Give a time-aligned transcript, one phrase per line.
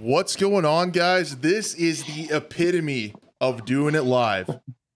[0.00, 1.38] What's going on, guys?
[1.38, 4.48] This is the epitome of doing it live.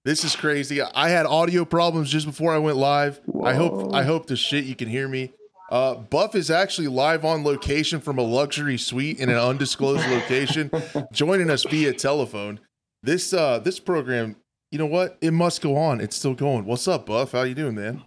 [0.05, 0.81] This is crazy.
[0.81, 3.21] I had audio problems just before I went live.
[3.43, 5.33] I hope I hope the shit you can hear me.
[5.73, 10.71] Uh, Buff is actually live on location from a luxury suite in an undisclosed location,
[11.13, 12.61] joining us via telephone.
[13.03, 14.37] This uh this program,
[14.71, 15.19] you know what?
[15.21, 16.01] It must go on.
[16.01, 16.65] It's still going.
[16.65, 17.33] What's up, Buff?
[17.33, 18.05] How you doing, man?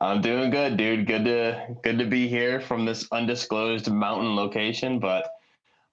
[0.00, 1.08] I'm doing good, dude.
[1.08, 5.28] Good to good to be here from this undisclosed mountain location, but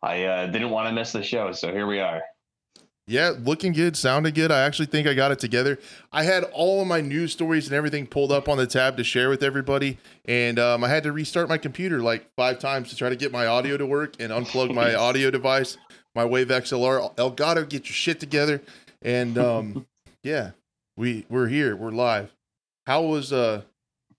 [0.01, 2.21] I uh, didn't want to miss the show, so here we are.
[3.09, 4.51] Yeah, looking good, sounding good.
[4.51, 5.79] I actually think I got it together.
[6.11, 9.03] I had all of my news stories and everything pulled up on the tab to
[9.03, 12.97] share with everybody, and um, I had to restart my computer like five times to
[12.97, 15.77] try to get my audio to work and unplug my audio device,
[16.15, 17.15] my Wave XLR.
[17.15, 18.61] Elgato, get your shit together,
[19.01, 19.87] and um,
[20.23, 20.51] yeah,
[20.97, 22.35] we we're here, we're live.
[22.87, 23.61] How was uh,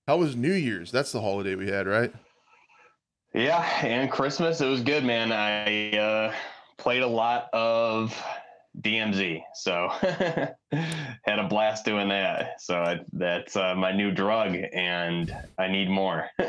[0.07, 0.91] how was New Year's?
[0.91, 2.11] That's the holiday we had, right?
[3.35, 5.33] Yeah, and Christmas, it was good, man.
[5.33, 6.35] I uh,
[6.79, 8.17] played a lot of
[8.81, 12.61] DMZ, so had a blast doing that.
[12.61, 16.31] So I, that's uh, my new drug, and I need more.
[16.39, 16.45] How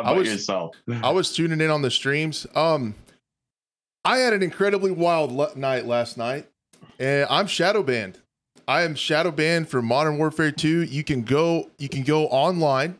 [0.00, 0.74] about was- yourself?
[1.02, 2.46] I was tuning in on the streams.
[2.54, 2.94] Um,
[4.04, 6.48] I had an incredibly wild le- night last night,
[6.98, 8.18] and I'm shadow banned.
[8.66, 10.82] I am shadow banned for Modern Warfare 2.
[10.82, 12.98] You can go, you can go online,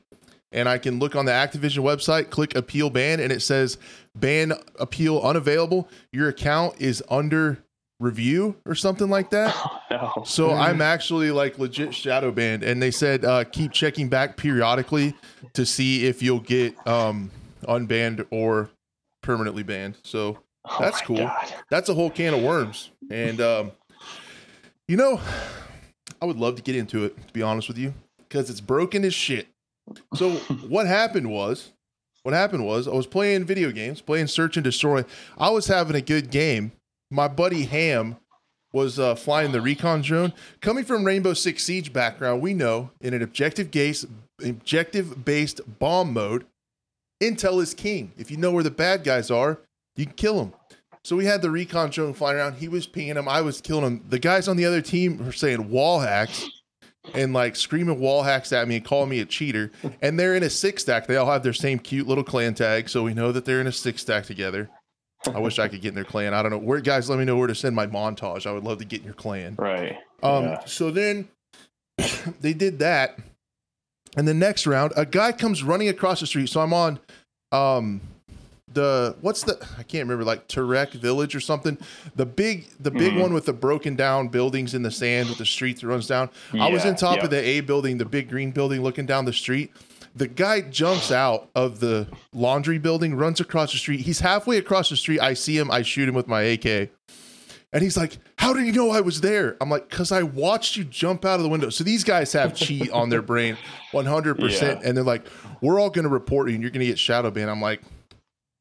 [0.52, 3.78] and I can look on the Activision website, click appeal ban, and it says
[4.14, 5.88] ban appeal unavailable.
[6.12, 7.58] Your account is under
[8.00, 9.54] review or something like that.
[9.90, 10.22] no.
[10.26, 15.14] So I'm actually like legit shadow banned, and they said uh, keep checking back periodically
[15.54, 17.30] to see if you'll get um,
[17.64, 18.70] unbanned or
[19.22, 19.96] permanently banned.
[20.02, 21.16] So Oh that's my cool.
[21.16, 21.52] God.
[21.70, 22.90] that's a whole can of worms.
[23.10, 23.72] And um,
[24.88, 25.20] you know,
[26.20, 29.04] I would love to get into it to be honest with you because it's broken
[29.04, 29.48] as shit.
[30.14, 30.30] So
[30.68, 31.72] what happened was,
[32.22, 35.04] what happened was I was playing video games, playing Search and Destroy.
[35.36, 36.72] I was having a good game.
[37.10, 38.16] My buddy Ham
[38.72, 40.32] was uh, flying the recon drone.
[40.60, 44.06] Coming from Rainbow Six Siege background, we know in an objective based
[44.42, 46.46] objective based bomb mode,
[47.22, 48.12] intel is king.
[48.16, 49.60] If you know where the bad guys are,
[49.96, 50.54] you can kill them.
[51.04, 52.54] So we had the recon drone flying around.
[52.54, 53.28] He was pinging him.
[53.28, 54.04] I was killing him.
[54.08, 56.61] The guys on the other team were saying wall hacks
[57.14, 59.70] and like screaming wall hacks at me and calling me a cheater.
[60.00, 61.06] And they're in a six stack.
[61.06, 62.88] They all have their same cute little clan tag.
[62.88, 64.70] So we know that they're in a six stack together.
[65.32, 66.34] I wish I could get in their clan.
[66.34, 67.08] I don't know where guys.
[67.08, 68.46] Let me know where to send my montage.
[68.46, 69.54] I would love to get in your clan.
[69.58, 69.96] Right.
[70.22, 70.64] Um, Yeah.
[70.64, 71.28] so then
[72.40, 73.18] they did that.
[74.16, 76.48] And the next round, a guy comes running across the street.
[76.48, 76.98] So I'm on
[77.52, 78.00] um
[78.74, 81.78] the what's the I can't remember like Taraq Village or something.
[82.16, 83.20] The big the big Mhm.
[83.20, 86.30] one with the broken down buildings in the sand with the street that runs down.
[86.58, 87.24] I was in top yeah.
[87.24, 89.72] of the A building, the big green building looking down the street.
[90.14, 94.00] The guy jumps out of the laundry building, runs across the street.
[94.00, 95.20] He's halfway across the street.
[95.20, 96.90] I see him, I shoot him with my AK.
[97.72, 99.56] And he's like, How did you know I was there?
[99.60, 101.70] I'm like, Because I watched you jump out of the window.
[101.70, 103.56] So these guys have cheat on their brain
[103.94, 104.60] 100%.
[104.60, 104.80] Yeah.
[104.84, 105.22] And they're like,
[105.62, 107.50] We're all going to report you and you're going to get shadow banned.
[107.50, 107.80] I'm like,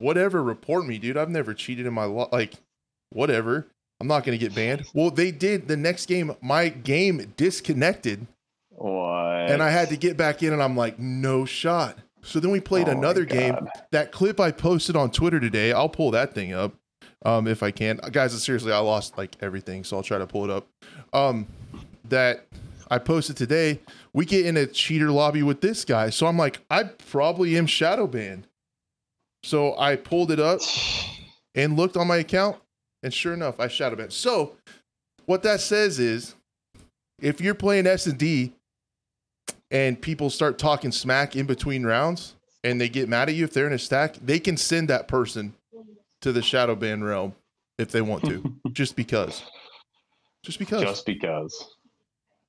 [0.01, 1.15] Whatever, report me, dude.
[1.15, 2.29] I've never cheated in my life.
[2.31, 2.55] Like,
[3.11, 3.67] whatever.
[3.99, 4.87] I'm not going to get banned.
[4.95, 6.35] Well, they did the next game.
[6.41, 8.25] My game disconnected
[8.69, 9.51] What?
[9.51, 11.99] and I had to get back in and I'm like, No shot.
[12.23, 15.89] So then we played Oh another game that clip I posted on Twitter today, I'll
[15.89, 16.73] pull that thing up
[17.23, 17.97] um, if I can.
[18.11, 20.67] Guys, seriously, I lost like everything, so I'll try to pull it up.
[21.13, 21.47] Um,
[22.09, 22.47] that
[22.89, 23.79] I posted today,
[24.13, 26.09] we get in a cheater lobby with this guy.
[26.09, 28.47] So I'm like, I probably am shadow banned.
[29.43, 30.61] So I pulled it up
[31.55, 32.57] and looked on my account,
[33.03, 34.13] and sure enough, I shadow banned.
[34.13, 34.55] So
[35.25, 36.35] what that says is
[37.21, 38.53] if you're playing S and D
[39.69, 43.53] and people start talking smack in between rounds and they get mad at you if
[43.53, 45.53] they're in a stack, they can send that person
[46.21, 47.33] to the shadow ban realm
[47.77, 49.43] if they want to, just because.
[50.43, 51.75] Just because Just because.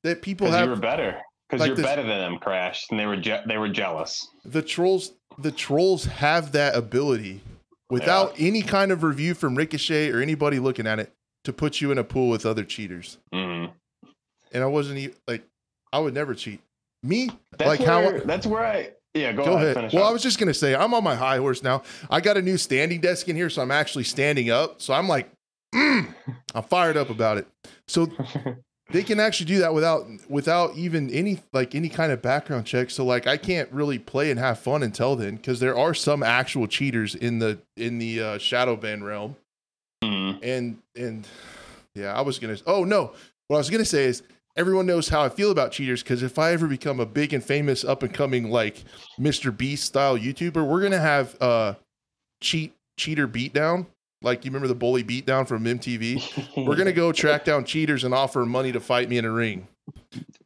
[0.02, 1.20] that people have you were better.
[1.52, 4.26] Because like you're this- better than them, Crash, and they were je- they were jealous.
[4.44, 7.42] the trolls the trolls have that ability
[7.90, 11.12] without any kind of review from Ricochet or anybody looking at it
[11.44, 13.18] to put you in a pool with other cheaters.
[13.32, 13.66] hmm
[14.52, 15.42] And I wasn't even like
[15.92, 16.60] I would never cheat.
[17.02, 17.28] Me,
[17.58, 19.62] That's like how where, that's where I yeah go, Go ahead.
[19.62, 19.74] ahead.
[19.76, 20.10] Finish Well, up.
[20.10, 21.82] I was just gonna say I'm on my high horse now.
[22.10, 24.80] I got a new standing desk in here, so I'm actually standing up.
[24.80, 25.30] So I'm like,
[25.74, 26.14] mm,
[26.54, 27.46] I'm fired up about it.
[27.88, 28.06] So
[28.92, 32.90] they can actually do that without without even any like any kind of background check.
[32.90, 36.22] So like I can't really play and have fun until then because there are some
[36.22, 39.36] actual cheaters in the in the uh, shadow ban realm.
[40.04, 40.38] Mhm.
[40.42, 41.26] And and
[41.94, 42.56] yeah, I was gonna.
[42.66, 43.12] Oh no,
[43.48, 44.22] what I was gonna say is
[44.56, 47.42] everyone knows how I feel about cheaters because if I ever become a big and
[47.42, 48.84] famous up and coming like
[49.18, 49.56] Mr.
[49.56, 51.74] Beast style YouTuber, we're gonna have uh
[52.42, 53.86] cheat cheater beatdown
[54.22, 56.56] like you remember the bully beatdown from MTV.
[56.66, 59.68] We're gonna go track down cheaters and offer money to fight me in a ring.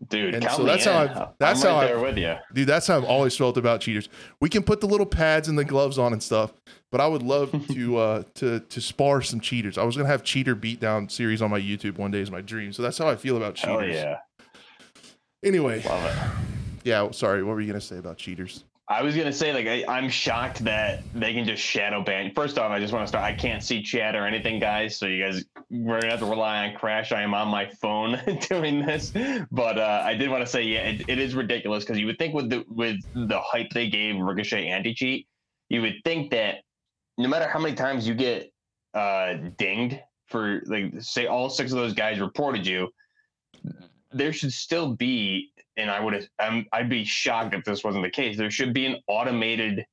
[0.09, 0.35] dude.
[0.35, 0.93] And so that's in.
[0.93, 2.35] how I've- that's I'm right how I've- with you.
[2.55, 4.09] Dude, that's how I've always felt about cheaters.
[4.41, 6.53] We can put the little pads and the gloves on and stuff,
[6.91, 9.77] but I would love to uh to to spar some cheaters.
[9.79, 12.73] I was gonna have cheater beatdown series on my YouTube one day is my dream.
[12.73, 13.97] So that's how I feel about cheaters.
[13.97, 14.17] Hell yeah,
[15.45, 16.17] Anyway, love it.
[16.85, 17.11] yeah.
[17.11, 18.65] Sorry, what were you gonna say about cheaters?
[18.89, 22.33] I was gonna say like I, I'm shocked that they can just shadow ban.
[22.35, 23.25] First off, I just want to start.
[23.25, 24.97] I can't see chat or anything, guys.
[24.97, 27.11] So you guys, we're gonna have to rely on Crash.
[27.11, 29.13] I am on my phone doing this,
[29.51, 32.19] but uh, I did want to say, yeah, it, it is ridiculous because you would
[32.19, 35.27] think with the with the hype they gave Ricochet anti cheat,
[35.69, 36.59] you would think that
[37.19, 38.53] no matter how many times you get
[38.95, 42.89] uh, dinged for like say all six of those guys reported you,
[44.13, 48.11] there should still be and I would I'm, I'd be shocked if this wasn't the
[48.11, 48.37] case.
[48.37, 49.87] There should be an automated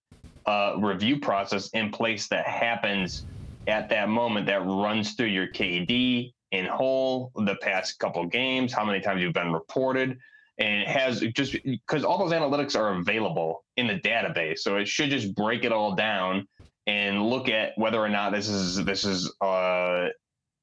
[0.46, 3.26] uh, review process in place that happens
[3.68, 8.86] at that moment that runs through your KD in whole, the past couple games, how
[8.86, 10.18] many times you've been reported,
[10.60, 14.88] and it has just because all those analytics are available in the database, so it
[14.88, 16.48] should just break it all down
[16.86, 20.10] and look at whether or not this is this is uh,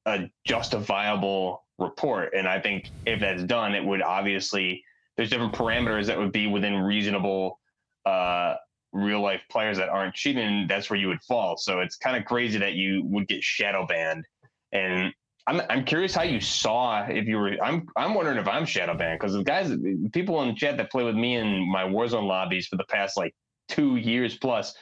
[0.05, 2.33] a justifiable report.
[2.33, 4.83] And I think if that's done, it would obviously
[5.21, 7.59] there's different parameters that would be within reasonable
[8.07, 8.55] uh,
[8.91, 10.43] real life players that aren't cheating.
[10.43, 11.57] And that's where you would fall.
[11.57, 14.25] So it's kind of crazy that you would get shadow banned.
[14.71, 15.13] And
[15.45, 17.55] I'm I'm curious how you saw if you were.
[17.63, 19.71] I'm I'm wondering if I'm shadow banned because the guys,
[20.11, 23.35] people in chat that play with me in my Warzone lobbies for the past like
[23.69, 24.73] two years plus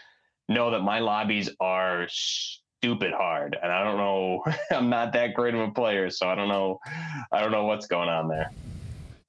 [0.47, 4.41] know that my lobbies are stupid hard and i don't know
[4.71, 6.79] i'm not that great of a player so i don't know
[7.31, 8.49] i don't know what's going on there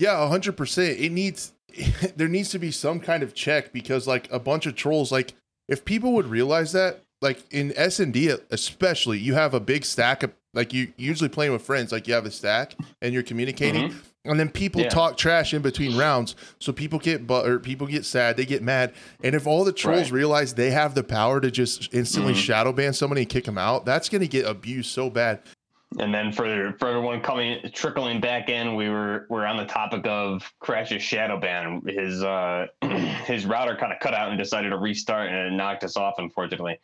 [0.01, 0.99] Yeah, hundred percent.
[0.99, 1.53] It needs
[2.17, 5.35] there needs to be some kind of check because like a bunch of trolls, like
[5.69, 9.85] if people would realize that, like in S and D especially, you have a big
[9.85, 13.23] stack of like you usually playing with friends, like you have a stack and you're
[13.23, 13.95] communicating.
[14.25, 14.89] And then people Yeah.
[14.91, 18.63] talk trash in between rounds, so people get but or people get sad, they get
[18.63, 18.93] mad.
[19.23, 20.13] And if all the trolls Right.
[20.13, 22.37] realize they have the power to just instantly Mhm.
[22.45, 25.41] shadow ban somebody and kick them out, that's gonna get abused so bad.
[25.99, 30.07] And then for for everyone coming trickling back in we were we're on the topic
[30.07, 31.83] of crash's shadow ban.
[31.87, 32.67] His uh
[33.27, 36.15] his router kind of cut out and decided to restart and it knocked us off
[36.19, 36.79] unfortunately.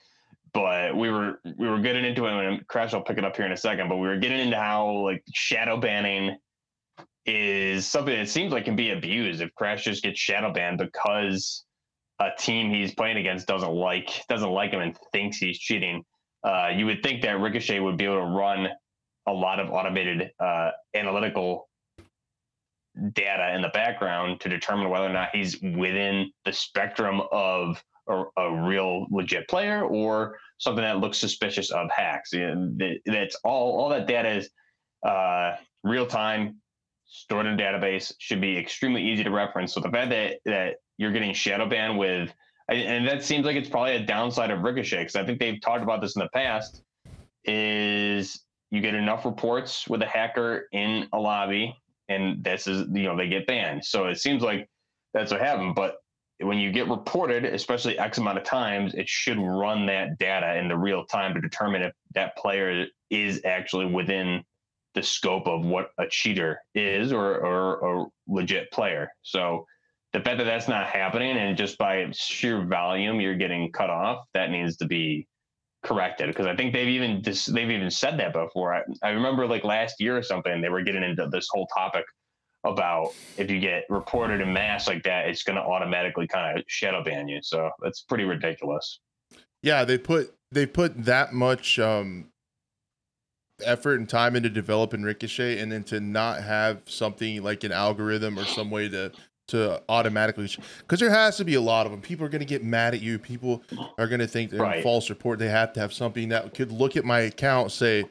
[0.53, 3.47] But we were we were getting into it and crash will pick it up here
[3.47, 6.37] in a second but we were getting into how like shadow banning
[7.27, 11.65] is something that seems like can be abused if crash just gets shadow banned because
[12.19, 16.05] a team he's playing against doesn't like doesn't like him and thinks he's cheating.
[16.43, 18.69] Uh, you would think that ricochet would be able to run
[19.27, 21.69] a lot of automated uh, analytical
[23.13, 28.25] data in the background to determine whether or not he's within the spectrum of a,
[28.39, 32.31] a real legit player or something that looks suspicious of hacks.
[33.05, 33.79] That's all.
[33.79, 34.51] All that data is
[35.05, 36.57] uh, real time,
[37.07, 39.75] stored in a database, should be extremely easy to reference.
[39.75, 42.33] So the fact that that you're getting shadow banned with,
[42.71, 45.83] and that seems like it's probably a downside of Ricochet because I think they've talked
[45.83, 46.83] about this in the past.
[47.45, 48.41] Is
[48.77, 51.75] you get enough reports with a hacker in a lobby,
[52.09, 53.85] and this is you know they get banned.
[53.85, 54.69] So it seems like
[55.15, 55.75] that's what happened.
[55.75, 55.97] But
[56.41, 60.69] when you get reported, especially X amount of times, it should run that data in
[60.69, 64.45] the real time to determine if that player is actually within
[64.95, 69.11] the scope of what a cheater is or or a legit player.
[69.23, 69.67] So
[70.13, 74.25] the fact that that's not happening and just by sheer volume you're getting cut off,
[74.35, 75.27] that needs to be
[75.87, 78.75] corrected because I think they've even dis- they've even said that before.
[78.75, 82.05] I, I remember like last year or something they were getting into this whole topic
[82.65, 86.65] about if you get reported in mass like that, it's going to automatically kind of
[86.67, 87.41] shadow ban you.
[87.43, 89.01] So that's pretty ridiculous.
[89.63, 92.29] Yeah, they put they put that much um
[93.65, 98.39] effort and time into developing Ricochet, and then to not have something like an algorithm
[98.39, 99.13] or some way to
[99.49, 100.49] to automatically
[100.81, 102.01] because there has to be a lot of them.
[102.01, 103.19] People are going to get mad at you.
[103.19, 103.63] People
[103.99, 104.83] are going to think they're Right.
[104.83, 105.39] false report.
[105.39, 108.07] They have to have something that could look at my account, say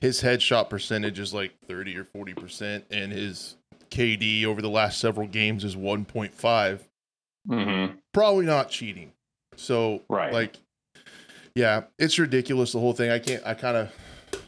[0.00, 3.56] his headshot percentage is like thirty or forty percent, and his
[3.90, 6.86] KD over the last several games is one point five.
[7.48, 7.96] Mm-hmm.
[8.12, 9.12] Probably not cheating.
[9.56, 10.32] So Right.
[10.32, 10.56] like
[11.54, 13.10] yeah, it's ridiculous the whole thing.
[13.10, 13.92] I can't I kind of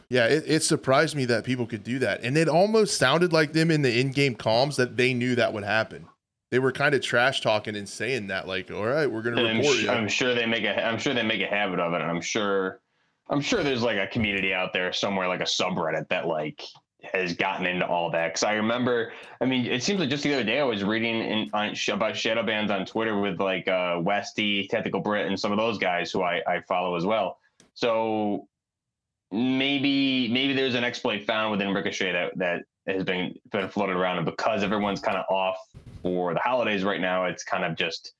[0.09, 2.21] yeah, it, it surprised me that people could do that.
[2.23, 5.63] And it almost sounded like them in the in-game comms that they knew that would
[5.65, 6.05] happen.
[6.49, 9.41] They were kind of trash talking and saying that like, "All right, we're going to
[9.41, 11.79] And I'm, report you." I'm sure they make a I'm sure they make a habit
[11.79, 12.79] of it, and I'm sure
[13.29, 16.63] I'm sure there's like a community out there somewhere, like a subreddit that like
[17.13, 18.29] has gotten into all that.
[18.29, 19.11] Because I remember,
[19.41, 22.15] I mean, it seems like just the other day I was reading in, on, about
[22.15, 26.11] shadow bands on Twitter with like uh, Westy, Tactical Brit, and some of those guys
[26.11, 27.39] who I, I follow as well.
[27.73, 28.47] So
[29.31, 34.17] maybe maybe there's an exploit found within Ricochet that that has been been floated around,
[34.17, 35.57] and because everyone's kind of off
[36.01, 38.13] for the holidays right now, it's kind of just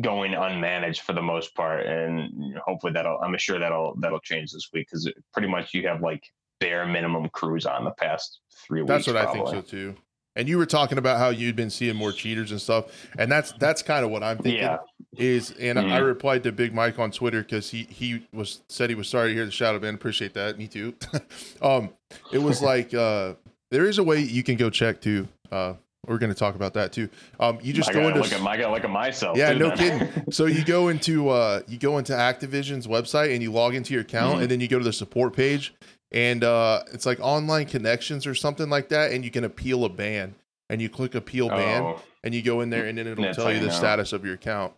[0.00, 4.68] going unmanaged for the most part, and hopefully that'll I'm sure that'll that'll change this
[4.72, 6.22] week because pretty much you have like
[6.60, 9.06] bare minimum crews on the past three That's weeks.
[9.06, 9.50] That's what probably.
[9.50, 9.96] I think so too.
[10.36, 12.86] And you were talking about how you'd been seeing more cheaters and stuff,
[13.18, 14.62] and that's that's kind of what I'm thinking.
[14.62, 14.78] Yeah.
[15.16, 18.90] Is and I- I replied to Big Mike on Twitter because he he was said
[18.90, 19.94] he was sorry to hear the shadow ban.
[19.94, 20.56] Appreciate that.
[20.56, 20.94] Me too.
[21.62, 21.90] um,
[22.32, 23.34] it was like uh,
[23.70, 25.28] there is a way you can go check too.
[25.50, 25.74] Uh,
[26.06, 27.08] we're going to talk about that too.
[27.38, 29.36] Um, you just I go into look at my I gotta look at myself.
[29.36, 30.08] yeah, no kidding.
[30.30, 34.02] So you go into uh you go into Activision's website and you log into your
[34.02, 34.42] account Mhm.
[34.42, 35.74] and then you go to the support page
[36.10, 39.88] and uh it's like online connections or something like that and you can appeal a
[39.90, 40.34] ban
[40.70, 43.36] and you click appeal ban oh, and you go in there and then it'll That's
[43.36, 43.72] tell you you the know.
[43.74, 44.72] status of your account.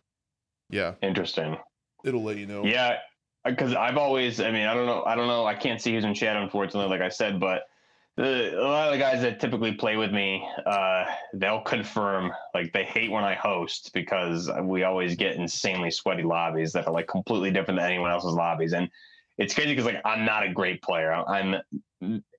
[0.71, 1.57] Yeah, interesting.
[2.05, 2.65] it'll let you know.
[2.65, 2.97] Yeah,
[3.45, 6.05] because I've always, I mean, I don't know, I don't know, I can't see who's
[6.05, 7.65] in chat, unfortunately, like I said, but
[8.17, 11.05] the, a lot of the guys that typically play with me, uh,
[11.35, 16.73] they'll confirm like they hate when I host because we always get insanely sweaty lobbies
[16.73, 18.91] that are like completely different than anyone else's lobbies, and
[19.39, 21.57] it's crazy because like I'm not a great player, I'm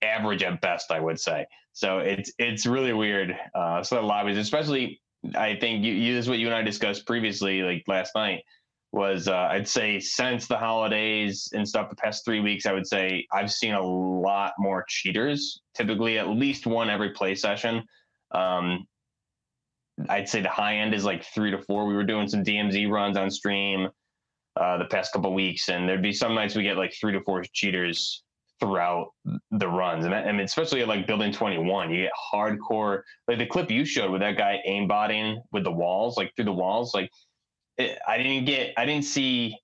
[0.02, 1.46] average at best, I would say.
[1.72, 3.36] So it's it's really weird.
[3.56, 5.02] Uh, so the lobbies, especially,
[5.36, 8.44] I think you, you this is what you and I discussed previously, like last night
[8.94, 12.88] was uh, I'd say since the holidays and stuff the past three weeks, I would
[12.88, 15.62] say I've seen a lot more cheaters.
[15.76, 17.84] Typically, at least one every play session.
[18.32, 18.86] Um,
[20.10, 21.88] I'd say the high end is like three to four.
[21.88, 23.90] We were doing some DMZ runs on stream
[24.60, 27.22] uh, the past couple weeks, and there'd be some nights we get like three to
[27.22, 28.24] four cheaters
[28.60, 29.08] throughout
[29.52, 33.02] the runs, and, that, and especially at like building 21, you get hardcore.
[33.28, 36.54] Like the clip you showed with that guy aimbotting with the walls, like through the
[36.54, 37.10] walls, like
[37.78, 39.58] it, I didn't get, I didn't see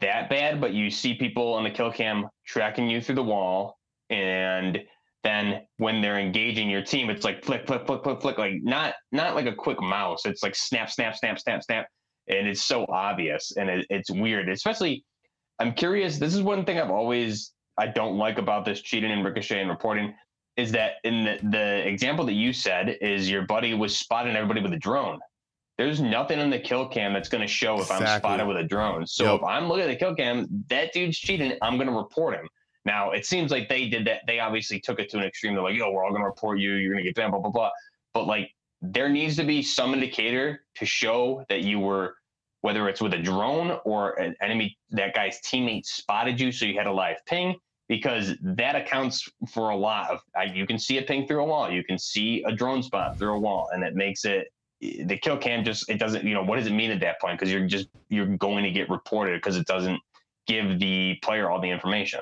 [0.00, 3.78] that bad, but you see people on the kill cam tracking you through the wall,
[4.10, 4.82] and
[5.22, 8.94] then when they're engaging your team, it's like flick, flick, flick, flick, flick, like not
[9.12, 10.26] not like a quick mouse.
[10.26, 11.86] It's like snap, snap, snap, snap, snap,
[12.28, 14.48] and it's so obvious and it, it's weird.
[14.48, 15.04] Especially,
[15.58, 16.18] I'm curious.
[16.18, 19.70] This is one thing I've always I don't like about this cheating and ricochet and
[19.70, 20.14] reporting
[20.56, 24.60] is that in the, the example that you said is your buddy was spotting everybody
[24.60, 25.18] with a drone.
[25.76, 28.62] There's nothing in the kill cam that's going to show if I'm spotted with a
[28.62, 29.06] drone.
[29.06, 29.34] So Yep.
[29.40, 31.56] if I'm looking at the kill cam, that dude's cheating.
[31.62, 32.48] I'm going to report him.
[32.84, 34.20] Now it seems like they did that.
[34.26, 35.54] They obviously took it to an extreme.
[35.54, 36.74] They're like, "Yo, we're all going to report you.
[36.74, 37.70] You're going to get banned." Blah blah blah.
[38.12, 38.50] But like,
[38.82, 42.14] there needs to be some indicator to show that you were,
[42.60, 46.76] whether it's with a drone or an enemy, that guy's teammate spotted you, so you
[46.78, 47.56] had a live ping,
[47.88, 50.20] because that accounts for a lot of.
[50.54, 51.70] You can see a ping through a wall.
[51.70, 54.48] You can see a drone spot through a wall, and it makes it
[55.04, 56.24] the kill cam just it doesn't.
[56.24, 57.38] You know what does it mean at that point?
[57.38, 60.00] Because you're just you're going to get reported because it doesn't
[60.46, 62.20] give the player all the information.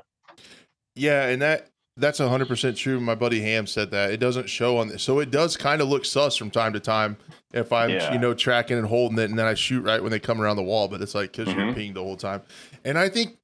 [0.94, 3.00] Yeah, and that that's hundred percent true.
[3.00, 5.88] My buddy Ham said that it doesn't show on this, so it does kind of
[5.88, 7.16] look sus from time to time
[7.52, 8.12] if I'm Yeah.
[8.12, 10.56] you know tracking and holding it, and then I shoot right when they come around
[10.56, 10.88] the wall.
[10.88, 11.74] But it's like because you're Mhm.
[11.74, 12.42] pinged the whole time,
[12.84, 13.36] and I think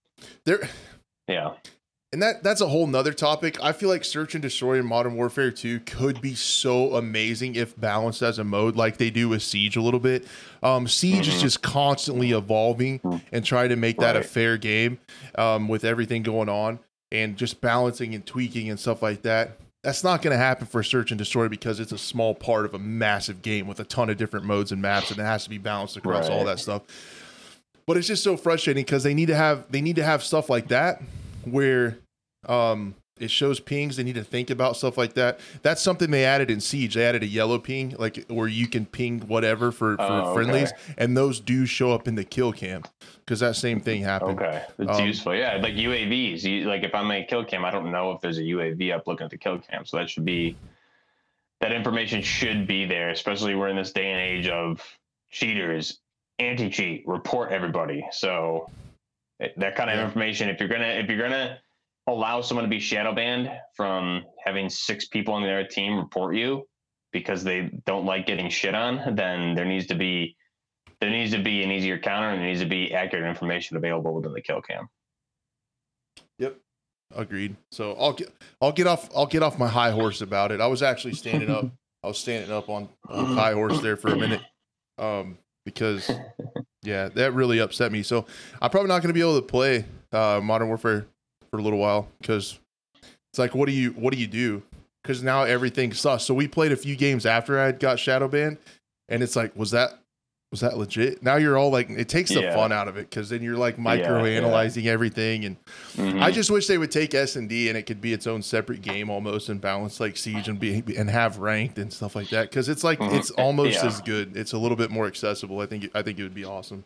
[0.45, 0.69] there
[1.27, 1.55] Yeah.
[2.13, 3.63] And that that's a whole nother topic.
[3.63, 7.79] I feel like Search and Destroy in Modern Warfare 2 could be so amazing if
[7.79, 10.27] balanced as a mode like they do with Siege a little bit.
[10.63, 11.41] Um, Siege is Mhm.
[11.41, 13.01] just constantly evolving
[13.31, 14.99] and trying to make that a fair game
[15.37, 16.79] um, with everything going on
[17.13, 19.59] and just balancing and tweaking and stuff like that.
[19.85, 22.75] That's not going to happen for Search and Destroy because it's a small part of
[22.75, 25.51] a massive game with a ton of different modes and maps, and it has to
[25.51, 26.83] be balanced across all that stuff.
[27.87, 30.51] But it's just so frustrating because they need to have they need to have stuff
[30.51, 31.01] like that
[31.45, 31.99] where
[32.47, 36.25] um it shows pings they need to think about stuff like that that's something they
[36.25, 39.97] added in siege they added a yellow ping like where you can ping whatever for,
[39.97, 40.35] for Oh, okay.
[40.35, 42.83] friendlies and those do show up in the kill cam
[43.25, 45.35] because that same thing happened Okay, it's Um, useful.
[45.35, 46.45] Yeah, like UAVs.
[46.45, 49.07] You, like if I'm a kill cam, I don't know if there's a UAV up
[49.09, 50.57] looking at the kill cam, so that should be
[51.61, 53.11] that information should be there.
[53.11, 54.81] Especially we're in this day and age of
[55.31, 55.99] cheaters,
[56.39, 58.07] anti-cheat, report everybody.
[58.13, 58.71] So
[59.39, 60.05] that kind of Yeah.
[60.05, 60.49] information.
[60.49, 61.59] If you're gonna if you're gonna
[62.07, 66.67] allow someone to be shadow banned from having six people on their team report you
[67.13, 70.37] because they don't like getting shit on, then there needs to be
[71.01, 74.15] there needs to be an easier counter and there needs to be accurate information available
[74.15, 74.89] within the kill cam.
[76.39, 76.57] Yep.
[77.17, 78.31] Agreed so i'll get
[78.61, 81.49] i'll get off i'll get off my high horse about it i was actually standing
[81.49, 81.65] up
[82.05, 84.43] i was standing up on, on high horse there for a minute
[84.99, 86.11] um because
[86.83, 88.25] yeah that really upset me so
[88.63, 91.07] i'm probably not going to be able to play uh modern warfare
[91.51, 92.59] for a little while because
[93.31, 94.63] it's like what do you what do you do
[95.03, 96.25] because now everything sucks.
[96.25, 98.59] so we played a few games after i got shadow banned
[99.09, 99.99] and it's like was that
[100.51, 101.23] was that legit?
[101.23, 102.55] Now you're all like, it takes the Yeah.
[102.55, 105.45] fun out of it because then you're like micro analyzing everything.
[105.45, 105.57] And
[105.95, 106.23] Mhm.
[106.23, 108.41] I just wish they would take S and D and it could be its own
[108.41, 112.31] separate game almost and balance like Siege and be and have ranked and stuff like
[112.31, 113.19] that because it's like Mhm.
[113.19, 113.87] it's almost Yeah.
[113.87, 114.37] as good.
[114.37, 115.61] It's a little bit more accessible.
[115.61, 116.85] I think I think it would be awesome.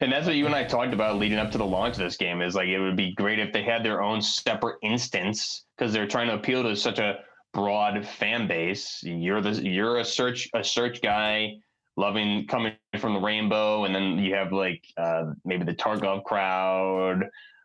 [0.00, 2.16] And that's what you and I talked about leading up to the launch of this
[2.16, 5.92] game is like it would be great if they had their own separate instance because
[5.92, 7.18] they're trying to appeal to such a
[7.52, 9.00] broad fan base.
[9.02, 11.54] You're the you're a search a search guy
[11.96, 17.24] loving coming from the rainbow, and then you have like uh, maybe the Tarkov crowd,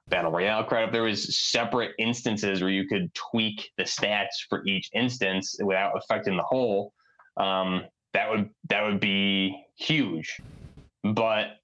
[0.10, 0.88] battle royale crowd.
[0.88, 5.94] If there was separate instances where you could tweak the stats for each instance without
[5.98, 6.94] affecting the whole,
[7.38, 10.40] um, that would that would be huge.
[11.04, 11.58] But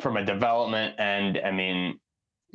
[0.00, 1.98] from a development and I mean,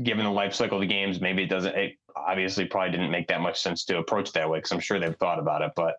[0.01, 1.75] given the life cycle of the games, maybe it doesn't.
[1.75, 4.99] It obviously probably didn't make that much sense to approach that way because I'm sure
[4.99, 5.71] they've thought about it.
[5.75, 5.95] But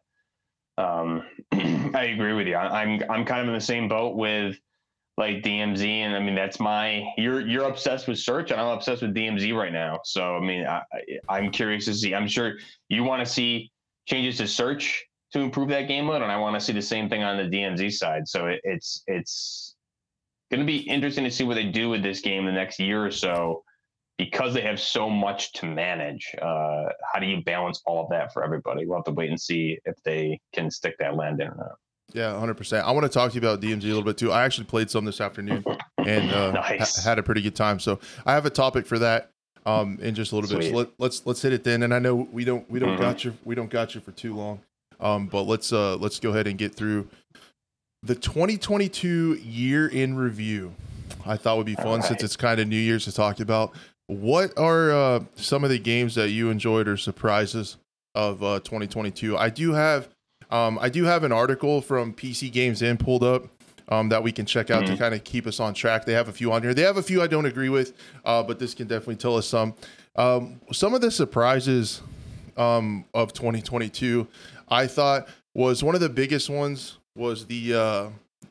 [0.78, 2.56] um, I agree with you.
[2.56, 4.56] I, I'm I'm kind of in the same boat with
[5.16, 7.04] like DMZ, and I mean that's my.
[7.16, 10.00] You're you're obsessed with search, and I'm obsessed with DMZ right now.
[10.04, 12.14] So I mean, I, I- I'm curious to see.
[12.14, 12.54] I'm sure
[12.88, 13.70] you want to see
[14.06, 17.08] changes to search to improve that game mode, and I want to see the same
[17.08, 18.26] thing on the DMZ side.
[18.28, 19.76] So it, it's it's
[20.50, 23.04] going to be interesting to see what they do with this game the next year
[23.04, 23.64] or so
[24.18, 26.34] because they have so much to manage.
[26.40, 28.86] Uh, how do you balance all of that for everybody?
[28.86, 31.72] We'll have to wait and see if they can stick that land in or not.
[32.12, 32.86] Yeah, hundred percent.
[32.86, 34.30] I want to talk to you about DMZ a little bit too.
[34.30, 35.64] I actually played some this afternoon
[35.98, 37.02] and uh, Nice.
[37.02, 37.80] ha- had a pretty good time.
[37.80, 39.30] So I have a topic for that
[39.66, 40.70] um, in just a little bit.
[40.70, 41.82] So let, let's let's hit it then.
[41.82, 43.00] And I know we don't we don't Mhm.
[43.00, 44.60] got you we don't got you for too long,
[45.00, 47.08] um, but let's uh, let's go ahead and get through
[48.04, 50.72] the 2022 year in review.
[51.26, 53.72] I thought would be fun since it's kind of New Year's to talk about.
[54.06, 57.78] What are uh, some of the games that you enjoyed or surprises
[58.14, 59.36] of uh, 2022?
[59.36, 60.08] I do have
[60.50, 63.48] um, I do have an article from PCGamesN pulled up
[63.88, 64.98] um, that we can check out to Mhm.
[64.98, 66.04] kind of keep us on track.
[66.04, 66.74] They have a few on here.
[66.74, 69.46] They have a few I don't agree with, uh, but this can definitely tell us
[69.46, 69.74] some.
[70.16, 72.02] Um, some of the surprises
[72.56, 74.28] um, of 2022,
[74.68, 78.06] I thought was one of the biggest ones was the uh,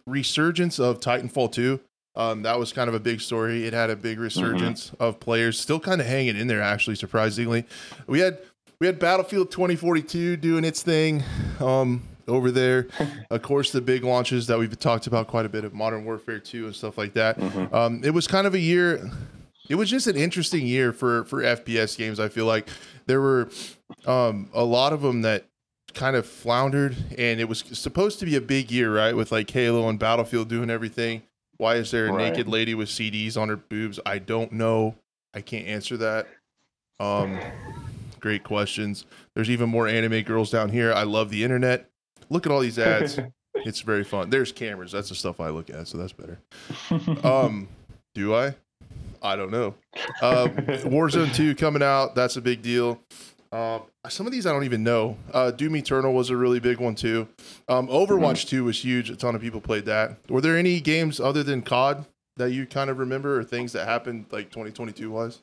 [0.08, 1.80] resurgence of Titanfall 2.
[2.16, 3.66] Um, that was kind of a big story.
[3.66, 6.62] It had a big resurgence of players, still kind of hanging in there.
[6.62, 7.66] Actually, surprisingly,
[8.06, 8.38] we had
[8.80, 11.24] we had Battlefield 2042 doing its thing
[11.60, 12.88] um, over there.
[13.32, 16.40] of course, the big launches that we've talked about quite a bit of Modern Warfare
[16.40, 17.40] 2 and stuff like that.
[17.40, 17.74] Mhm.
[17.74, 19.10] Um, it was kind of a year.
[19.70, 22.20] It was just an interesting year for for FPS games.
[22.20, 22.68] I feel like
[23.08, 23.50] there were
[24.06, 25.46] um, a lot of them that
[25.94, 29.16] kind of floundered, and it was supposed to be a big year, right?
[29.16, 31.24] With like Halo and Battlefield doing everything.
[31.64, 32.30] Why is there a Right.
[32.34, 33.98] naked lady with CDs on her boobs?
[34.06, 34.96] I don't know.
[35.34, 36.28] I can't answer that.
[37.00, 37.40] Um,
[38.20, 39.06] great questions.
[39.34, 40.92] There's even more anime girls down here.
[40.92, 41.90] I love the internet.
[42.30, 43.18] Look at all these ads.
[43.56, 44.30] it's very fun.
[44.30, 44.92] There's cameras.
[44.92, 46.38] That's the stuff I look at, so that's better.
[47.26, 47.70] Um,
[48.14, 48.56] do I?
[49.22, 49.74] I don't know.
[50.22, 50.48] Uh,
[50.84, 52.14] Warzone 2 coming out.
[52.14, 53.00] That's a big deal.
[53.54, 55.16] Uh, some of these I don't even know.
[55.32, 57.28] Uh, Doom Eternal was a really big one too.
[57.70, 59.12] Um, Overwatch 2 was huge.
[59.12, 60.18] A ton of people played that.
[60.28, 62.04] Were there any games other than COD
[62.38, 65.42] that you kind of remember or things that happened like 2022 wise?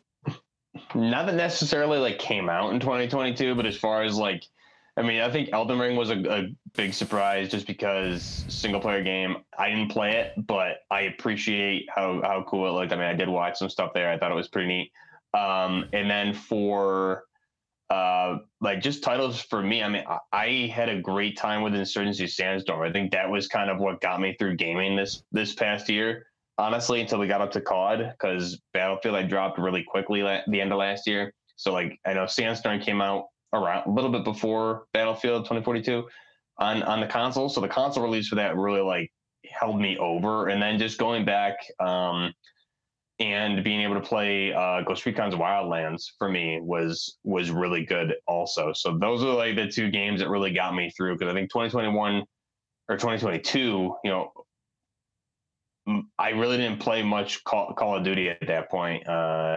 [0.93, 4.43] Not that necessarily like came out in 2022, but as far as like,
[4.97, 9.05] I mean, I think Elden Ring was a, a big surprise just because single player
[9.05, 9.37] game.
[9.57, 12.93] I didn't play it, but I appreciate how how cool it looked.
[12.93, 14.11] I mean, I did watch some stuff there.
[14.11, 14.93] I thought it was pretty neat.
[15.33, 17.25] Um, and then for
[17.91, 21.75] uh, like just titles for me, I mean, I, I had a great time with
[21.75, 22.83] Insurgency Sandstorm.
[22.83, 26.27] I think that was kind of what got me through gaming this this past year
[26.61, 30.61] honestly until we got up to COD because Battlefield I dropped really quickly la- the
[30.61, 31.33] end of last year.
[31.57, 36.07] So like I know Sandstorm came out around a little bit before Battlefield 2042
[36.59, 37.49] on on the console.
[37.49, 39.11] So the console release for that really like
[39.51, 40.49] held me over.
[40.49, 42.33] And then just going back um,
[43.21, 48.15] and being able to play uh, Ghost Recon's Wildlands for me was was really good
[48.27, 48.73] also.
[48.73, 51.51] So those are like the two games that really got me through because I think
[51.51, 52.25] 2021
[52.89, 54.33] or 2022, you know,
[56.19, 59.07] I really didn't play much Call, Call of Duty at that point.
[59.07, 59.57] Uh,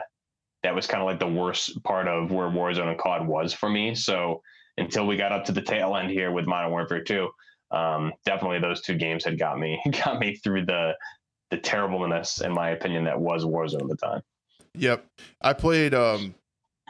[0.64, 3.70] that was kind of like the worst part of where Warzone and COD was for
[3.70, 3.96] me.
[3.96, 4.42] So
[4.78, 7.30] until we got up to the tail end here with Modern Warfare 2,
[7.72, 10.94] um, definitely those two games had got me got me through the
[11.54, 14.22] the terribleness, in my opinion, that was Warzone at the time.
[14.76, 15.06] Yep.
[15.42, 16.34] I played um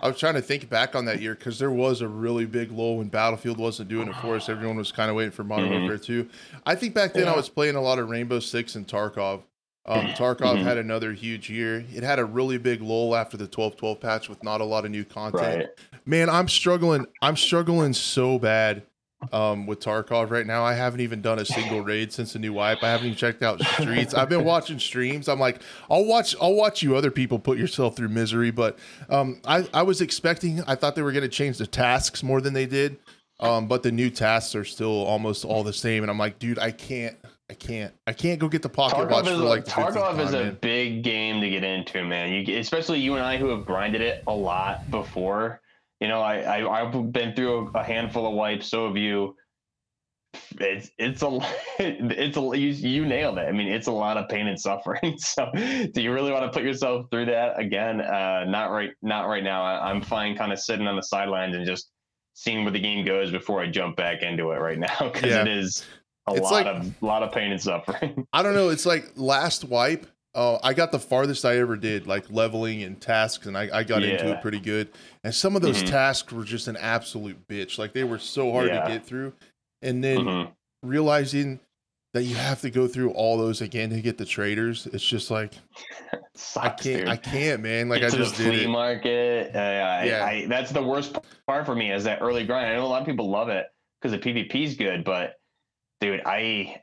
[0.02, 2.72] I was trying to think back on that year because there was a really big
[2.72, 4.50] lull when Battlefield wasn't doing it for us.
[4.50, 5.82] Everyone was kind of waiting for Modern Mhm.
[5.82, 6.30] Warfare 2.
[6.66, 9.44] I think back then I was playing a lot of Rainbow Six and Tarkov.
[9.86, 10.64] Um, Tarkov Mhm.
[10.64, 11.86] had another huge year.
[11.94, 14.92] It had a really big lull after the 12-12 patch with not a lot of
[14.92, 15.58] new content.
[15.58, 15.68] Right.
[16.06, 17.06] Man, I'm struggling.
[17.22, 18.84] I'm struggling so bad
[19.32, 20.64] um, with Tarkov right now.
[20.64, 22.84] I haven't even done a single raid since the new wipe.
[22.84, 24.14] I haven't even checked out streets.
[24.14, 25.28] I've been watching streams.
[25.30, 28.52] I'm like, I'll watch, I'll watch you other people put yourself through misery.
[28.52, 28.78] But
[29.10, 32.42] um, I, I was expecting, I thought they were going to change the tasks more
[32.42, 32.98] than they did.
[33.40, 36.04] Um, but the new tasks are still almost all the same.
[36.04, 37.18] And I'm like, dude, I can't,
[37.50, 40.36] I can't, I can't go get the pocket Tarkov watch for like Tarkov is time,
[40.36, 40.58] a man.
[40.62, 42.32] big game to get into, man.
[42.32, 45.60] You, especially you and I who have grinded it a lot before.
[46.04, 48.68] You know, I, I I've been through a, a handful of wipes.
[48.68, 49.38] So have you.
[50.60, 51.40] It's it's a
[51.80, 53.48] it's a you, you nailed it.
[53.48, 55.18] I mean, it's a lot of pain and suffering.
[55.18, 58.02] So, do you really want to put yourself through that again?
[58.02, 59.64] Uh, not right, not right now.
[59.64, 61.90] I, I'm fine, kind of sitting on the sidelines and just
[62.34, 65.42] seeing where the game goes before I jump back into it right now because Yeah.
[65.44, 65.86] it is
[66.28, 68.28] a It's lot like- of lot of pain and suffering.
[68.34, 68.70] I don't know.
[68.70, 70.06] It's like last wipe.
[70.36, 73.84] Uh, I got the farthest I ever did, like leveling and tasks, and I, I
[73.84, 74.90] got into it pretty good.
[75.24, 75.90] And some of those Mhm.
[75.90, 77.78] tasks were just an absolute bitch.
[77.78, 78.82] Like they were so hard Yeah.
[78.84, 79.34] to get through.
[79.84, 80.52] And then Mhm.
[80.82, 81.60] realizing
[82.16, 85.30] that you have to go through all those again to get the traders, it's just
[85.30, 85.54] like
[86.36, 87.10] sucks, I can't, dude.
[87.10, 87.90] I can't, man.
[87.90, 88.70] Like Get I just the did flea it.
[88.70, 89.56] market.
[89.56, 90.26] Uh, I, Yeah.
[90.26, 91.16] I, that's the worst
[91.46, 92.68] part for me is that early grind.
[92.72, 93.68] I know a lot of people love it
[94.02, 95.36] because the PvP is good, but
[96.02, 96.82] dude, I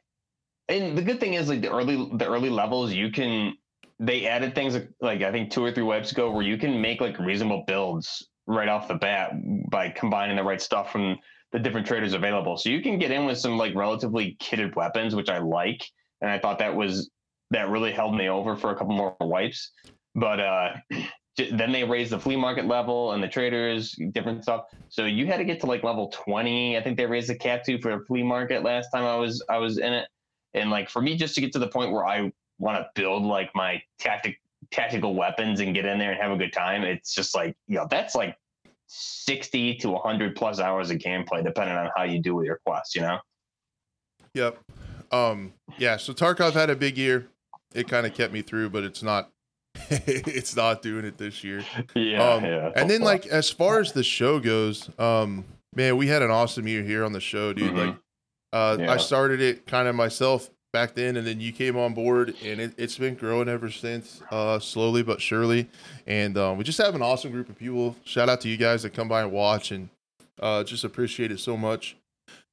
[0.70, 3.54] and the good thing is like the early the early levels you can
[4.00, 7.02] they added things like, I think two or three wipes ago where you can make
[7.02, 9.32] like reasonable builds right off the bat
[9.70, 11.18] by combining the right stuff from
[11.52, 12.56] the different traders available.
[12.56, 15.84] So you can get in with some like relatively kitted weapons, which I like,
[16.22, 17.10] and I thought that was
[17.50, 19.70] that really held me over for a couple more wipes.
[20.14, 20.70] But uh
[21.52, 24.64] then they raised the flea market level and the traders, different stuff.
[24.88, 26.76] So you had to get to like level 20.
[26.76, 29.44] I think they raised the cap to for a flea market last time I was
[29.50, 30.08] I was in it.
[30.54, 33.24] And like for me just to get to the point where I want to build
[33.24, 37.14] like my tactic tactical weapons and get in there and have a good time, it's
[37.14, 38.36] just like, you know, that's like
[38.88, 42.94] 60 to 100 plus hours of gameplay depending on how you do with your quests,
[42.94, 43.18] you know?
[44.34, 44.58] Yep.
[45.12, 45.54] Um.
[45.78, 45.96] Yeah.
[45.96, 47.28] So Tarkov had a big year.
[47.74, 49.30] It kind of kept me through, but it's not.
[49.90, 51.64] it's not doing it this year.
[51.94, 52.22] Yeah.
[52.22, 52.70] Um, yeah.
[52.76, 56.66] And then like as far as the show goes, um, man, we had an awesome
[56.68, 57.72] year here on the show, dude.
[57.72, 57.86] Mhm.
[57.86, 57.96] Like,
[58.52, 58.92] uh, Yeah.
[58.92, 62.60] I started it kind of myself back then, and then you came on board, and
[62.60, 65.68] it, it's been growing ever since, uh, slowly but surely.
[66.06, 67.96] And um, we just have an awesome group of people.
[68.04, 69.88] Shout out to you guys that come by and watch, and
[70.40, 71.96] uh, just appreciate it so much.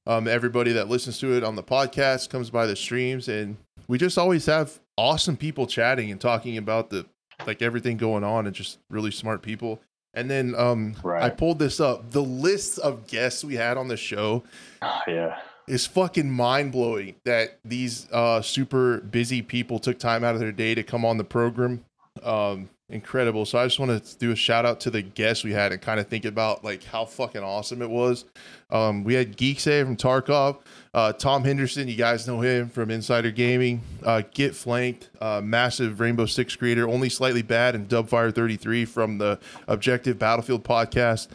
[0.08, 3.58] Um, everybody that listens to it on the podcast comes by the streams, and
[3.88, 7.06] we just always have awesome people chatting and talking about the
[7.46, 9.80] like everything going on, and just really smart people.
[10.14, 12.10] And then um, I pulled this up.
[12.12, 14.44] The list of guests we had on the show
[15.08, 15.40] yeah.
[15.68, 20.52] Is fucking mind blowing that these uh, super busy people took time out of their
[20.52, 21.84] day to come on the program.
[22.24, 23.46] Um, incredible.
[23.46, 25.82] So I just want to do a shout out to the guests we had and
[25.82, 28.26] kind of think about like how fucking awesome it was.
[28.70, 30.60] Um, we had Geeksay from Tarkov,
[30.94, 31.88] uh, Tom Henderson.
[31.88, 33.82] You guys know him from Insider Gaming.
[34.04, 39.18] Uh, Get Flanked, uh, massive Rainbow Six creator, only slightly bad, and Dubfire 33 from
[39.18, 41.28] the Objective Battlefield podcast.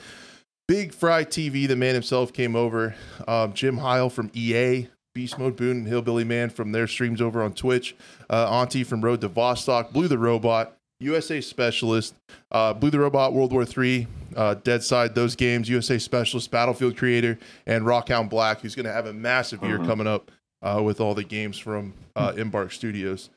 [0.72, 2.94] Big Fry TV, the man himself came over.
[3.28, 7.42] Um, Jim Heil from EA, Beast Mode Boone, and Hillbilly Man from their streams over
[7.42, 7.94] on Twitch.
[8.30, 12.14] Uh, Antti from Road to Vostok, Blue the Robot, USA Specialist,
[12.52, 17.38] uh, Blue the Robot, World War III, uh, Deadside, those games, USA Specialist, Battlefield Creator,
[17.66, 19.86] and Rockhound Black, who's going to have a massive year Mhm.
[19.86, 20.30] coming up
[20.62, 23.28] uh, with all the games from uh, Embark Studios.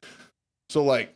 [0.69, 1.13] So like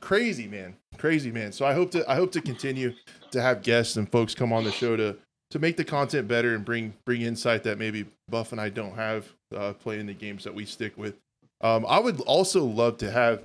[0.00, 1.50] crazy man, crazy man.
[1.50, 2.92] So I hope to I hope to continue
[3.32, 5.16] to have guests and folks come on the show to
[5.50, 8.94] to make the content better and bring bring insight that maybe Buff and I don't
[8.94, 11.16] have uh, playing the games that we stick with.
[11.60, 13.42] Um, I would also love to have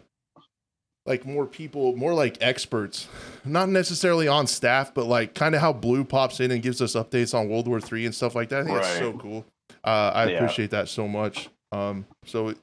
[1.05, 3.07] like more people, more like experts,
[3.43, 6.95] not necessarily on staff, but like kind of how Blue pops in and gives us
[6.95, 8.61] updates on World War Three and stuff like that.
[8.61, 9.45] I think that's so cool.
[9.83, 10.35] Uh, I Yeah.
[10.35, 11.49] appreciate that so much.
[11.71, 12.53] Um, so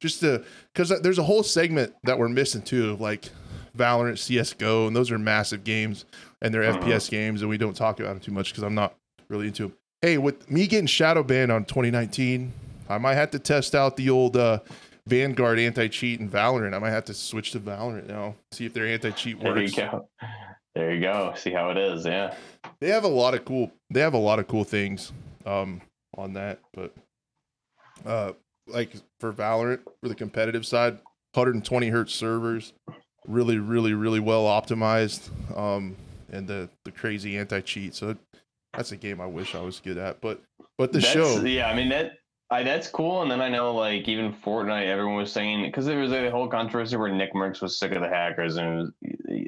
[0.00, 3.28] just to because there's a whole segment that we're missing too, of like
[3.76, 6.04] Valorant, CS:GO, and those are massive games
[6.42, 6.82] and they're Mhm.
[6.82, 8.94] FPS games, and we don't talk about them too much because I'm not
[9.28, 9.76] really into them.
[10.02, 12.52] Hey, with me getting shadow banned on 2019,
[12.88, 14.60] I might have to test out the old uh,
[15.06, 16.74] Vanguard anti cheat in Valorant.
[16.74, 19.74] I might have to switch to Valorant now, see if their anti cheat works.
[19.74, 20.08] There you go.
[20.74, 21.34] There you go.
[21.36, 22.06] See how it is.
[22.06, 22.34] Yeah.
[22.80, 23.72] They have a lot of cool.
[23.90, 25.12] They have a lot of cool things
[25.44, 25.80] um,
[26.16, 26.94] on that, but
[28.06, 28.32] uh,
[28.66, 30.94] like for Valorant, for the competitive side,
[31.34, 32.72] 120 hertz servers,
[33.26, 35.96] really, really, really well optimized, um,
[36.32, 37.94] and the the crazy anti cheat.
[37.94, 38.16] So
[38.72, 40.20] that's a game I wish I was good at.
[40.20, 40.40] But
[40.78, 42.12] but the That's- show, Yeah, I mean that.
[42.52, 43.22] I, that's cool.
[43.22, 46.48] And then I know, like, even Fortnite, everyone was saying because there was a whole
[46.48, 48.90] controversy where Nickmercs was sick of the hackers, and was,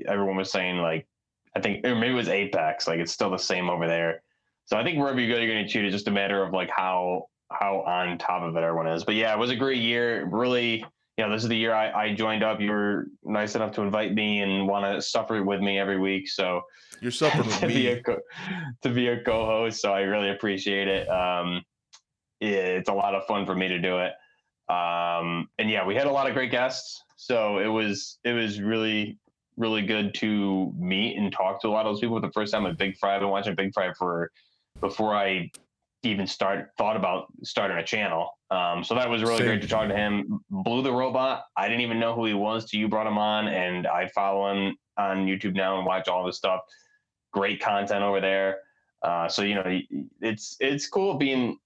[0.06, 1.08] everyone was saying, like,
[1.56, 4.22] I think, or maybe it was Apex, like, it's still the same over there.
[4.66, 5.84] So I think wherever you go, you're going to cheat.
[5.84, 9.02] It's just a matter of like how how on top of it everyone is.
[9.02, 10.24] But yeah, it was a great year.
[10.26, 10.84] Really,
[11.22, 12.60] you know, this is the year I, I joined up.
[12.60, 16.28] You were nice enough to invite me and want to suffer with me every week.
[16.28, 16.62] So
[17.00, 18.20] you're suffering with to me be a co-
[18.82, 19.80] to be a co-host.
[19.80, 21.08] So I really appreciate it.
[21.08, 21.62] Um,
[22.40, 24.14] it's a lot of fun for me to do it.
[24.68, 27.04] Um, and yeah, we had a lot of great guests.
[27.14, 29.16] So it was it was really
[29.56, 32.16] really good to meet and talk to a lot of those people.
[32.16, 34.32] For the first time at Big Fry, I've been watching Big Fry for
[34.80, 35.52] before I
[36.02, 38.30] even start thought about starting a channel.
[38.50, 39.46] Um, so that was really Same.
[39.46, 40.40] great to talk to him.
[40.50, 43.48] Blue the Robot, I didn't even know who he was till you brought him on,
[43.48, 46.60] and I follow him on YouTube now and watch all his stuff.
[47.32, 48.58] Great content over there.
[49.02, 49.80] Uh, so you know,
[50.20, 51.58] it's it's cool being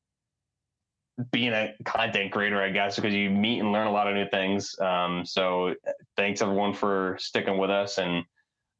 [1.33, 4.29] being a content creator, I guess, because you meet and learn a lot of new
[4.29, 4.79] things.
[4.81, 5.75] Um, so
[6.16, 8.22] thanks everyone for sticking with us and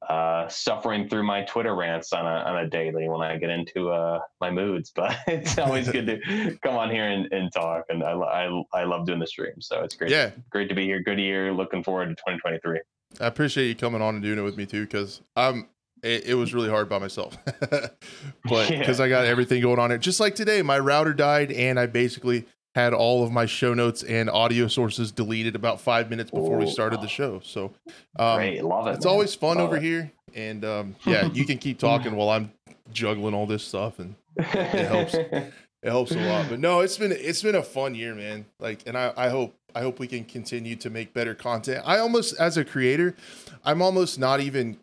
[0.09, 3.91] uh, suffering through my Twitter rants on a, on a daily when I get into
[3.91, 4.93] uh, my moods.
[4.97, 7.85] But it's always good to come on here and, and talk.
[7.89, 9.61] And I, I, I love doing the stream.
[9.61, 10.11] So it's great.
[10.11, 10.31] Yeah.
[10.51, 11.03] Great to be here.
[11.03, 11.53] Good year.
[11.53, 12.81] Looking forward to 2023.
[13.21, 15.69] I appreciate you coming on and doing it with me too, because I'm
[16.03, 17.37] it, it, was really hard by myself.
[17.71, 19.05] but because yeah.
[19.05, 22.47] I got everything going on it, just like today, my router died and I basically
[22.77, 26.61] had all of my show notes and audio sources deleted about five minutes before Ooh.
[26.61, 27.41] we started the show.
[27.43, 27.73] So,
[28.19, 28.62] um, Great.
[28.62, 28.97] love it.
[28.97, 29.12] It's man.
[29.12, 29.83] always fun love over it.
[29.83, 30.12] here.
[30.35, 32.53] And um, yeah, you can keep talking while I'm
[32.93, 35.15] juggling all this stuff, and it helps.
[35.15, 36.51] it helps a lot.
[36.51, 38.45] But no, it's been it's been a fun year, man.
[38.61, 41.83] Like, and I, I hope I hope we can continue to make better content.
[41.87, 43.17] I almost, as a creator,
[43.65, 44.77] I'm almost not even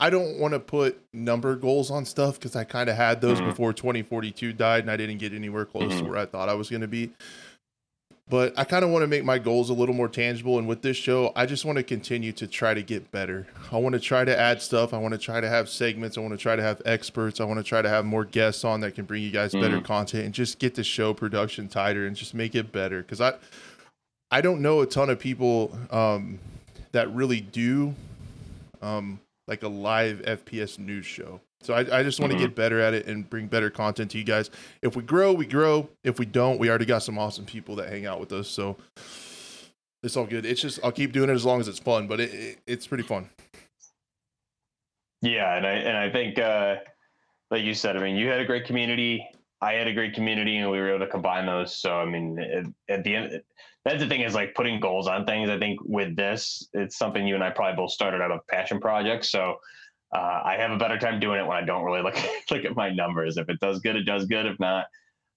[0.00, 3.38] I don't want to put number goals on stuff because I kind of had those
[3.38, 3.50] mm-hmm.
[3.50, 6.04] before 2042 died and I didn't get anywhere close mm-hmm.
[6.04, 7.10] to where I thought I was going to be.
[8.28, 10.58] But I kind of want to make my goals a little more tangible.
[10.58, 13.46] And with this show, I just want to continue to try to get better.
[13.70, 14.94] I want to try to add stuff.
[14.94, 16.16] I want to try to have segments.
[16.16, 17.40] I want to try to have experts.
[17.40, 19.60] I want to try to have more guests on that can bring you guys mm-hmm.
[19.60, 23.02] better content and just get the show production tighter and just make it better.
[23.02, 23.34] Because I,
[24.30, 26.38] I don't know a ton of people um,
[26.92, 27.94] that really do
[28.80, 31.40] um, like a live FPS news show.
[31.62, 32.46] So I, I just want to mm-hmm.
[32.46, 34.50] get better at it and bring better content to you guys.
[34.82, 35.88] If we grow, we grow.
[36.02, 38.48] If we don't, we already got some awesome people that hang out with us.
[38.48, 38.76] So
[40.02, 40.44] it's all good.
[40.44, 42.86] It's just I'll keep doing it as long as it's fun, but it, it it's
[42.86, 43.30] pretty fun.
[45.20, 46.76] Yeah, and I and I think uh,
[47.50, 49.24] like you said, I mean, you had a great community.
[49.60, 51.76] I had a great community, and we were able to combine those.
[51.76, 53.42] So I mean, at, at the end,
[53.84, 55.50] that's the thing is like putting goals on things.
[55.50, 58.80] I think with this, it's something you and I probably both started out of passion
[58.80, 59.30] projects.
[59.30, 59.56] So
[60.14, 62.16] uh, I have a better time doing it when I don't really look
[62.50, 63.36] look at my numbers.
[63.36, 64.46] If it does good, it does good.
[64.46, 64.86] If not,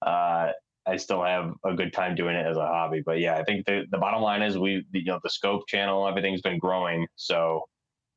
[0.05, 0.51] uh,
[0.88, 3.01] I still have a good time doing it as a hobby.
[3.03, 6.08] But yeah, I think the, the bottom line is we you know the scope channel
[6.08, 7.63] everything's been growing, so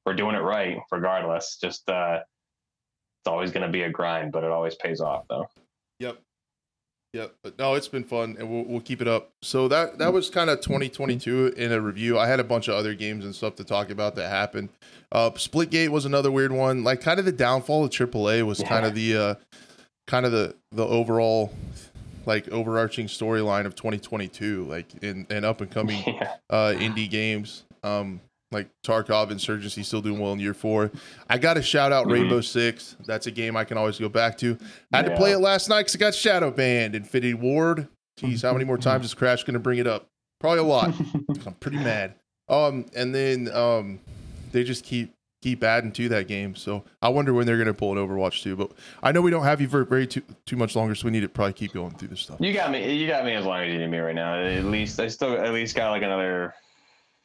[0.04, 1.58] we're doing it right regardless.
[1.60, 2.20] Just uh,
[3.20, 5.46] it's always going to be a grind, but it always pays off though.
[7.14, 7.22] Yep.
[7.22, 9.30] Yeah, but no, it's been fun, and we'll we'll keep it up.
[9.40, 12.18] So that that was kind of 2022 in a review.
[12.18, 14.68] I had a bunch of other games and stuff to talk about that happened.
[15.10, 16.84] Uh, Splitgate was another weird one.
[16.84, 18.68] Like kind of the downfall of AAA was yeah.
[18.68, 19.34] kind of the uh,
[20.06, 21.52] kind of the the overall
[22.26, 26.34] like overarching storyline of 2022, like in and up and coming yeah.
[26.50, 27.64] uh, indie games.
[27.82, 30.90] Um, like Tarkov Insurgency still doing well in year four.
[31.28, 32.12] I got to shout out mm-hmm.
[32.12, 32.96] Rainbow Six.
[33.06, 34.56] That's a game I can always go back to.
[34.92, 35.12] I had yeah.
[35.12, 36.94] to play it last night because I got shadow banned.
[36.94, 37.88] Infinity Ward.
[38.18, 40.08] Jeez, how many more times is Crash going to bring it up?
[40.40, 40.94] Probably a lot.
[41.46, 42.14] I'm pretty mad.
[42.48, 44.00] Um, and then um,
[44.52, 46.56] they just keep keep adding to that game.
[46.56, 48.56] So I wonder when they're going to pull an Overwatch too.
[48.56, 51.10] But I know we don't have you for very too too much longer, so we
[51.10, 52.38] need to probably keep going through this stuff.
[52.40, 52.92] You got me.
[52.94, 54.34] You got me as long as you need me right now.
[54.34, 56.54] At least I still at least got like another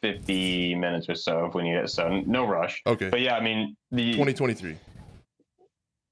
[0.04, 1.90] 50 minutes or so if we need it.
[1.90, 2.82] So no rush.
[2.86, 3.10] Okay.
[3.10, 4.76] But yeah, I mean, the 2023.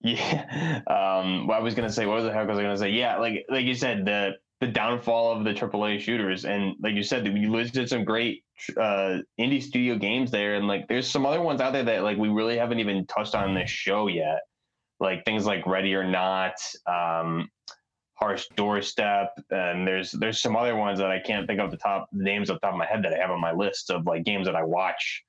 [0.04, 0.82] Yeah.
[0.88, 2.80] Um, what I was going to say, what was the heck was I going to
[2.80, 2.90] say?
[2.90, 3.18] Yeah.
[3.18, 6.46] Like, like you said, the, the downfall of the AAA shooters.
[6.46, 8.44] And like you said, we listed some great
[8.78, 10.56] uh, indie studio games there.
[10.56, 13.36] And like, there's some other ones out there that like we really haven't even touched
[13.36, 14.40] on this show yet.
[15.00, 16.54] Like things like Ready or Not,
[16.88, 17.50] um,
[18.22, 22.08] Harsh Doorstop and there's there's some other ones that i can't think of the top
[22.12, 24.24] names off the top of my head that i have on my list of like
[24.24, 25.24] games that i watch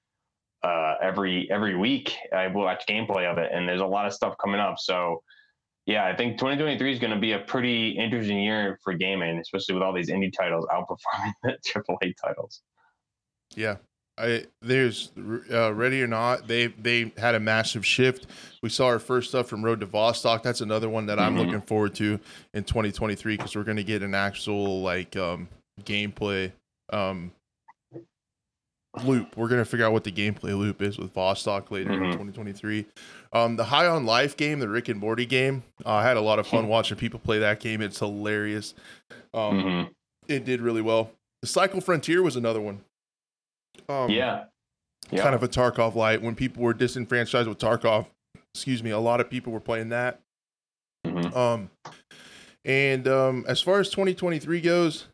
[0.62, 2.14] uh, every every week.
[2.32, 4.78] I watch gameplay of it and there's a lot of stuff coming up.
[4.78, 5.22] So
[5.86, 9.74] yeah i think 2023 is going to be a pretty interesting year for gaming especially
[9.74, 12.62] with all these indie titles outperforming the aaa titles.
[13.56, 13.76] Yeah
[14.18, 15.10] I there's
[15.50, 18.26] uh, ready or not they they had a massive shift.
[18.62, 20.42] We saw our first stuff from Road to Vostok.
[20.42, 21.46] That's another one that I'm mm-hmm.
[21.46, 22.20] looking forward to
[22.52, 25.48] in 2023 because we're going to get an actual like um,
[25.82, 26.52] gameplay
[26.92, 27.32] um,
[29.02, 29.36] loop.
[29.36, 32.12] We're gonna figure out what the gameplay loop is with Vostok later in Mhm.
[32.12, 32.86] 2023.
[33.32, 36.20] Um, the High on Life game, the Rick and Morty game, uh, I had a
[36.20, 37.80] lot of fun watching people play that game.
[37.80, 38.74] It's hilarious.
[39.32, 39.90] Um, Mhm.
[40.28, 41.12] It did really well.
[41.40, 42.84] The Cycle Frontier was another one.
[43.88, 44.44] Um, yeah.
[45.10, 45.22] Yeah.
[45.22, 46.22] kind of a Tarkov light.
[46.22, 48.06] When people were disenfranchised with Tarkov,
[48.54, 50.20] excuse me, a lot of people were playing that.
[51.06, 51.34] Mhm.
[51.36, 51.70] Um,
[52.64, 55.06] and um, as far as 2023 goes,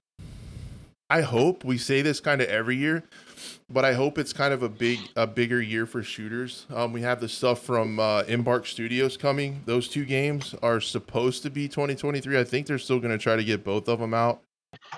[1.10, 3.02] I hope we say this kind of every year,
[3.70, 6.66] but I hope it's kind of a big, a bigger year for shooters.
[6.72, 9.62] Um, we have the stuff from uh, Embark Studios coming.
[9.64, 12.38] Those two games are supposed to be 2023.
[12.38, 14.42] I think they're still going to try to get both of them out.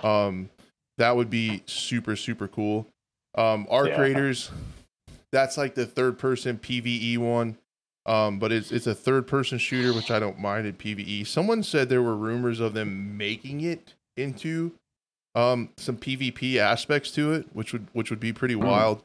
[0.03, 0.49] Um,
[0.97, 2.85] that would be super, super cool.
[3.35, 3.95] Um, our Yeah.
[3.95, 4.51] creators,
[5.31, 7.57] that's like the third person PVE one.
[8.07, 11.23] Um, but it's it's a third person shooter, which I don't mind in PVE.
[11.27, 14.71] Someone said there were rumors of them making it into
[15.35, 18.65] um some PvP aspects to it, which would which would be pretty Hmm.
[18.65, 19.03] wild.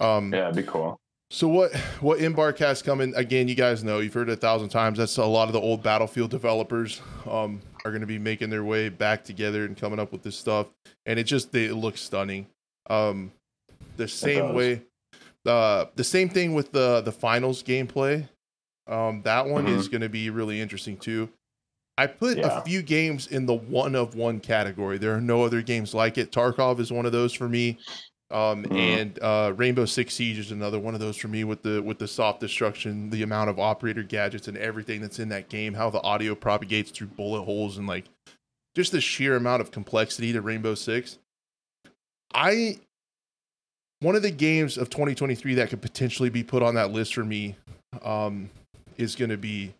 [0.00, 0.98] Um Yeah, it'd be cool.
[1.30, 4.70] so what what Embark has coming again, you guys know, you've heard it a thousand
[4.70, 4.96] times.
[4.98, 8.88] That's a lot of the old Battlefield developers um are gonna be making their way
[8.88, 10.68] back together and coming up with this stuff.
[11.04, 12.46] And it just they, it looks stunning.
[12.88, 13.30] Um
[13.98, 14.82] the same way
[15.44, 18.26] uh the same thing with the the finals gameplay.
[18.86, 19.78] Um that one Mhm.
[19.78, 21.28] is gonna be really interesting too.
[21.98, 22.58] I put Yeah.
[22.58, 24.98] a few games in the one of one category.
[24.98, 26.30] There are no other games like it.
[26.30, 27.78] Tarkov is one of those for me.
[28.30, 28.78] Um, Mhm.
[28.78, 31.98] and uh, Rainbow Six Siege is another one of those for me with the with
[31.98, 35.88] the soft destruction, the amount of operator gadgets and everything that's in that game, how
[35.90, 38.04] the audio propagates through bullet holes and like
[38.76, 41.18] just the sheer amount of complexity to Rainbow Six.
[42.34, 42.78] I
[44.00, 47.24] one of the games of 2023 that could potentially be put on that list for
[47.24, 47.56] me
[48.02, 48.48] um,
[48.96, 49.74] is going to be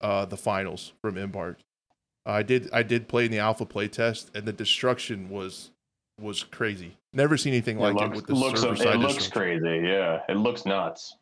[0.00, 1.58] uh, the finals from Embark.
[2.24, 5.70] I did I did play in the alpha playtest, and the destruction was
[6.20, 6.96] was crazy.
[7.12, 9.60] Never seen anything like it it, with the looks, server it side looks destruction.
[9.60, 9.86] crazy.
[9.86, 11.16] Yeah, it looks nuts.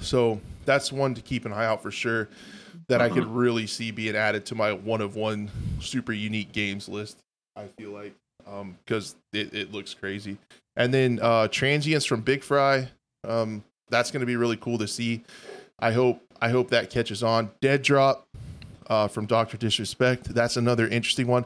[0.00, 2.28] So that's one to keep an eye out for sure.
[2.88, 3.34] That I could Mm-hmm.
[3.36, 5.50] really see being added to my one of one
[5.80, 7.18] super unique games list.
[7.56, 8.14] I feel like
[8.84, 10.38] because it, it looks crazy.
[10.76, 12.88] And then uh, transients from Big Fry.
[13.26, 15.22] Um, that's going to be really cool to see.
[15.78, 17.50] I hope I hope that catches on.
[17.60, 18.26] Dead Drop
[18.88, 20.24] uh, from Doctor Disrespect.
[20.34, 21.44] That's another interesting one.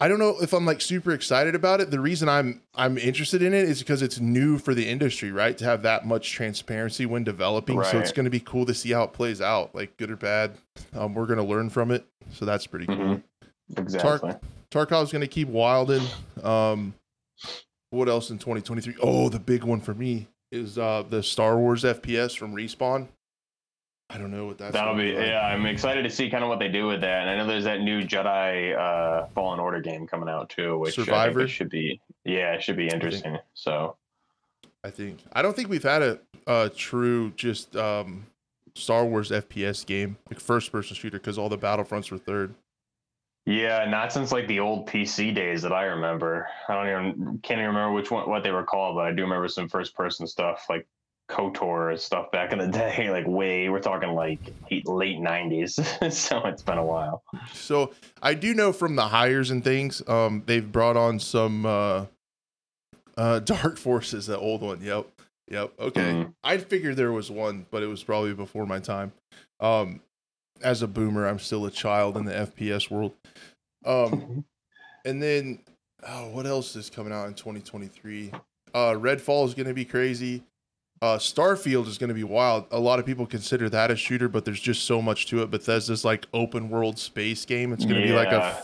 [0.00, 1.90] I don't know if I'm like super excited about it.
[1.90, 5.58] The reason I'm I'm interested in it is because it's new for the industry, right?
[5.58, 8.92] To have that much transparency when developing, so it's going to be cool to see
[8.92, 10.52] how it plays out, like good or bad.
[10.94, 12.96] Um, we're going to learn from it, so that's pretty cool.
[12.96, 13.22] Mhm.
[13.76, 14.34] Exactly.
[14.70, 16.02] Tarkov's going to keep wilding.
[16.42, 16.94] Um,
[17.90, 18.96] what else in 2023?
[19.00, 23.08] Oh, the big one for me is uh, the Star Wars FPS from Respawn.
[24.10, 24.72] I don't know what that's.
[24.72, 25.26] That'll be like.
[25.26, 25.40] yeah.
[25.40, 27.22] I'm excited to see kind of what they do with that.
[27.22, 30.94] And I know there's that new Jedi uh, Fallen Order game coming out too, which
[30.94, 31.48] I think Survivor?
[31.48, 33.38] should be yeah, it should be interesting.
[33.54, 33.96] So
[34.82, 38.26] I think I don't think we've had a, a true just um,
[38.74, 42.54] Star Wars FPS game, like first person shooter, because all the Battlefronts were third.
[43.48, 46.46] Yeah, not since like the old PC days that I remember.
[46.68, 49.22] I don't even can't even remember which one what they were called, but I do
[49.22, 50.86] remember some first person stuff like
[51.30, 53.10] KOTOR and stuff back in the day.
[53.10, 56.12] Like way, we're talking like eight, late '90s.
[56.12, 57.22] so it's been a while.
[57.54, 62.04] So I do know from the hires and things, um, they've brought on some uh,
[63.16, 64.82] uh, Dark Forces, that old one.
[64.82, 65.06] Yep,
[65.50, 65.72] yep.
[65.80, 66.34] Okay, Mhm.
[66.44, 69.12] I figured there was one, but it was probably before my time.
[69.60, 70.00] Um,
[70.62, 73.14] as a boomer, I'm still a child in the FPS world.
[73.84, 74.44] Um,
[75.04, 75.60] and then,
[76.06, 78.32] oh, what else is coming out in 2023?
[78.74, 80.42] Uh, Redfall is going to be crazy.
[81.00, 82.66] Uh, Starfield is going to be wild.
[82.72, 85.50] A lot of people consider that a shooter, but there's just so much to it.
[85.50, 87.72] Bethesda's like open world space game.
[87.72, 88.60] It's going to be like a,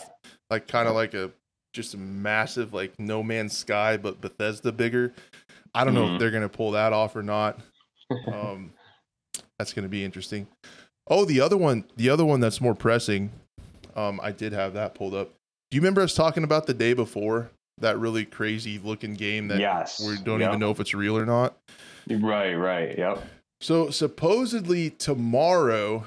[0.50, 1.30] like kind of like a,
[1.72, 5.14] just a massive like No Man's Sky, but Bethesda bigger.
[5.74, 6.18] I don't know if Mhm.
[6.18, 7.60] they're going to pull that off or not.
[8.26, 8.72] Um,
[9.58, 10.46] that's going to be interesting.
[11.06, 13.30] Oh, the other one, the other one that's more pressing.
[13.94, 15.30] Um, I did have that pulled up.
[15.70, 19.58] Do you remember us talking about the day before that really crazy looking game that
[19.58, 20.48] yes, we don't Yep.
[20.50, 21.54] even know if it's real or not?
[22.08, 22.96] Right, right.
[22.96, 23.22] Yep.
[23.60, 26.04] So supposedly tomorrow,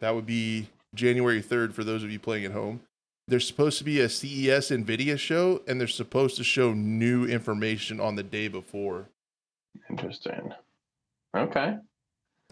[0.00, 2.80] that would be January 3rd for those of you playing at home.
[3.28, 8.00] There's supposed to be a CES Nvidia show and they're supposed to show new information
[8.00, 9.06] on the day before.
[9.88, 10.52] Interesting.
[11.36, 11.76] Okay.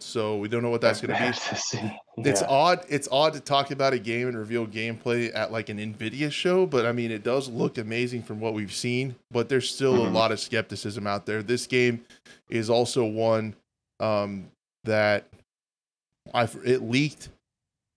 [0.02, 1.32] So we don't know what that's going to be.
[1.56, 1.98] see.
[2.18, 2.84] It's odd.
[2.88, 6.66] It's odd to talk about a game and reveal gameplay at like an Nvidia show,
[6.66, 9.14] but I mean, it does look amazing from what we've seen.
[9.30, 10.12] But there's still a Mhm.
[10.14, 11.42] lot of skepticism out there.
[11.42, 12.04] This game
[12.48, 13.54] is also one
[14.00, 14.50] um,
[14.84, 15.24] that
[16.32, 17.28] I it leaked.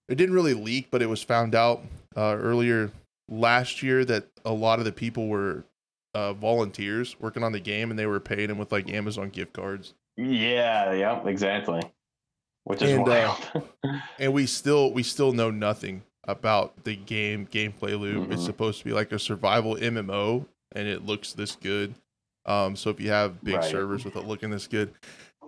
[0.08, 1.82] It didn't really leak, but it was found out
[2.16, 2.90] uh, earlier
[3.30, 5.64] last year that a lot of the people were
[6.14, 9.52] uh, volunteers working on the game, and they were paying them with like Amazon gift
[9.54, 9.94] cards.
[10.16, 11.80] Yeah, yeah, exactly.
[12.64, 13.34] Which is And, uh,
[13.84, 14.00] wild.
[14.18, 18.30] and we still we still know nothing about the game gameplay loop.
[18.32, 18.46] It's Mhm.
[18.46, 21.94] supposed to be like a survival MMO, and it looks this good.
[22.46, 23.64] Um, so if you have big Right.
[23.70, 24.92] servers with it looking this good,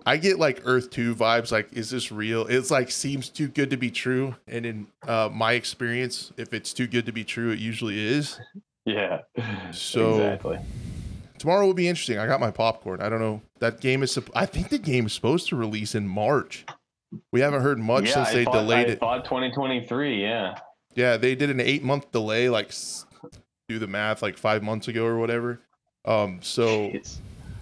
[0.05, 1.51] I get like Earth Two vibes.
[1.51, 2.45] Like, is this real?
[2.47, 4.35] It's like seems too good to be true.
[4.47, 8.39] And in uh, my experience, if it's too good to be true, it usually is.
[8.85, 9.21] yeah.
[9.71, 10.59] So- exactly.
[11.37, 12.17] Tomorrow will be interesting.
[12.17, 13.01] I got my popcorn.
[13.01, 13.41] I don't know.
[13.59, 14.17] That game is.
[14.35, 16.65] I think the game is supposed to release in March.
[17.31, 18.99] We haven't heard much yeah, since I they thought, delayed I it.
[18.99, 20.21] thought 2023.
[20.21, 20.59] Yeah.
[20.95, 22.71] Yeah, they did an eight month delay, like
[23.69, 25.61] do the math, like five months ago or whatever.
[26.05, 27.17] Um, so Jeez.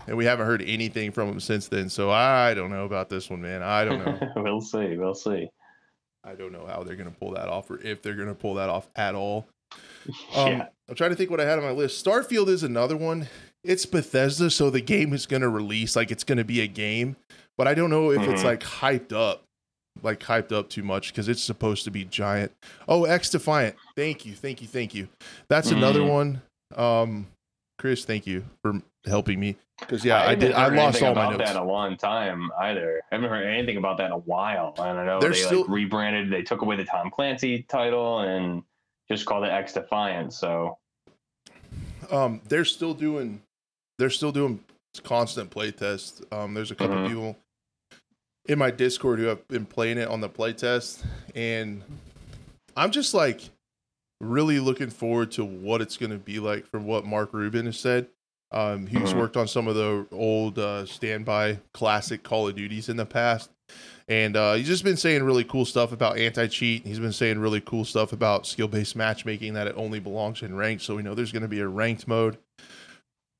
[0.08, 1.90] and we haven't heard anything from them since then.
[1.90, 3.62] So I don't know about this one, man.
[3.62, 4.32] I don't know.
[4.42, 4.96] we'll see.
[4.96, 5.50] We'll see.
[6.24, 8.70] I don't know how they're gonna pull that off, or if they're gonna pull that
[8.70, 9.48] off at all.
[10.36, 10.68] Um, yeah.
[10.88, 12.06] I'm trying to think what I had on my list.
[12.06, 13.28] Starfield is another one.
[13.66, 17.16] It's Bethesda, so the game is gonna release like it's gonna be a game,
[17.58, 18.46] but I don't know if it's Mhm.
[18.46, 19.44] like hyped up,
[20.04, 22.52] like hyped up too much because it's supposed to be giant.
[22.88, 23.76] Oh, X Defiant.
[23.96, 25.08] Thank you, thank you, thank you.
[25.48, 26.10] That's another Mhm.
[26.10, 26.42] one.
[26.76, 27.28] Um,
[27.78, 30.52] Chris, thank you for helping me because yeah, I, haven't did.
[30.54, 31.52] I lost all my about notes.
[31.52, 33.02] that a long time either.
[33.12, 34.74] I haven't heard anything about that in a while.
[34.80, 36.30] I know They're they still- like rebranded.
[36.32, 38.64] They took away the Tom Clancy title and
[39.10, 40.34] just called it X Defiant.
[40.34, 40.78] So
[42.12, 43.42] um they're still doing
[43.98, 44.60] they're still doing
[45.04, 47.08] constant play tests um there's a couple Mhm.
[47.08, 47.38] people
[48.48, 51.84] in my discord who have been playing it on the play test and
[52.78, 53.42] i'm just like
[54.22, 57.78] really looking forward to what it's going to be like from what mark rubin has
[57.78, 58.08] said
[58.52, 59.18] um he's Mhm.
[59.20, 63.50] worked on some of the old uh standby classic call of duties in the past
[64.08, 66.86] and uh, he's just been saying really cool stuff about anti-cheat.
[66.86, 70.84] He's been saying really cool stuff about skill-based matchmaking that it only belongs in ranked.
[70.84, 72.38] So we know there's going to be a ranked mode.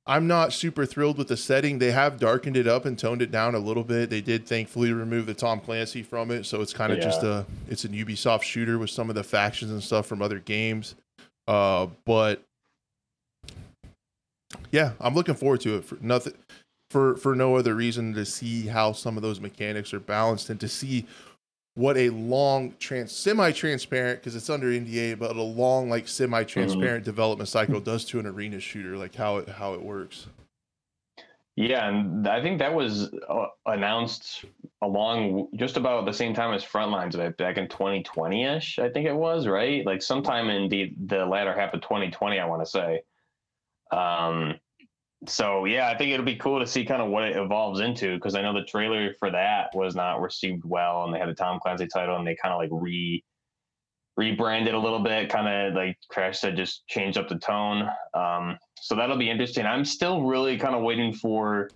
[0.08, 1.80] I'm not super thrilled with the setting.
[1.80, 4.12] They have darkened it up and toned it down a little bit.
[4.12, 7.46] They did thankfully remove the Tom Clancy from it, so it's kind of just a
[7.70, 10.94] it's an Ubisoft shooter with some of the factions and stuff from other games.
[11.48, 12.44] Uh, but
[14.72, 15.86] yeah, I'm looking forward to it.
[15.86, 16.34] For nothing
[16.92, 20.60] for for no other reason to see how some of those mechanics are balanced and
[20.60, 21.08] to see
[21.76, 27.50] what a long trans semi-transparent because it's under NDA, but a long like semi-transparent development
[27.50, 30.28] cycle does to an arena shooter, like how it how it works.
[31.58, 34.46] yeah, and I think that was uh, announced
[34.82, 38.80] along just about the same time as Frontlines back- back in 2020ish.
[38.80, 42.40] I think it was right, like sometime in the the latter half of 2020.
[42.40, 43.02] I want to say.
[43.92, 44.60] Um,
[45.28, 48.16] so yeah, I think it'll be cool to see kind of what it evolves into
[48.16, 51.36] because I know the trailer for that was not received well, and they had a
[51.36, 53.24] Tom Clancy title, and they kind of like re
[54.18, 57.90] rebranded a little bit, kind of like Crash said, just changed up the tone.
[58.14, 59.66] Um, so that'll be interesting.
[59.66, 61.70] I'm still really kind of waiting for.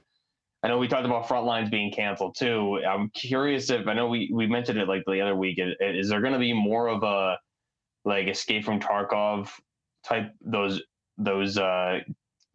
[0.64, 2.82] I know we talked about Frontlines being canceled too.
[2.88, 5.60] I'm curious if I know we we mentioned it like the other week.
[5.60, 7.38] Is, is there going to be more of a
[8.06, 9.50] like Escape from Tarkov
[10.04, 10.82] type those
[11.18, 12.00] those uh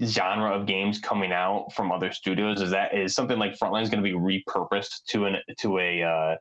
[0.02, 3.90] genre of games coming out from other studios is that is something like frontline is
[3.90, 6.36] going to be repurposed to an to a uh,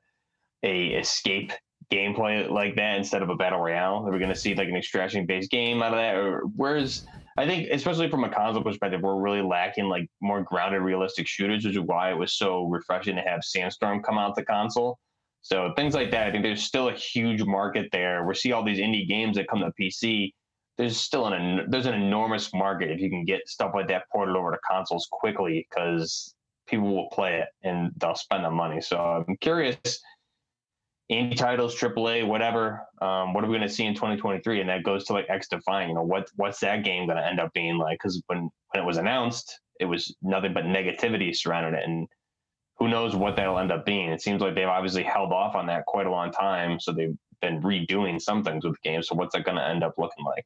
[0.64, 1.52] a escape
[1.92, 4.08] gameplay like that instead of a battle royale?
[4.08, 6.16] Are we going to see like an extraction based game out of that?
[6.16, 7.06] Or where's
[7.38, 11.66] i think especially from a console perspective we're really lacking like more grounded realistic shooters
[11.66, 15.00] which is why it was so refreshing to have sandstorm come out the console.
[15.42, 18.26] So things like that i think there's still a huge market there.
[18.26, 20.32] We see all these indie games that come to pc
[20.78, 24.36] there's still an there's an enormous market if you can get stuff like that ported
[24.36, 26.34] over to consoles quickly because
[26.68, 28.82] people will play it and they'll spend the money.
[28.82, 29.78] So I'm curious,
[31.12, 32.88] indie titles, AAA, whatever.
[33.02, 34.62] Um, what are we going to see in 2023?
[34.62, 35.90] And that goes to like X Defiant.
[35.90, 38.00] You know, what what's that game going to end up being like?
[38.02, 42.08] Because when when it was announced, it was nothing but negativity surrounding it, and
[42.78, 44.10] who knows what that'll end up being.
[44.10, 47.16] It seems like they've obviously held off on that quite a long time, so they've
[47.42, 49.04] been redoing some things with the game.
[49.04, 50.46] So what's that going to end up looking like?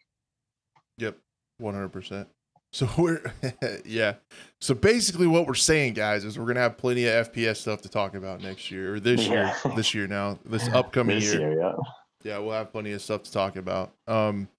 [0.97, 1.17] Yep,
[1.59, 2.27] one hundred percent.
[2.73, 3.21] So we're
[3.85, 4.15] yeah.
[4.61, 7.89] So basically, what we're saying, guys, is we're gonna have plenty of FPS stuff to
[7.89, 9.53] talk about next year or this year.
[9.65, 9.75] Yeah.
[9.75, 11.51] This year now, this upcoming this year.
[11.51, 11.73] year, yeah.
[12.23, 13.91] Yeah, we'll have plenty of stuff to talk about.
[14.07, 14.49] Um,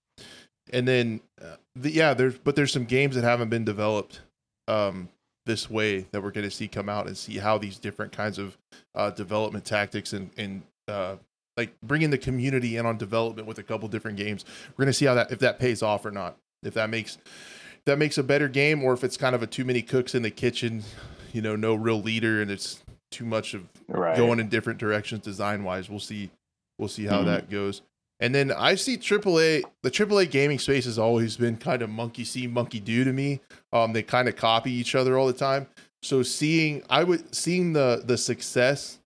[0.73, 4.21] and then uh, the, yeah, there's but there's some games that haven't been developed
[4.69, 5.09] um
[5.47, 8.57] this way that we're gonna see come out and see how these different kinds of
[8.95, 11.17] uh, development tactics and and uh,
[11.59, 14.45] like bringing the community in on development with a couple different games.
[14.77, 16.39] We're gonna see how that if that pays off or not.
[16.63, 19.47] If that makes if that makes a better game, or if it's kind of a
[19.47, 20.85] too many cooks in the kitchen,
[21.33, 24.17] you know, no real leader, and it's too much of Right.
[24.17, 25.91] going in different directions design wise.
[25.91, 26.31] We'll see.
[26.79, 27.27] We'll see how Mhm.
[27.27, 27.83] that goes.
[28.21, 32.25] And then I see AAA, the AAA gaming space has always been kind of monkey
[32.25, 33.41] see, monkey do to me.
[33.73, 35.69] Um, they kind of copy each other all the time.
[36.03, 38.99] So seeing, I would seeing the the success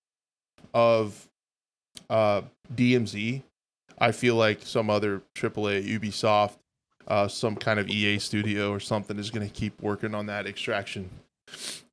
[0.75, 1.29] of
[2.11, 2.43] uh,
[2.75, 3.43] DMZ,
[3.99, 6.57] I feel like some other AAA, Ubisoft,
[7.09, 10.47] uh, some kind of EA studio or something is going to keep working on that
[10.47, 11.11] extraction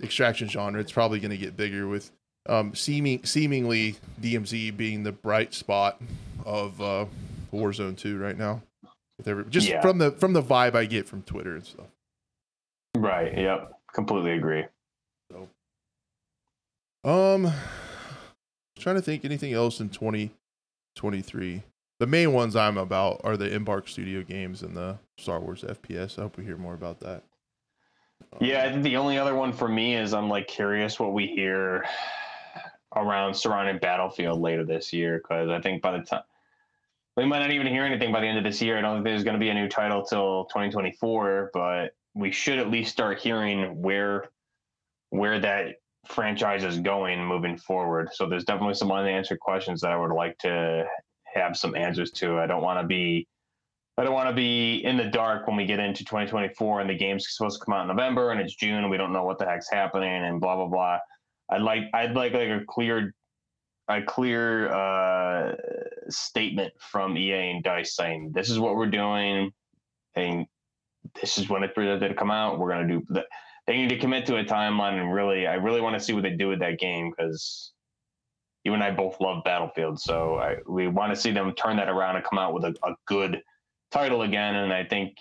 [0.01, 0.79] extraction genre.
[0.79, 2.11] It's probably going to get bigger with
[2.47, 6.01] um, seeming seemingly DMZ being the bright spot
[6.45, 7.05] of uh,
[7.53, 8.61] Warzone 2 right now.
[9.17, 9.81] With every, just Yeah.
[9.81, 11.87] from the from the vibe I get from Twitter and stuff.
[12.95, 13.37] Right.
[13.37, 13.73] Yep.
[13.93, 14.65] Completely agree.
[17.03, 17.51] Um,
[18.79, 21.63] trying to think anything else in 2023.
[21.99, 26.17] The main ones I'm about are the Embark Studio games and the Star Wars FPS.
[26.17, 27.23] I hope we hear more about that.
[28.39, 31.27] Yeah, I think the only other one for me is I'm like curious what we
[31.27, 31.85] hear
[32.95, 36.23] around surrounding Battlefield later this year because I think by the time
[37.19, 38.77] we might not even hear anything by the end of this year.
[38.77, 42.59] I don't think there's going to be a new title till 2024, but we should
[42.59, 44.29] at least start hearing where
[45.09, 48.09] where that franchise is going moving forward.
[48.13, 50.85] So there's definitely some unanswered questions that I would like to
[51.33, 52.39] have some answers to.
[52.39, 53.27] I don't want to be
[53.97, 56.95] I don't want to be in the dark when we get into 2024 and the
[56.95, 59.37] game's supposed to come out in November and it's June and we don't know what
[59.39, 60.99] the heck's happening and blah blah blah.
[61.51, 63.13] I'd like I'd like like a clear
[63.89, 65.55] a clear uh,
[66.09, 69.51] statement from EA and Dice saying this is what we're doing
[70.15, 70.45] and
[71.19, 72.57] this is when it's projected to come out.
[72.57, 73.25] We're gonna do that.
[73.69, 76.23] They need to commit to a timeline and really I really want to see what
[76.23, 77.71] they do with that game because
[78.63, 81.87] you and I both love Battlefield, so I, we want to see them turn that
[81.87, 83.43] around and come out with a, a good
[83.91, 84.55] title again.
[84.55, 85.17] And I think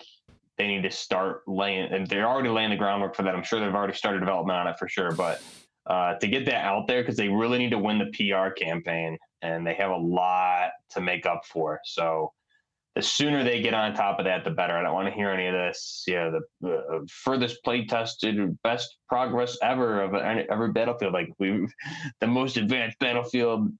[0.57, 3.35] they need to start laying, and they're already laying the groundwork for that.
[3.35, 5.43] I'm sure they've already started development on it for sure, but
[5.85, 9.15] uh, to get that out there because they really need to win the PR campaign,
[9.43, 11.79] and they have a lot to make up for.
[11.85, 12.33] So
[12.95, 14.75] the sooner they get on top of that, the better.
[14.75, 16.03] I don't want to hear any of this.
[16.07, 21.13] Yeah, the, the furthest play tested, best progress ever of any- every battlefield.
[21.13, 21.67] Like we,
[22.19, 23.71] the most advanced battlefield,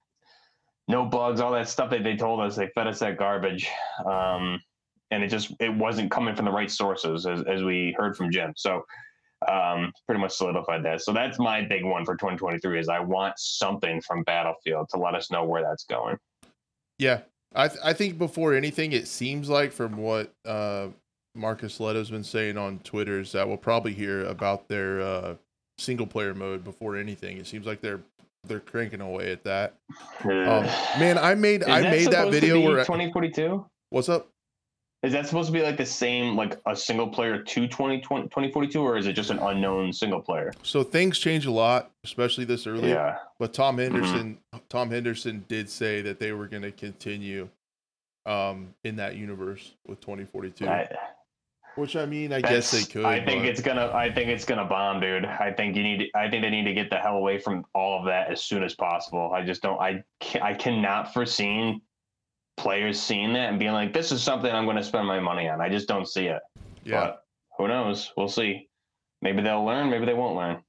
[0.88, 2.56] no bugs, all that stuff that they told us.
[2.56, 3.68] They fed us that garbage,
[4.06, 4.60] um,
[5.12, 8.32] and it just it wasn't coming from the right sources, as, as we heard from
[8.32, 8.54] Jim.
[8.56, 8.84] So
[9.48, 11.02] um, pretty much solidified that.
[11.02, 15.16] So that's my big one for 2023 is I want something from Battlefield to let
[15.16, 16.18] us know where that's going.
[16.98, 17.22] Yeah,
[17.56, 20.88] I th- I think before anything, it seems like from what uh,
[21.36, 25.36] Marcus Lehto's been saying on Twitter is that we'll probably hear about their uh,
[25.78, 27.38] single player mode before anything.
[27.38, 28.02] It seems like they're
[28.48, 29.76] they're cranking away at that.
[30.22, 30.66] Um,
[31.00, 33.66] man, I made I made that video where 2042.
[33.90, 34.28] what's up?
[35.02, 38.82] Is that supposed to be like the same, like a single player to 20, 2042,
[38.82, 40.52] or is it just an unknown single player?
[40.62, 42.90] So things change a lot, especially this early.
[42.90, 43.18] Yeah.
[43.40, 47.48] But Tom Henderson, Tom Henderson did say that they were going to continue
[48.26, 50.68] um, in that universe with 2042.
[50.68, 50.90] I,
[51.76, 53.06] which I mean, I guess they could.
[53.06, 53.90] I think but- it's gonna.
[53.94, 55.24] I think it's gonna bomb, dude.
[55.24, 56.10] I think you need.
[56.14, 58.64] I think they need to get the hell away from all of that as soon
[58.64, 59.32] as possible.
[59.34, 59.80] I just don't.
[59.80, 60.04] I.
[60.42, 61.82] I cannot foresee
[62.60, 65.48] players seeing that and being like, "This is something I'm going to spend my money
[65.50, 66.42] on." I just don't see it.
[66.84, 67.00] yeah.
[67.06, 67.24] But
[67.58, 68.12] who knows?
[68.18, 68.68] We'll see.
[69.22, 69.90] Maybe they'll learn.
[69.90, 70.62] Maybe they won't learn.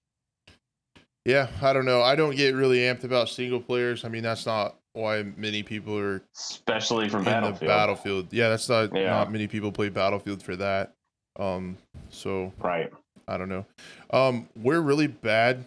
[1.24, 2.02] Yeah, I don't know.
[2.02, 4.04] I don't get really amped about single players.
[4.04, 7.68] I mean, that's not why many people are Especially from Battlefield.
[7.68, 8.32] battlefield.
[8.32, 9.10] Yeah, that's not Yeah.
[9.10, 10.92] not many people play battlefield for that.
[11.38, 11.76] Um,
[12.08, 12.90] so Right.
[13.28, 13.66] I don't know.
[14.12, 15.64] Um, we're really bad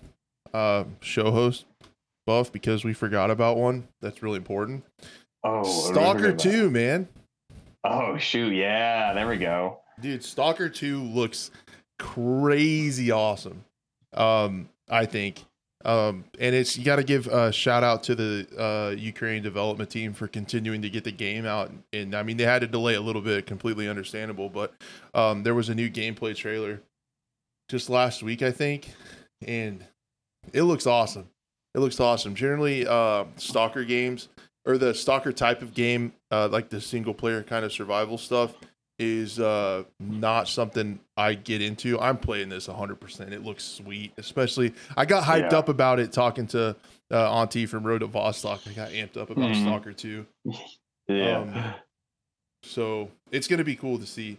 [0.53, 1.65] uh show host
[2.28, 4.84] buff because we forgot about one that's really important.
[5.44, 6.34] Oh, what did we Stalker?
[6.34, 7.08] Two, man,
[7.84, 8.54] Oh shoot!
[8.54, 9.80] Yeah, there we go.
[10.00, 10.24] dude.
[10.24, 11.52] Stalker Two looks
[12.00, 13.66] crazy awesome.
[14.14, 15.44] Um, I think.
[15.86, 19.89] Um, and it's you got to give a shout out to the uh, Ukraine development
[19.89, 21.72] team for continuing to get the game out.
[21.91, 24.48] And I mean, they had to delay a little bit, completely understandable.
[24.48, 24.74] But
[25.14, 26.82] um, there was a new gameplay trailer
[27.68, 28.94] just last week, I think,
[29.46, 29.84] and
[30.54, 31.28] it looks awesome.
[31.76, 32.34] It looks awesome.
[32.34, 34.30] Generally, uh, stalker games
[34.66, 38.53] or the stalker type of game, uh, like the single player kind of survival stuff,
[38.99, 41.99] is uh, not something I get into.
[41.99, 43.32] I'm playing this 100%.
[43.32, 45.57] It looks sweet, especially I got hyped Yeah.
[45.57, 46.76] up about it talking to
[47.11, 48.68] uh, Antti from Road to Vostok.
[48.70, 49.61] I got amped up about Mhm.
[49.64, 50.26] Stalker 2.
[51.09, 51.39] Yeah.
[51.39, 51.74] Um,
[52.64, 54.38] So it's going to be cool to see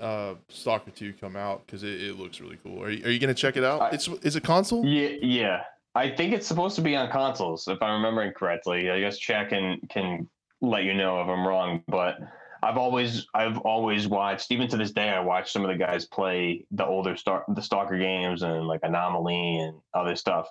[0.00, 2.82] uh, Stalker 2 come out because it, it looks really cool.
[2.82, 3.80] Are you, are you going to check it out?
[3.82, 4.84] I- it's is it console?
[4.84, 5.62] Yeah, yeah.
[5.94, 8.90] I think it's supposed to be on consoles, if I'm remembering correctly.
[8.90, 10.28] I guess chat can can
[10.60, 12.18] let you know if I'm wrong, but
[12.62, 16.06] I've always I've always watched, even to this day, I watch some of the guys
[16.06, 20.48] play the older star the Stalker games and like Anomaly and other stuff.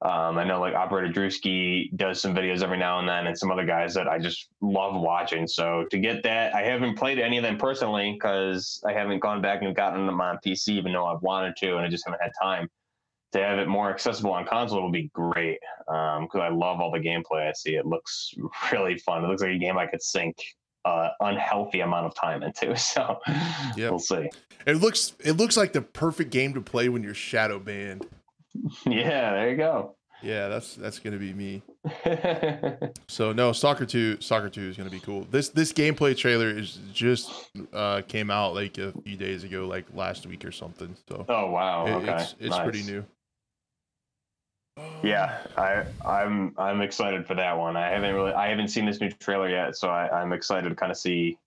[0.00, 3.52] Um, I know like Operator Drewski does some videos every now and then, and some
[3.52, 5.46] other guys that I just love watching.
[5.46, 9.40] So to get that, I haven't played any of them personally because I haven't gone
[9.40, 12.20] back and gotten them on PC, even though I've wanted to, and I just haven't
[12.20, 12.68] had time.
[13.32, 16.90] To have it more accessible on console would be great because um, I love all
[16.90, 17.76] the gameplay I see.
[17.76, 18.34] It looks
[18.72, 19.24] really fun.
[19.24, 20.36] It looks like a game I could sink
[20.84, 22.74] uh, unhealthy amount of time into.
[22.82, 23.20] So
[23.76, 23.90] yep.
[23.90, 24.28] we'll see.
[24.66, 28.06] It looks it looks like the perfect game to play when you're shadow banned.
[28.84, 29.96] Yeah, there you go.
[30.22, 31.62] Yeah, that's that's gonna be me.
[33.08, 35.26] so no, Stalker Two, Stalker Two is gonna be cool.
[35.30, 39.86] This this gameplay trailer is just uh came out like a few days ago, like
[39.94, 40.94] last week or something.
[41.08, 42.62] So oh wow, it, okay, it's, it's nice.
[42.62, 43.04] pretty new.
[45.02, 47.76] Yeah, I I'm I'm excited for that one.
[47.76, 50.74] I haven't really I haven't seen this new trailer yet, so I, I'm excited to
[50.74, 51.38] kind of see.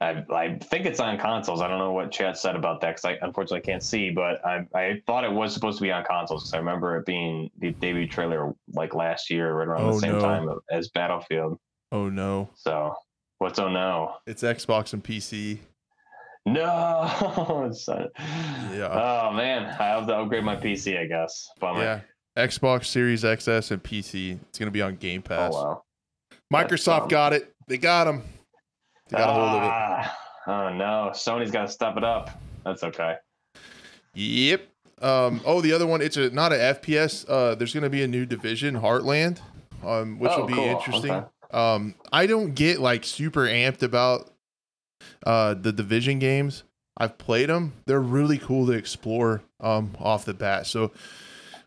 [0.00, 1.62] I I think it's on consoles.
[1.62, 4.66] I don't know what chat said about that because I unfortunately can't see, but I
[4.74, 7.70] I thought it was supposed to be on consoles because I remember it being the
[7.72, 10.20] debut trailer like last year, right around oh, the same no.
[10.20, 11.58] time as Battlefield.
[11.90, 12.50] Oh no!
[12.54, 12.94] So
[13.38, 14.16] what's oh no?
[14.26, 15.58] It's Xbox and PC.
[16.44, 17.74] No.
[17.88, 18.06] Uh,
[18.72, 18.88] yeah.
[18.90, 20.98] Oh man, I have to upgrade my PC.
[20.98, 21.50] I guess.
[21.60, 21.82] Bummer.
[21.82, 22.00] Yeah.
[22.38, 24.38] Xbox Series XS and PC.
[24.48, 25.52] It's going to be on Game oh, Pass.
[25.54, 25.82] Oh, wow.
[26.52, 27.52] Microsoft got it.
[27.66, 28.22] They got them.
[29.08, 29.70] They got a hold of it.
[29.70, 32.30] Ah, oh no, Sony's got to step it up.
[32.64, 33.16] That's okay.
[34.14, 34.62] Yep.
[35.00, 36.00] Um, oh, the other one.
[36.00, 37.24] It's a not an FPS.
[37.28, 39.40] Uh, there's going to be a new division, Heartland,
[39.84, 40.64] um, which oh, will be cool.
[40.64, 41.10] interesting.
[41.10, 41.26] Okay.
[41.50, 44.30] Um, I don't get like super amped about
[45.24, 46.64] uh the division games.
[46.96, 47.74] I've played them.
[47.86, 50.66] They're really cool to explore um off the bat.
[50.66, 50.92] So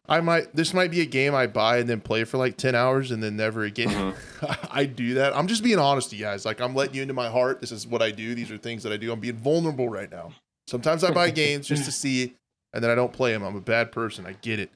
[0.07, 2.75] I might this might be a game I buy and then play for like 10
[2.75, 3.89] hours and then never again.
[3.89, 4.67] Mm-hmm.
[4.71, 5.35] I do that.
[5.35, 6.45] I'm just being honest, to you guys.
[6.45, 7.61] Like I'm letting you into my heart.
[7.61, 8.35] This is what I do.
[8.35, 9.11] These are things that I do.
[9.11, 10.31] I'm being vulnerable right now.
[10.67, 12.35] Sometimes I buy games just to see
[12.73, 13.43] and then I don't play them.
[13.43, 14.25] I'm a bad person.
[14.25, 14.71] I get it.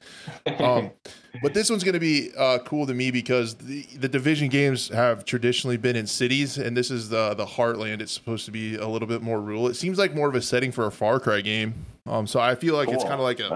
[0.60, 0.90] Um,
[1.42, 4.88] but this one's going to be uh, cool to me because the, the division games
[4.88, 8.00] have traditionally been in cities, and this is the the heartland.
[8.00, 9.68] It's supposed to be a little bit more rural.
[9.68, 11.74] It seems like more of a setting for a Far Cry game.
[12.06, 12.94] Um, so I feel like cool.
[12.94, 13.48] it's kind of like a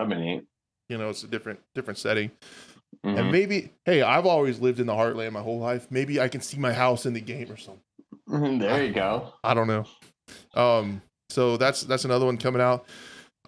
[0.91, 2.31] you know, it's a different different setting.
[3.05, 3.19] Mm-hmm.
[3.19, 5.87] And maybe, hey, I've always lived in the heartland my whole life.
[5.91, 8.59] Maybe I can see my house in the game or something.
[8.59, 9.33] there you go.
[9.45, 9.87] I don't know.
[10.55, 12.85] Um, so that's that's another one coming out.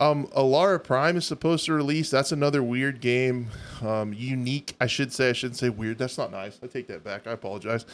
[0.01, 2.11] Um, Alara Prime is supposed to release.
[2.11, 3.49] That's another weird game.
[3.83, 5.31] Um, unique, I should say.
[5.31, 5.99] I shouldn't say weird.
[5.99, 6.59] That's not nice.
[6.63, 7.27] I take that back.
[7.27, 7.85] I apologize.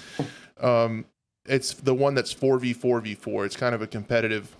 [0.60, 1.04] Um,
[1.44, 3.44] it's the one that's four v four v four.
[3.44, 4.56] It's kind of a competitive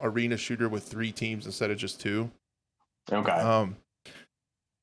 [0.00, 2.30] arena shooter with three teams instead of just two.
[3.12, 3.32] Okay.
[3.32, 3.76] Um,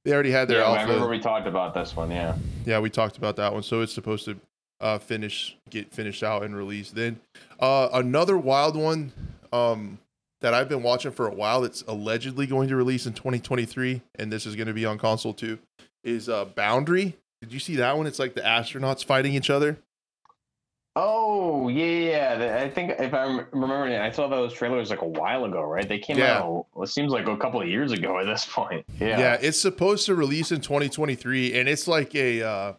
[0.05, 0.79] they already had their yeah, alpha.
[0.79, 2.11] I remember we talked about this one.
[2.11, 2.35] Yeah.
[2.63, 3.63] Yeah, we talked about that one.
[3.63, 4.39] So it's supposed to
[4.79, 6.95] uh, finish, get finished out and released.
[6.95, 7.19] Then
[7.59, 9.11] uh, another wild one
[9.51, 9.97] um,
[10.41, 11.61] that I've been watching for a while.
[11.61, 15.33] That's allegedly going to release in 2023, and this is going to be on console
[15.33, 15.57] too.
[16.03, 17.17] Is uh, Boundary?
[17.41, 18.05] Did you see that one?
[18.05, 19.77] It's like the astronauts fighting each other.
[20.97, 22.63] Oh yeah, yeah.
[22.63, 25.87] I think if I'm remembering, it, I saw those trailers like a while ago, right?
[25.87, 26.37] They came yeah.
[26.37, 26.67] out.
[26.77, 28.85] It seems like a couple of years ago at this point.
[28.99, 29.37] Yeah, yeah.
[29.41, 32.73] It's supposed to release in 2023, and it's like a, uh,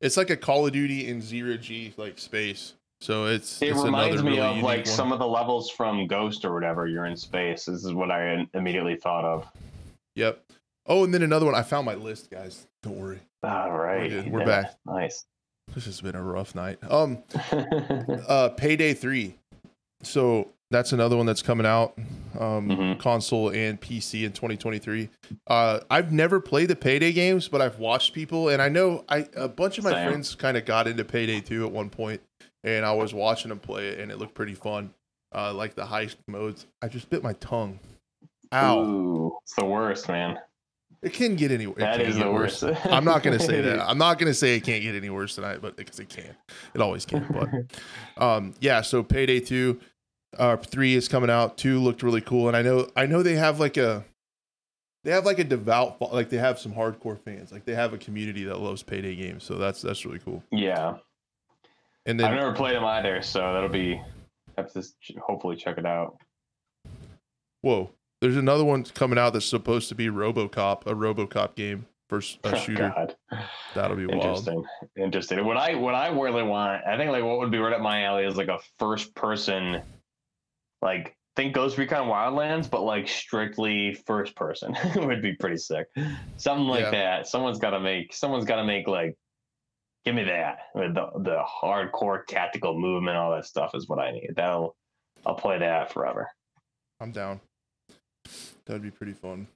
[0.00, 2.74] it's like a Call of Duty in zero G like space.
[3.00, 4.86] So it's it it's reminds me really of like one.
[4.86, 6.86] some of the levels from Ghost or whatever.
[6.86, 7.64] You're in space.
[7.64, 9.46] This is what I immediately thought of.
[10.14, 10.44] Yep.
[10.86, 11.56] Oh, and then another one.
[11.56, 12.66] I found my list, guys.
[12.82, 13.18] Don't worry.
[13.42, 14.74] All right, we're, we're back.
[14.86, 15.24] Nice.
[15.74, 16.78] This has been a rough night.
[16.88, 17.22] Um,
[18.28, 19.36] uh, Payday Three.
[20.02, 21.94] So that's another one that's coming out,
[22.38, 23.00] um, mm-hmm.
[23.00, 25.08] console and PC in 2023.
[25.46, 29.26] Uh, I've never played the Payday games, but I've watched people, and I know I
[29.36, 30.08] a bunch of my Same.
[30.08, 32.20] friends kind of got into Payday 2 at one point,
[32.64, 34.92] and I was watching them play it, and it looked pretty fun.
[35.34, 36.66] Uh, like the heist modes.
[36.80, 37.78] I just bit my tongue.
[38.52, 38.78] Ow!
[38.78, 40.38] Ooh, it's the worst, man.
[41.00, 41.66] It can get any.
[41.66, 42.62] That is the worst.
[42.62, 42.76] worse.
[42.86, 43.80] I'm not going to say that.
[43.88, 46.34] I'm not going to say it can't get any worse tonight, but because it can,
[46.74, 47.26] it always can.
[47.30, 48.80] But um, yeah.
[48.80, 49.80] So Payday Two,
[50.36, 51.56] uh, three is coming out.
[51.56, 54.04] Two looked really cool, and I know I know they have like a,
[55.04, 57.52] they have like a devout like they have some hardcore fans.
[57.52, 59.44] Like they have a community that loves Payday games.
[59.44, 60.42] So that's that's really cool.
[60.50, 60.96] Yeah.
[62.06, 64.00] And then I've never played them either, so that'll be
[64.56, 64.82] have to
[65.20, 66.16] hopefully check it out.
[67.60, 67.90] Whoa.
[68.20, 72.22] There's another one coming out that's supposed to be RoboCop, a RoboCop game for a
[72.44, 72.92] oh, shooter.
[72.96, 73.38] Oh,
[73.74, 74.54] That'll be interesting.
[74.54, 74.66] Wild.
[74.96, 75.44] Interesting.
[75.44, 78.04] What I what I really want, I think like what would be right up my
[78.04, 79.82] alley is like a first person,
[80.82, 85.86] like think Ghost Recon Wildlands, but like strictly first person would be pretty sick.
[86.36, 86.90] Something like yeah.
[86.90, 87.28] that.
[87.28, 88.12] Someone's got to make.
[88.12, 89.16] Someone's got to make like.
[90.04, 90.58] Give me that.
[90.74, 94.30] The the hardcore tactical movement, all that stuff is what I need.
[94.34, 94.76] That'll.
[95.26, 96.30] I'll play that forever.
[97.00, 97.40] I'm down.
[98.68, 99.48] That'd be pretty fun.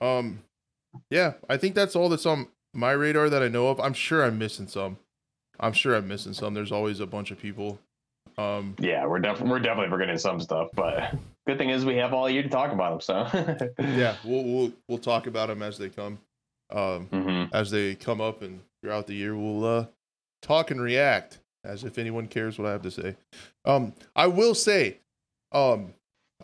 [0.00, 0.42] Um,
[1.10, 3.80] yeah, I think that's all that's on my radar that I know of.
[3.80, 4.98] I'm sure I'm missing some.
[5.60, 6.54] I'm sure I'm missing some.
[6.54, 7.78] There's always a bunch of people.
[8.38, 11.14] Um, yeah, we're definitely we're definitely forgetting some stuff, but
[11.46, 13.30] good thing is we have all year to talk about them.
[13.32, 16.18] So yeah, we'll we'll we'll talk about them as they come,
[16.70, 17.54] um, mm-hmm.
[17.54, 19.36] as they come up and throughout the year.
[19.36, 19.86] We'll uh,
[20.42, 23.16] talk and react as if anyone cares what I have to say.
[23.64, 24.98] Um, I will say,
[25.52, 25.94] um,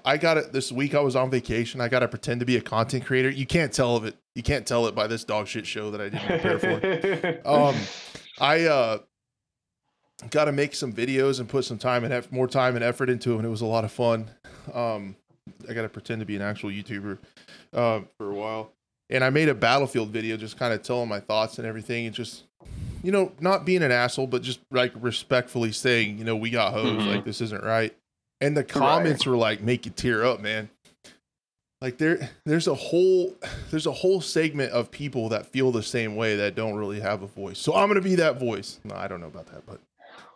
[0.05, 0.95] I got it this week.
[0.95, 1.81] I was on vacation.
[1.81, 3.31] I got to pretend to be a content creator.
[3.31, 4.17] You can't tell of it.
[4.35, 7.49] You can't tell it by this dog shit show that I didn't prepare for.
[7.49, 7.77] um,
[8.39, 8.99] I uh,
[10.31, 13.11] got to make some videos and put some time and have more time and effort
[13.11, 13.39] into them.
[13.39, 14.31] And it was a lot of fun.
[14.73, 15.17] Um,
[15.69, 17.19] I got to pretend to be an actual YouTuber
[17.73, 18.73] uh, for a while.
[19.09, 22.15] And I made a battlefield video, just kind of telling my thoughts and everything, and
[22.15, 22.45] just
[23.03, 26.73] you know, not being an asshole, but just like respectfully saying, you know, we got
[26.73, 27.09] hosed, mm-hmm.
[27.09, 27.97] like this isn't right.
[28.41, 29.33] And the comments right.
[29.33, 30.71] were like, make you tear up, man.
[31.81, 33.37] Like there, there's a whole,
[33.71, 37.23] there's a whole segment of people that feel the same way that don't really have
[37.23, 37.59] a voice.
[37.59, 38.81] So I'm gonna be that voice.
[38.85, 39.81] No, I don't know about that, but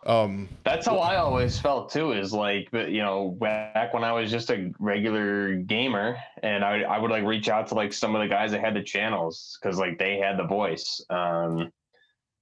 [0.05, 2.11] um, that's how I always felt too.
[2.11, 6.99] Is like, you know, back when I was just a regular gamer, and I I
[6.99, 9.79] would like reach out to like some of the guys that had the channels because
[9.79, 11.03] like they had the voice.
[11.09, 11.71] Um,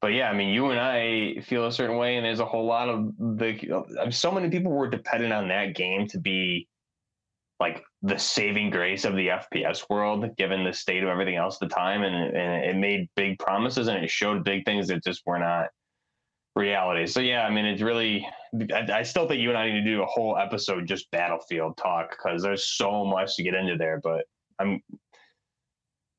[0.03, 2.65] but yeah, I mean, you and I feel a certain way, and there's a whole
[2.65, 4.09] lot of the.
[4.11, 6.67] So many people were dependent on that game to be
[7.61, 11.69] like the saving grace of the FPS world, given the state of everything else at
[11.69, 15.21] the time, and, and it made big promises and it showed big things that just
[15.25, 15.67] were not
[16.53, 17.07] reality.
[17.07, 18.27] So yeah, I mean, it's really.
[18.73, 21.77] I, I, still think you and I need to do a whole episode just Battlefield
[21.77, 24.01] talk because there's so much to get into there.
[24.03, 24.25] But
[24.59, 24.81] I'm.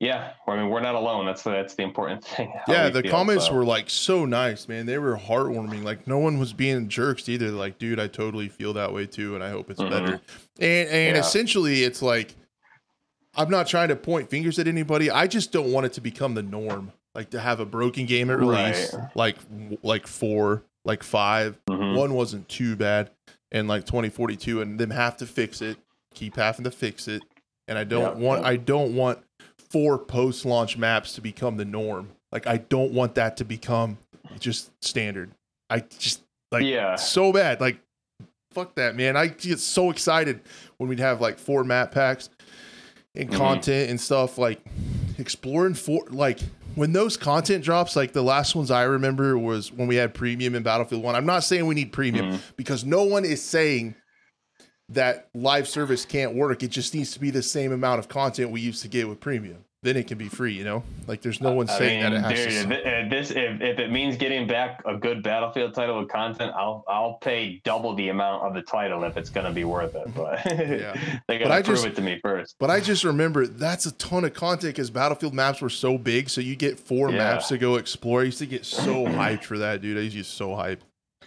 [0.01, 1.25] Yeah, I mean, we're not alone.
[1.25, 2.53] That's the, that's the important thing.
[2.69, 3.55] Yeah, the feel, comments so.
[3.55, 4.87] were like so nice, man.
[4.87, 5.85] They were heartwarming.
[5.85, 7.51] Like no one was being jerks either.
[7.51, 9.91] Like, dude, I totally feel that way too, and I hope it's mm-hmm.
[9.91, 10.21] better.
[10.59, 11.21] And and yeah.
[11.21, 12.35] essentially, it's like.
[13.37, 15.11] I'm not trying to point fingers at anybody.
[15.11, 18.31] I just don't want it to become the norm like to have a broken game
[18.31, 19.09] at release, right.
[19.15, 19.37] like
[19.83, 21.97] like four, like 5 mm-hmm.
[21.97, 23.11] One wasn't too bad,
[23.53, 25.79] and like 2042, and them have to fix it,
[26.13, 27.23] keep having to fix it,
[27.69, 28.45] and I don't want.
[28.45, 29.21] I don't want
[29.75, 32.09] four post launch maps to become the norm.
[32.31, 33.99] Like I don't want that to become
[34.39, 35.33] just standard.
[35.69, 36.23] I just
[36.53, 36.95] like yeah.
[36.95, 37.61] so bad.
[37.61, 37.81] Like
[38.53, 39.17] fuck that, man.
[39.17, 40.43] I get so excited
[40.77, 42.31] when we'd have like four map packs
[43.17, 43.37] and mm-hmm.
[43.37, 44.65] content and stuff like
[45.19, 46.39] exploring four like
[46.77, 50.55] when those content drops, like the last ones I remember was when we had premium
[50.55, 51.17] in Battlefield One.
[51.17, 52.37] I'm not saying we need premium mm-hmm.
[52.57, 53.97] because no one is saying
[54.91, 56.63] that live service can't work.
[56.63, 59.21] It just needs to be the same amount of content we used to get with
[59.21, 60.55] premium then it can be free.
[60.55, 63.01] You know, like there's no one saying mean, that it has dude, to.
[63.05, 66.85] If this if, if it means getting back a good Battlefield title with content, I'll
[66.89, 70.13] I'll pay double the amount of the title if it's going to be worth it.
[70.15, 71.21] But yeah.
[71.29, 72.57] they got to prove just, it to me first.
[72.59, 76.31] But I just remember that's a ton of content because Battlefield maps were so big,
[76.31, 77.19] so you get four yeah.
[77.19, 78.23] maps to go explore.
[78.23, 79.99] I used to get so hyped for that, dude.
[79.99, 80.81] I used to get so hyped.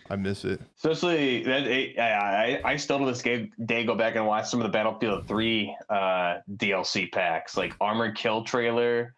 [0.10, 0.62] I miss it.
[0.78, 1.68] Especially that
[2.02, 5.76] I, I still to this day go back and watch some of the Battlefield 3
[5.90, 5.94] uh,
[6.56, 9.14] DLC packs, like Armored Kill trailer.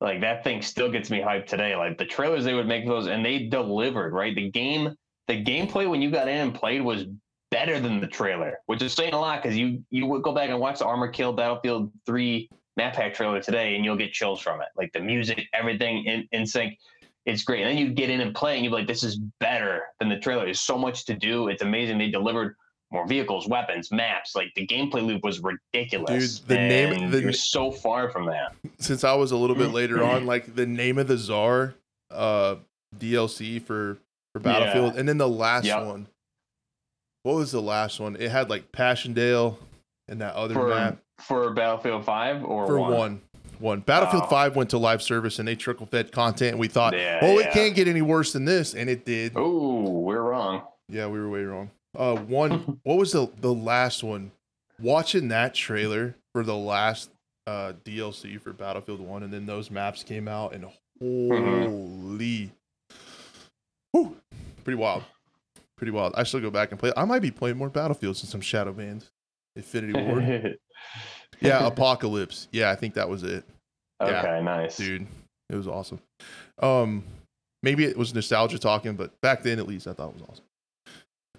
[0.00, 1.76] Like that thing still gets me hyped today.
[1.76, 4.34] Like the trailers they would make those and they delivered, right?
[4.34, 4.96] The game
[5.28, 7.04] the gameplay when you got in and played was
[7.52, 10.50] better than the trailer, which is saying a lot because you you would go back
[10.50, 14.40] and watch the Armored Kill Battlefield 3 map pack trailer today and you'll get chills
[14.40, 14.68] from it.
[14.76, 16.78] Like the music, everything in, in sync
[17.26, 17.62] it's great.
[17.62, 20.18] And then you get in and play, and you're like, this is better than the
[20.18, 20.44] trailer.
[20.44, 21.48] There's so much to do.
[21.48, 21.98] It's amazing.
[21.98, 22.56] They delivered
[22.90, 24.34] more vehicles, weapons, maps.
[24.34, 26.40] Like the gameplay loop was ridiculous.
[26.40, 28.54] Dude, the name the, you're so far from that.
[28.78, 31.74] Since I was a little bit later on, like the name of the czar
[32.10, 32.56] uh
[32.98, 33.98] DLC for
[34.34, 35.00] for Battlefield, yeah.
[35.00, 35.84] and then the last yep.
[35.84, 36.06] one.
[37.22, 38.16] What was the last one?
[38.16, 39.58] It had like Passchendaele
[40.08, 42.92] and that other for, map for Battlefield Five or for one.
[42.92, 43.20] one
[43.62, 43.80] one.
[43.80, 44.30] Battlefield oh.
[44.30, 46.52] 5 went to live service and they trickle fed content.
[46.52, 47.46] And we thought, yeah, oh, yeah.
[47.46, 48.74] it can't get any worse than this.
[48.74, 49.32] And it did.
[49.36, 50.62] Oh, we're wrong.
[50.88, 51.70] Yeah, we were way wrong.
[51.96, 54.32] Uh, one, what was the, the last one?
[54.78, 57.10] Watching that trailer for the last
[57.46, 60.66] uh, DLC for Battlefield 1, and then those maps came out, and
[61.00, 61.64] mm-hmm.
[61.64, 62.52] holy.
[63.92, 64.16] Whew,
[64.64, 65.04] pretty wild.
[65.76, 66.14] Pretty wild.
[66.16, 66.92] I still go back and play.
[66.96, 69.04] I might be playing more Battlefield since I'm Shadow Band.
[69.56, 70.58] Infinity Ward.
[71.40, 72.48] yeah, Apocalypse.
[72.52, 73.44] Yeah, I think that was it.
[74.02, 75.06] Okay, yeah, nice, dude.
[75.50, 76.00] It was awesome.
[76.60, 77.04] Um,
[77.62, 80.44] maybe it was nostalgia talking, but back then at least I thought it was awesome.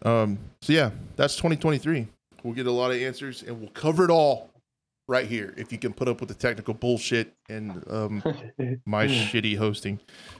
[0.04, 2.08] Um, so yeah, that's 2023.
[2.44, 4.50] We'll get a lot of answers and we'll cover it all
[5.08, 5.54] right here.
[5.58, 8.24] If you can put up with the technical bullshit and um,
[8.86, 10.00] my shitty hosting,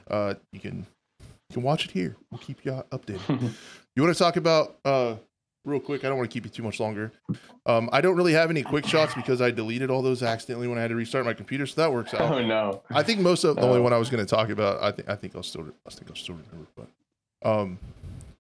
[0.10, 0.86] uh, you can
[1.22, 2.16] you can watch it here.
[2.30, 3.54] We'll keep you updated.
[3.96, 5.16] you want to talk about uh,
[5.66, 6.04] real quick.
[6.04, 7.12] I don't want to keep you too much longer.
[7.66, 10.78] Um, I don't really have any quick shots because I deleted all those accidentally when
[10.78, 12.22] I had to restart my computer, so that works out.
[12.34, 12.82] Oh no.
[12.90, 13.70] I think most of the Oh.
[13.70, 14.82] only one I was going to talk about.
[14.84, 16.68] I think I think I'll still I think I'll still remember.
[16.76, 17.80] But um,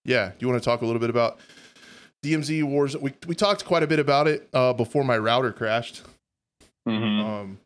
[0.06, 0.30] yeah.
[0.30, 1.40] Do you want to talk a little bit about
[2.24, 2.98] DMZ wars?
[2.98, 6.02] We we talked quite a bit about it uh, before my router crashed.
[6.86, 7.60] hmm Um,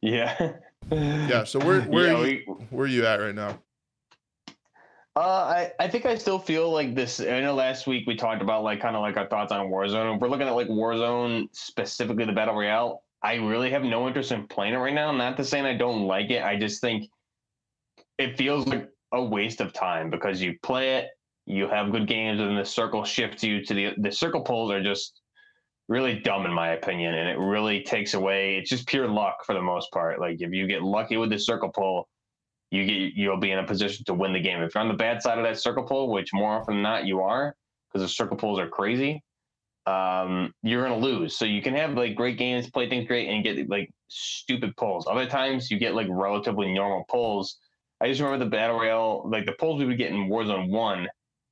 [0.00, 0.52] Yeah.
[0.90, 1.44] yeah.
[1.44, 3.58] So where where Yeah, are you, we- where are you at right now?
[5.14, 7.20] Uh, I, I think I still feel like this.
[7.20, 10.14] I know last week we talked about like kind of like our thoughts on Warzone.
[10.14, 13.02] If we're looking at like Warzone specifically, the battle royale.
[13.22, 15.12] I really have no interest in playing it right now.
[15.12, 16.42] Not to saying I don't like it.
[16.42, 17.10] I just think
[18.18, 21.08] it feels like a waste of time because you play it,
[21.46, 24.82] you have good games, and the circle shifts you to the the circle pulls are
[24.82, 25.20] just
[25.88, 28.56] really dumb in my opinion, and it really takes away.
[28.56, 30.20] It's just pure luck for the most part.
[30.20, 32.08] Like if you get lucky with the circle pull,
[32.72, 34.62] you get you'll be in a position to win the game.
[34.62, 37.04] If you're on the bad side of that circle pull, which more often than not
[37.04, 37.54] you are,
[37.86, 39.22] because the circle pulls are crazy,
[39.86, 41.36] um, you're gonna lose.
[41.36, 45.06] So you can have like great games, play things great, and get like stupid pulls.
[45.06, 47.58] Other times you get like relatively normal pulls.
[48.00, 51.06] I just remember the battle royale, like the pulls we would get in Warzone One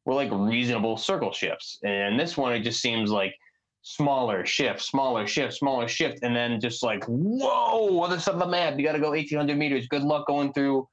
[0.07, 3.35] were like reasonable circle shifts, and this one it just seems like
[3.83, 8.47] smaller shift, smaller shift, smaller shift, and then just like whoa, other side of the
[8.47, 9.87] map, you got to go 1800 meters.
[9.87, 10.89] Good luck going through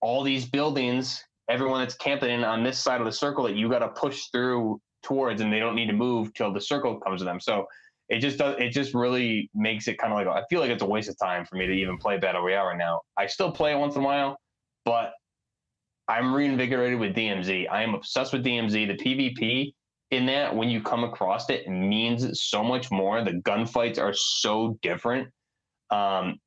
[0.00, 3.68] all these buildings, everyone that's camping in on this side of the circle that you
[3.68, 7.20] got to push through towards, and they don't need to move till the circle comes
[7.20, 7.40] to them.
[7.40, 7.66] So
[8.08, 8.56] it just does.
[8.58, 11.16] It just really makes it kind of like I feel like it's a waste of
[11.18, 13.00] time for me to even play battle royale right now.
[13.16, 14.38] I still play it once in a while,
[14.84, 15.12] but
[16.08, 17.66] I'm reinvigorated with DMZ.
[17.70, 18.72] I am obsessed with DMZ.
[18.86, 19.72] The PvP
[20.10, 23.22] in that, when you come across it, it means so much more.
[23.22, 25.28] The gunfights are so different.
[25.90, 26.38] Um,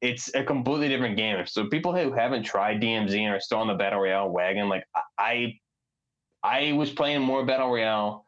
[0.00, 1.44] it's a completely different game.
[1.46, 4.84] So people who haven't tried DMZ and are still on the battle royale wagon, like
[5.18, 5.58] I,
[6.42, 8.24] I was playing more battle royale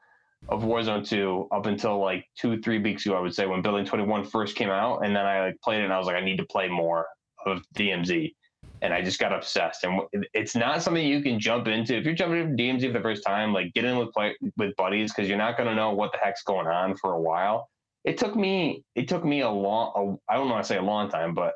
[0.48, 3.84] of Warzone 2 up until like two, three weeks ago, I would say, when Building
[3.86, 6.24] 21 first came out, and then I like played it and I was like, I
[6.24, 7.06] need to play more
[7.46, 8.34] of DMZ,
[8.82, 9.84] and I just got obsessed.
[9.84, 10.02] And
[10.34, 13.24] it's not something you can jump into if you're jumping into DMZ for the first
[13.24, 13.52] time.
[13.52, 16.18] Like get in with play with buddies because you're not going to know what the
[16.18, 17.68] heck's going on for a while.
[18.04, 21.08] It took me, it took me a long, I don't want to say a long
[21.08, 21.54] time, but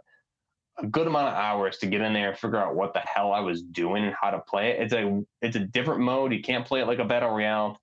[0.79, 3.33] a good amount of hours to get in there and figure out what the hell
[3.33, 4.83] I was doing and how to play it.
[4.83, 6.33] It's a it's a different mode.
[6.33, 7.81] You can't play it like a battle royale.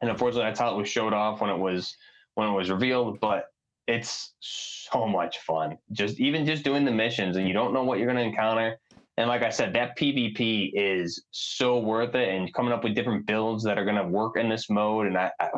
[0.00, 1.96] And unfortunately that's how it was showed off when it was
[2.34, 3.46] when it was revealed, but
[3.86, 5.76] it's so much fun.
[5.92, 8.78] Just even just doing the missions and you don't know what you're gonna encounter.
[9.16, 13.26] And like I said, that PvP is so worth it and coming up with different
[13.26, 15.06] builds that are gonna work in this mode.
[15.06, 15.50] And I, I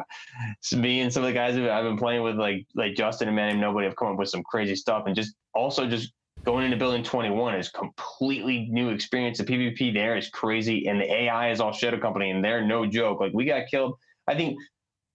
[0.75, 3.49] me and some of the guys I've been playing with, like like Justin and Man
[3.49, 5.05] Named Nobody, have come up with some crazy stuff.
[5.07, 6.13] And just also just
[6.47, 9.39] going into building 21 is completely new experience.
[9.39, 12.87] The PvP there is crazy, and the AI is all Shadow Company, and they're no
[12.87, 13.21] joke.
[13.21, 13.99] Like we got killed.
[14.29, 14.57] I think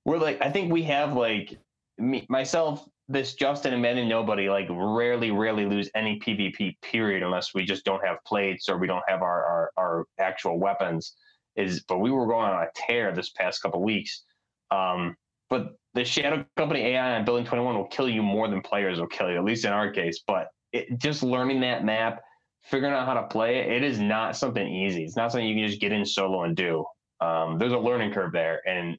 [0.06, 1.58] we're like I think we have like
[1.98, 7.24] me myself, this Justin and Man Named Nobody like rarely, rarely lose any PvP period
[7.24, 11.16] unless we just don't have plates or we don't have our our, our actual weapons.
[11.56, 14.24] Is but we were going on a tear this past couple weeks.
[14.70, 15.16] Um,
[15.50, 19.08] but the Shadow Company AI on Building 21 will kill you more than players will
[19.08, 20.24] kill you, at least in our case.
[20.26, 22.22] But it, just learning that map,
[22.64, 25.04] figuring out how to play it, it is not something easy.
[25.04, 26.86] It's not something you can just get in solo and do.
[27.20, 28.98] Um, there's a learning curve there, and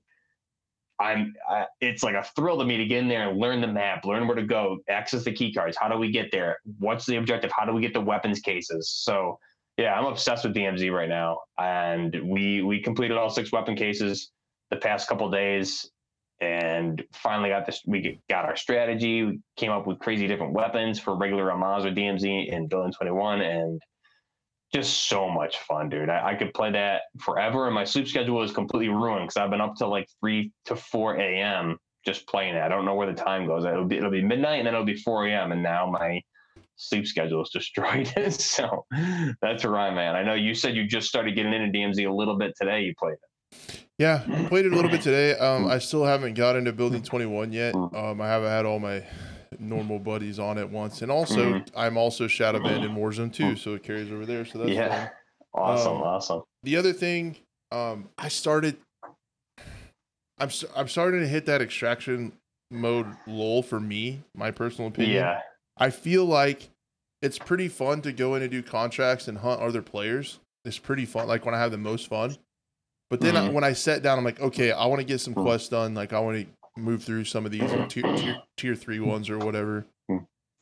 [1.01, 1.35] I'm.
[1.49, 4.05] I, it's like a thrill to me to get in there and learn the map,
[4.05, 5.77] learn where to go, access the key cards.
[5.81, 6.59] How do we get there?
[6.79, 7.51] What's the objective?
[7.57, 8.91] How do we get the weapons cases?
[8.91, 9.39] So
[9.77, 14.31] yeah, I'm obsessed with DMZ right now, and we we completed all six weapon cases
[14.71, 15.91] the past couple days
[16.43, 19.23] and finally got this we got our strategy.
[19.23, 23.43] We came up with crazy different weapons for regular Amaz or DMZ in Building 21
[23.43, 23.81] and
[24.75, 26.09] just so much fun dude.
[26.09, 29.51] I, I could play that forever and my sleep schedule is completely ruined because I've
[29.51, 32.63] been up till like 3 to 4 a.m just playing it.
[32.63, 33.65] I don't know where the time goes.
[33.65, 36.21] It'll be it'll be midnight and then it'll be 4 a.m and now my
[36.75, 38.13] sleep schedule is destroyed.
[38.33, 38.85] So
[39.41, 42.37] that's where I'm I know you said you just started getting into DMZ a little
[42.37, 42.81] bit today.
[42.81, 43.32] You played it
[43.99, 45.37] Yeah, I played it a little bit today.
[45.39, 47.75] Um, I still haven't got into building 21 yet.
[47.75, 49.05] Um, I haven't had all my
[49.59, 53.75] normal buddies on at once, and also I'm also shadow banned in Warzone 2, so
[53.75, 54.45] it carries over there.
[54.45, 55.11] So that's yeah fun.
[55.55, 57.37] awesome Um, awesome The other thing,
[57.71, 58.77] um, I started.
[60.39, 62.33] I'm I'm starting to hit that extraction
[62.71, 65.17] mode lull for me, my personal opinion.
[65.17, 65.41] yeah
[65.77, 66.71] I feel like
[67.21, 70.39] it's pretty fun to go in and do contracts and hunt other players.
[70.65, 72.37] It's pretty fun, like when I have the most fun.
[73.13, 73.53] But then I, Mhm.
[73.53, 75.43] when I sat down, I'm like, okay, I want to get some Mhm.
[75.43, 75.93] quests done.
[75.93, 79.39] Like I want to move through some of these tier, tier, tier three ones or
[79.39, 79.85] whatever.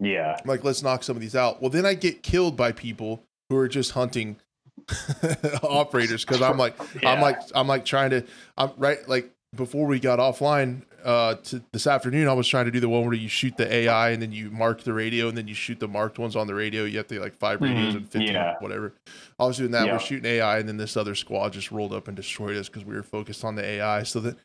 [0.00, 1.60] yeah I'm like, let's knock some of these out.
[1.60, 4.38] Well, then I get killed by people who are just hunting
[5.62, 6.74] operators because I'm like,
[7.04, 8.24] I'm like, I'm like trying to,
[8.58, 12.70] I'm right, like before we got offline uh to this afternoon i was trying to
[12.70, 15.36] do the one where you shoot the ai and then you mark the radio and
[15.38, 16.84] then you shoot the marked ones on the radio.
[16.84, 18.54] You have to like 5 radios Mhm, and 15 yeah.
[18.60, 18.94] whatever.
[19.38, 19.86] I was doing that.
[19.86, 19.92] Yeah.
[19.92, 22.84] we're shooting ai and then this other squad just rolled up and destroyed us because
[22.84, 24.36] we were focused on the ai so that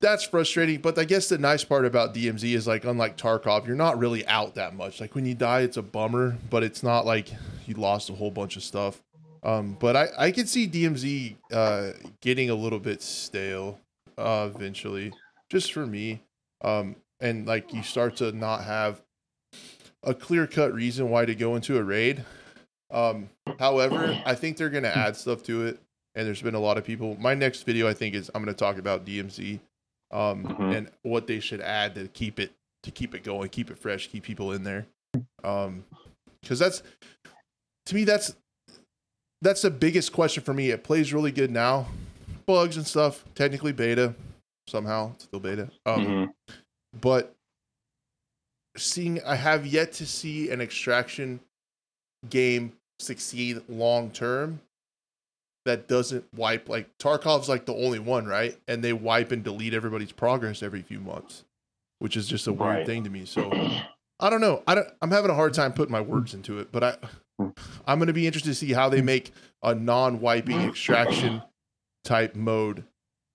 [0.00, 0.80] that's frustrating.
[0.80, 4.26] But i guess the nice part about dmz is like unlike tarkov you're not really
[4.26, 5.00] out that much.
[5.00, 7.28] Like when you die it's a bummer but it's not like
[7.66, 9.00] you lost a whole bunch of stuff.
[9.42, 11.90] Um, but I, I could see DMZ uh,
[12.22, 13.78] getting a little bit stale
[14.16, 15.12] uh, eventually,
[15.50, 16.22] just for me.
[16.62, 19.00] Um, and like you start to not have
[20.02, 22.24] a clear cut reason why to go into a raid.
[22.90, 25.78] Um, however, I think they're going to add stuff to it.
[26.14, 27.16] And there's been a lot of people.
[27.18, 29.58] My next video, I think, is I'm going to talk about DMZ
[30.12, 30.76] um, Mhm.
[30.76, 32.52] and what they should add to keep it
[32.84, 34.86] to keep it going, keep it fresh, keep people in there.
[35.42, 35.84] Um,
[36.42, 36.82] because that's
[37.86, 38.36] to me that's
[39.42, 40.70] that's the biggest question for me.
[40.70, 41.88] It plays really good now,
[42.46, 43.24] bugs and stuff.
[43.34, 44.14] Technically beta,
[44.66, 45.70] somehow it's still beta.
[45.86, 46.32] Um, Mhm.
[47.00, 47.34] but
[48.76, 51.40] seeing I have yet to see an extraction
[52.28, 54.60] game succeed long term
[55.64, 58.58] that doesn't wipe like Tarkov's like the only one, right?
[58.68, 61.44] And they wipe and delete everybody's progress every few months,
[62.00, 62.86] which is just a weird Right.
[62.86, 63.24] thing to me.
[63.24, 63.50] So
[64.20, 64.62] I don't know.
[64.66, 66.96] I don't, I'm having a hard time putting my words into it, but I
[67.86, 71.42] I'm going to be interested to see how they make a non-wiping extraction
[72.04, 72.84] type mode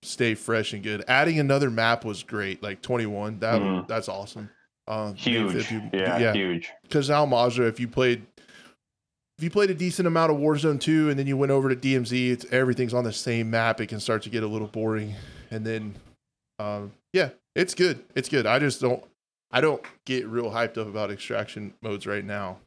[0.02, 1.04] stay fresh and good.
[1.08, 3.38] Adding another map was great, like 21.
[3.40, 3.88] That Mhm.
[3.88, 4.50] that's awesome.
[4.88, 5.54] Um, Huge.
[5.54, 6.70] if you- yeah, yeah, huge.
[6.82, 8.22] because Al Mazrah, if you played
[9.38, 11.74] if you played a decent amount of Warzone 2 and then you went over to
[11.76, 13.80] DMZ, it's everything's on the same map.
[13.80, 15.14] It can start to get a little boring.
[15.50, 15.94] And then
[16.58, 18.04] um yeah, it's good.
[18.14, 18.46] It's good.
[18.46, 19.02] I just don't
[19.50, 22.58] I don't get real hyped up about extraction modes right now.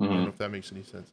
[0.00, 0.22] I don't Mhm.
[0.24, 1.12] know if that makes any sense.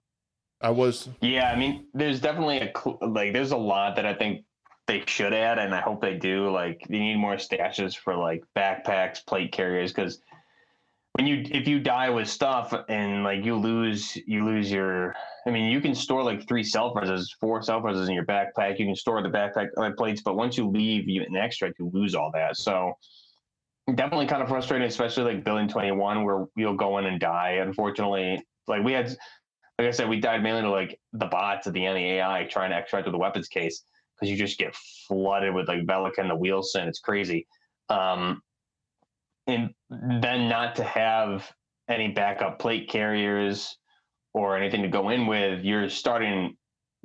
[0.62, 4.44] I was Yeah, I mean, there's definitely a like there's a lot that I think
[4.88, 6.50] they should add, and I hope they do.
[6.50, 10.22] Like, they need more stashes for like backpacks, plate carriers, because
[11.18, 15.16] when you if you die with stuff and like you lose you lose your
[15.48, 18.78] I mean you can store like three self reses, four self reses in your backpack.
[18.78, 21.90] You can store the backpack uh, plates, but once you leave you an extract, you
[21.92, 22.56] lose all that.
[22.56, 22.94] So
[23.96, 27.58] definitely kind of frustrating, especially like Building Twenty One, where you'll go in and die.
[27.62, 29.08] Unfortunately, like we had
[29.80, 32.70] like I said, we died mainly to like the bots at the end, AI trying
[32.70, 33.84] to extract with the weapons case
[34.20, 34.76] because you just get
[35.08, 36.88] flooded with like Velikan and the Wheelson.
[36.88, 37.48] It's crazy.
[37.90, 38.42] Um,
[39.48, 41.50] and then not to have
[41.90, 43.78] any backup plate carriers
[44.34, 46.56] or anything to go in with, you're starting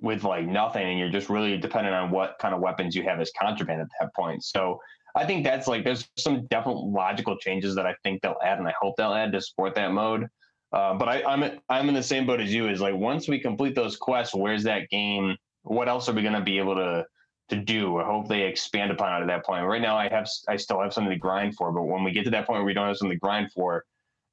[0.01, 3.21] with like nothing and you're just really dependent on what kind of weapons you have
[3.21, 4.43] as contraband at that point.
[4.43, 4.81] So
[5.15, 8.67] I think that's like there's some definite logical changes that I think they'll add and
[8.67, 10.27] I hope they'll add to support that mode.
[10.73, 12.69] Uh, but I, I'm I'm in the same boat as you.
[12.69, 15.37] Is like once we complete those quests, where's that game?
[15.63, 17.07] What else are we going to be able to
[17.49, 17.99] to do?
[17.99, 19.67] I hope they expand upon it at that point.
[19.67, 22.25] Right now, I have I still have something to grind for, but when we get
[22.25, 23.85] to that point where we don't have something to grind for,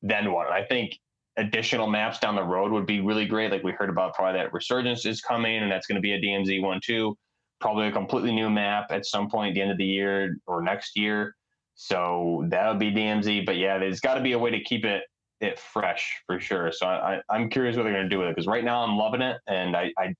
[0.01, 0.47] then what?
[0.47, 0.97] I think
[1.37, 3.51] additional maps down the road would be really great.
[3.51, 6.21] Like we heard about, probably that Resurgence is coming, and that's going to be a
[6.21, 7.17] DMZ one too.
[7.59, 10.61] Probably a completely new map at some point at the end of the year or
[10.61, 11.35] next year.
[11.75, 13.45] So that would be DMZ.
[13.45, 15.03] But yeah, there's got to be a way to keep it
[15.41, 16.71] it fresh for sure.
[16.71, 18.83] So I, I I'm curious what they're going to do with it because right now
[18.83, 20.13] I'm loving it, and I, I,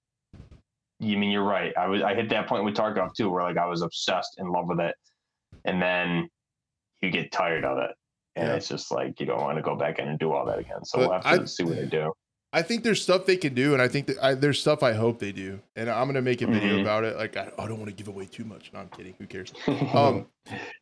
[0.99, 1.73] you mean you're right.
[1.77, 4.49] I was I hit that point with Tarkov too, where like I was obsessed in
[4.51, 4.95] love with it,
[5.65, 6.29] and then
[7.01, 7.91] you get tired of it,
[8.35, 8.55] and Yeah.
[8.55, 10.83] it's just like you don't want to go back in and do all that again.
[10.83, 12.13] So But we'll have to I- see what they do.
[12.51, 14.93] I think there's stuff they can do, and I think that I, there's stuff I
[14.93, 16.81] hope they do, and I'm gonna make a video Mhm.
[16.81, 17.15] about it.
[17.15, 18.71] Like I, I don't want to give away too much.
[18.73, 19.13] No, I'm kidding.
[19.19, 19.53] Who cares?
[19.93, 20.25] Um,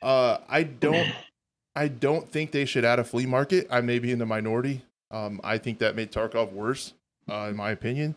[0.02, 1.12] uh, I don't,
[1.76, 3.68] I don't think they should add a flea market.
[3.70, 4.82] I may be in the minority.
[5.12, 6.94] Um, I think that made Tarkov worse,
[7.30, 8.16] uh, in my opinion.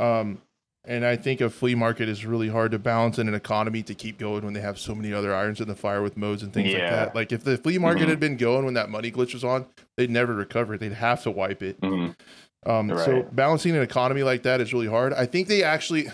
[0.00, 0.40] Um,
[0.88, 3.94] and I think a flea market is really hard to balance in an economy to
[3.94, 6.52] keep going when they have so many other irons in the fire with modes and
[6.52, 7.14] things like that.
[7.14, 8.08] Like if the flea market Mhm.
[8.08, 9.66] had been going when that money glitch was on,
[9.96, 10.76] they'd never recover.
[10.78, 11.80] They'd have to wipe it.
[11.80, 12.16] Mhm.
[12.66, 15.12] Um, So balancing an economy like that is really hard.
[15.12, 16.08] I think they actually,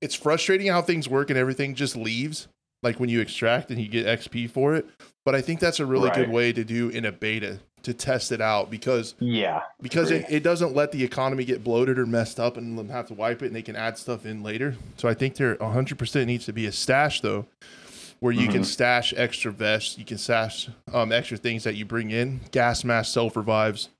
[0.00, 2.48] it's frustrating how things work and everything just leaves.
[2.82, 4.86] Like when you extract and you get XP for it.
[5.24, 8.32] But I think that's a really good way to do in a beta to test
[8.32, 12.40] it out because Yeah, because it, it doesn't let the economy get bloated or messed
[12.40, 14.74] up and them have to wipe it and they can add stuff in later.
[14.96, 17.46] So I think there 100% needs to be a stash though
[18.20, 18.66] where you can Mhm.
[18.66, 23.12] stash extra vests, you can stash um, extra things that you bring in, gas mask,
[23.12, 23.90] self revives,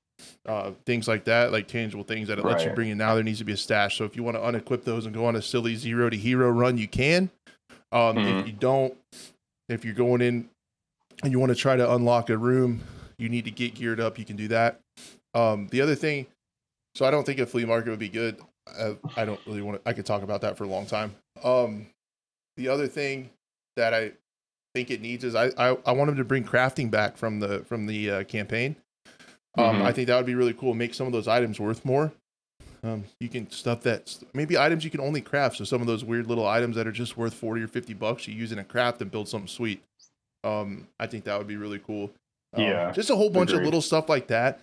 [0.47, 2.97] uh, things like that, like tangible things that it lets you bring in.
[2.97, 3.97] Now there needs to be a stash.
[3.97, 6.49] So if you want to unequip those and go on a silly zero to hero
[6.49, 7.29] run, you can.
[7.91, 8.47] Um, If Mhm.
[8.47, 8.97] you don't,
[9.69, 10.49] if you're going in
[11.21, 12.81] and you want to try to unlock a room,
[13.17, 14.17] you need to get geared up.
[14.19, 14.79] You can do that.
[15.33, 16.27] Um, the other thing,
[16.95, 18.37] so I don't think a flea market would be good.
[18.67, 19.89] I, I don't really want to.
[19.89, 21.13] I could talk about that for a long time.
[21.43, 21.87] Um,
[22.57, 23.29] the other thing
[23.75, 24.13] that I
[24.73, 27.59] think it needs is I I, I want them to bring crafting back from the
[27.65, 28.75] from the uh, campaign.
[29.57, 29.81] Um, Mhm.
[29.83, 30.73] I think that would be really cool.
[30.73, 32.11] Make some of those items worth more.
[32.83, 35.57] Um, you can stuff that maybe items you can only craft.
[35.57, 38.27] So some of those weird little items that are just worth forty or fifty bucks,
[38.27, 39.81] you use in a craft and build something sweet.
[40.43, 42.11] Um, I think that would be really cool.
[42.55, 44.61] Um, Yeah, just a whole bunch of little stuff like that,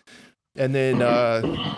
[0.56, 1.74] and then uh,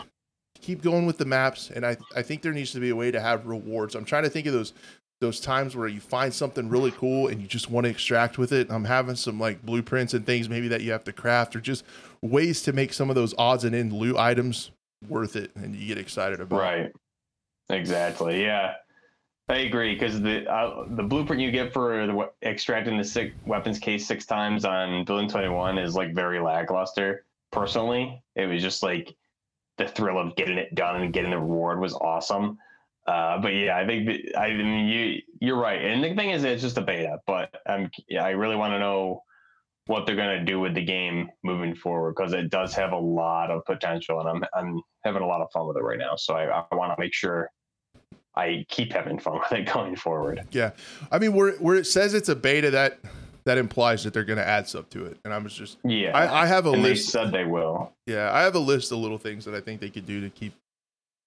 [0.61, 1.71] keep going with the maps.
[1.71, 3.95] And I I think there needs to be a way to have rewards.
[3.95, 4.73] I'm trying to think of those
[5.21, 8.53] those times where you find something really cool and you just want to extract with
[8.53, 8.71] it.
[8.71, 11.85] I'm having some like blueprints and things maybe that you have to craft or just
[12.21, 14.71] ways to make some of those odds and end loot items
[15.09, 16.61] worth it and you get excited about.
[16.61, 16.93] Right.
[17.71, 18.43] Exactly.
[18.43, 18.75] Yeah.
[19.49, 23.79] I agree because the uh, the blueprint you get for the, extracting the six weapons
[23.79, 27.27] case six times on building twenty one is like very lackluster.
[27.53, 29.15] Personally, it was just like
[29.77, 32.59] the thrill of getting it done and getting the reward was awesome.
[33.07, 36.63] Uh, but yeah, I think I mean you you're right, and the thing is, it's
[36.63, 37.19] just a beta.
[37.27, 39.25] But um, yeah, I really want to know
[39.87, 43.51] what they're gonna do with the game moving forward because it does have a lot
[43.51, 46.17] of potential, and I'm I'm having a lot of fun with it right now.
[46.17, 47.51] So I, I want to make sure
[48.37, 50.43] I keep having fun with it going forward.
[50.51, 50.70] Yeah.
[51.12, 52.99] I mean where where it says it's a beta that
[53.45, 55.18] that implies that they're going to add stuff to it.
[55.24, 57.93] And I was just Yeah, I, I have a and they list said they will.
[58.07, 60.30] Yeah, I have a list of little things that I think they could do to
[60.30, 60.55] keep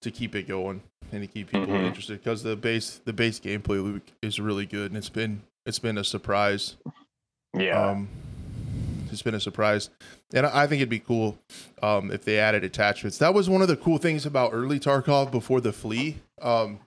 [0.02, 0.82] to keep it going
[1.12, 1.86] and to keep people Mhm.
[1.86, 5.78] interested because the base the base gameplay loop is really good and it's been it's
[5.78, 6.76] been a surprise.
[7.56, 8.08] Yeah, Um,
[9.10, 9.88] it's been a surprise,
[10.34, 11.38] and I I think it'd be cool
[11.82, 13.18] um, if they added attachments.
[13.18, 16.18] That was one of the cool things about early Tarkov before the flea.
[16.42, 16.80] Um,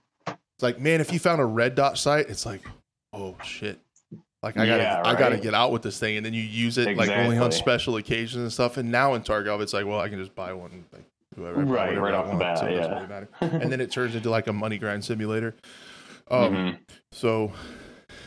[0.62, 2.62] it's like man, if you found a red dot site, it's like
[3.12, 3.80] oh shit.
[4.42, 6.76] Like I gotta, Yeah, I gotta get out with this thing, and then you use
[6.78, 8.76] it like only on special occasions and stuff.
[8.76, 11.04] And now in Tarkov, it's like, well, I can just buy one, like
[11.36, 13.06] whoever, I Right, right off the bat, so yeah.
[13.40, 13.62] really.
[13.62, 15.54] And then it turns into like a money grind simulator.
[16.30, 16.78] Um, Mhm.
[17.12, 17.52] so,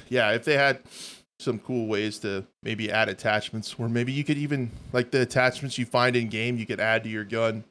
[0.07, 0.79] yeah, if they had
[1.39, 5.77] some cool ways to maybe add attachments, or maybe you could even like the attachments
[5.77, 7.65] you find in game, you could add to your gun,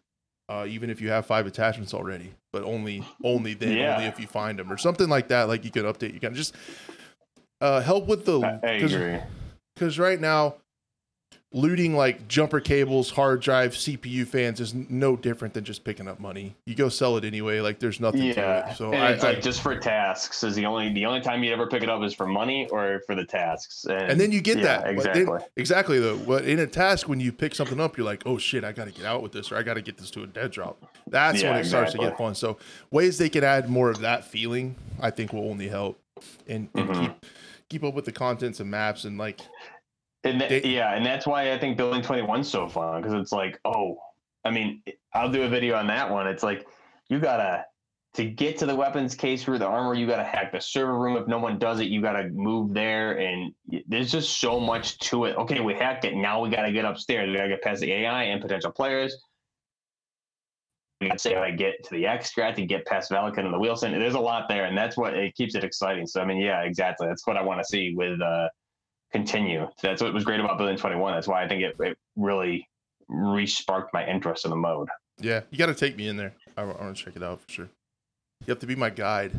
[0.48, 3.92] uh, even if you have five attachments already, but only only then Yeah.
[3.92, 5.48] only if you find them or something like that.
[5.48, 6.54] Like you can update, you can just
[7.60, 9.18] uh, help with the because agree.
[9.74, 10.56] because right now
[11.54, 16.18] looting like jumper cables hard drive cpu fans is no different than just picking up
[16.18, 16.52] money.
[16.66, 19.34] You go sell it anyway like there's nothing to Yeah, it so I, it's I-
[19.34, 22.02] like just for tasks is the only the only time you ever pick it up
[22.02, 23.84] is for money or for the tasks.
[23.84, 24.96] And, and then you get yeah, that.
[24.96, 25.40] But then- exactly.
[25.56, 26.18] exactly though.
[26.18, 28.90] But in a task when you pick something up you're like oh shit i gotta
[28.90, 30.82] get out with this or i gotta get this to a dead drop.
[31.06, 32.34] That's when Yeah, it starts to get fun.
[32.34, 32.58] So
[32.90, 36.00] ways they can add more of that feeling i think will only help
[36.48, 37.00] and, and Mhm.
[37.02, 37.26] keep
[37.70, 39.40] keep up with the contents and maps and like
[40.24, 43.14] And th- They- yeah, and that's why I think building 21 is so fun because
[43.20, 43.96] it's like, oh,
[44.44, 46.26] I mean, I'll do a video on that one.
[46.26, 46.66] It's like
[47.08, 47.64] you gotta
[48.14, 51.16] to get to the weapons case for the armor, you gotta hack the server room.
[51.16, 53.52] If no one does it, you gotta move there, and
[53.86, 55.36] there's just so much to it.
[55.36, 56.14] Okay, we hacked it.
[56.14, 57.28] Now we gotta get upstairs.
[57.28, 59.16] We gotta get past the AI and potential players.
[61.00, 63.58] We gotta say how I get to the extract and get past Velikan and the
[63.58, 63.92] Wheelson.
[63.92, 66.06] There's a lot there, and that's what it keeps it exciting.
[66.06, 67.08] So I mean, yeah, exactly.
[67.08, 68.48] That's what I want to see with uh
[69.14, 69.68] continue.
[69.80, 71.14] That's what was great about Building 21.
[71.14, 72.68] That's why I think it, it really
[73.08, 74.88] re-sparked my interest in the mode.
[75.20, 77.50] yeah you gotta take me in there i, I want to check it out for
[77.52, 77.68] sure
[78.40, 79.30] you have to be my guide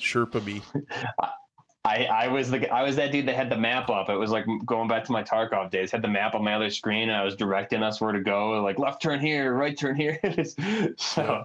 [0.00, 0.62] sherpa me
[1.86, 4.10] I, I was the I was that dude that had the map up.
[4.10, 5.90] It was like going back to my Tarkov days.
[5.92, 8.60] Had the map on my other screen, and I was directing us where to go.
[8.62, 10.18] Like left turn here, right turn here.
[10.98, 11.44] so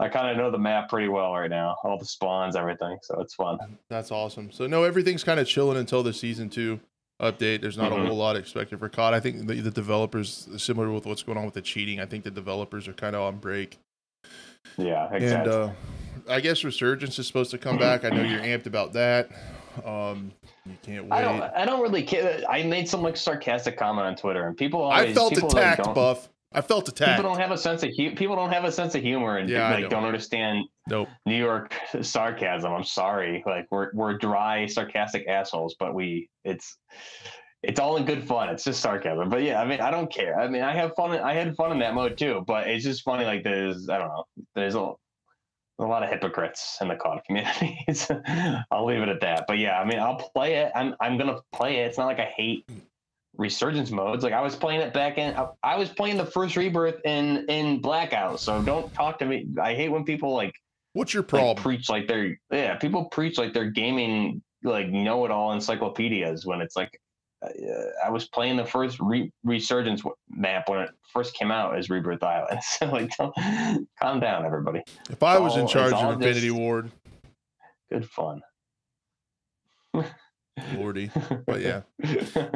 [0.00, 1.76] I kind of know the map pretty well right now.
[1.84, 2.98] All the spawns, everything.
[3.02, 3.58] So it's fun.
[3.90, 4.50] That's awesome.
[4.50, 6.80] So no, everything's kind of chilling until the season two
[7.20, 7.60] update.
[7.60, 8.04] There's not Mhm.
[8.04, 9.12] a whole lot expected for COD.
[9.14, 12.24] I think the, the developers, similar with what's going on with the cheating, I think
[12.24, 13.78] the developers are kind of on break.
[14.76, 15.70] Yeah, And uh,
[16.28, 18.04] I guess Resurgence is supposed to come back.
[18.04, 19.30] I know you're amped about that.
[19.84, 20.32] Um,
[20.64, 21.42] you can't I don't.
[21.42, 22.42] I don't really care.
[22.48, 25.84] I made some like sarcastic comment on Twitter, and people always, I felt people, attacked,
[25.84, 26.28] don't- Buff.
[26.52, 27.16] I felt attacked.
[27.16, 29.50] People don't have a sense of hu- people don't have a sense of humor and
[29.50, 29.90] Yeah, like don't.
[29.90, 31.08] don't understand Nope.
[31.26, 32.72] New York sarcasm.
[32.72, 33.42] I'm sorry.
[33.44, 36.78] Like we're we're dry, sarcastic assholes, but we it's
[37.62, 38.48] it's all in good fun.
[38.48, 39.28] It's just sarcasm.
[39.28, 40.38] But yeah, I mean, I don't care.
[40.38, 41.10] I mean, I have fun.
[41.18, 42.42] I had fun in that mode too.
[42.46, 43.24] But it's just funny.
[43.24, 44.24] Like there's, I don't know.
[44.54, 44.92] There's a
[45.78, 47.78] a lot of hypocrites in the COD community.
[48.70, 49.44] I'll leave it at that.
[49.46, 50.72] But yeah, I mean, I'll play it.
[50.74, 51.86] I'm I'm gonna play it.
[51.86, 52.68] It's not like I hate
[53.36, 54.24] resurgence modes.
[54.24, 55.36] Like I was playing it back in.
[55.36, 58.40] I, I was playing the first rebirth in in blackout.
[58.40, 59.46] So don't talk to me.
[59.62, 60.54] I hate when people like
[60.94, 61.56] What's your like, problem?
[61.56, 66.98] preach like they're yeah people preach like they're gaming like know-it-all encyclopedias when it's like
[67.46, 71.88] Uh, i was playing the first re- resurgence map when it first came out as
[71.88, 76.14] rebirth island so like calm down everybody if I was in all- it's charge of
[76.14, 76.90] Infinity just- Ward,
[77.90, 78.42] good fun
[80.74, 81.10] lordy.
[81.46, 81.82] But yeah,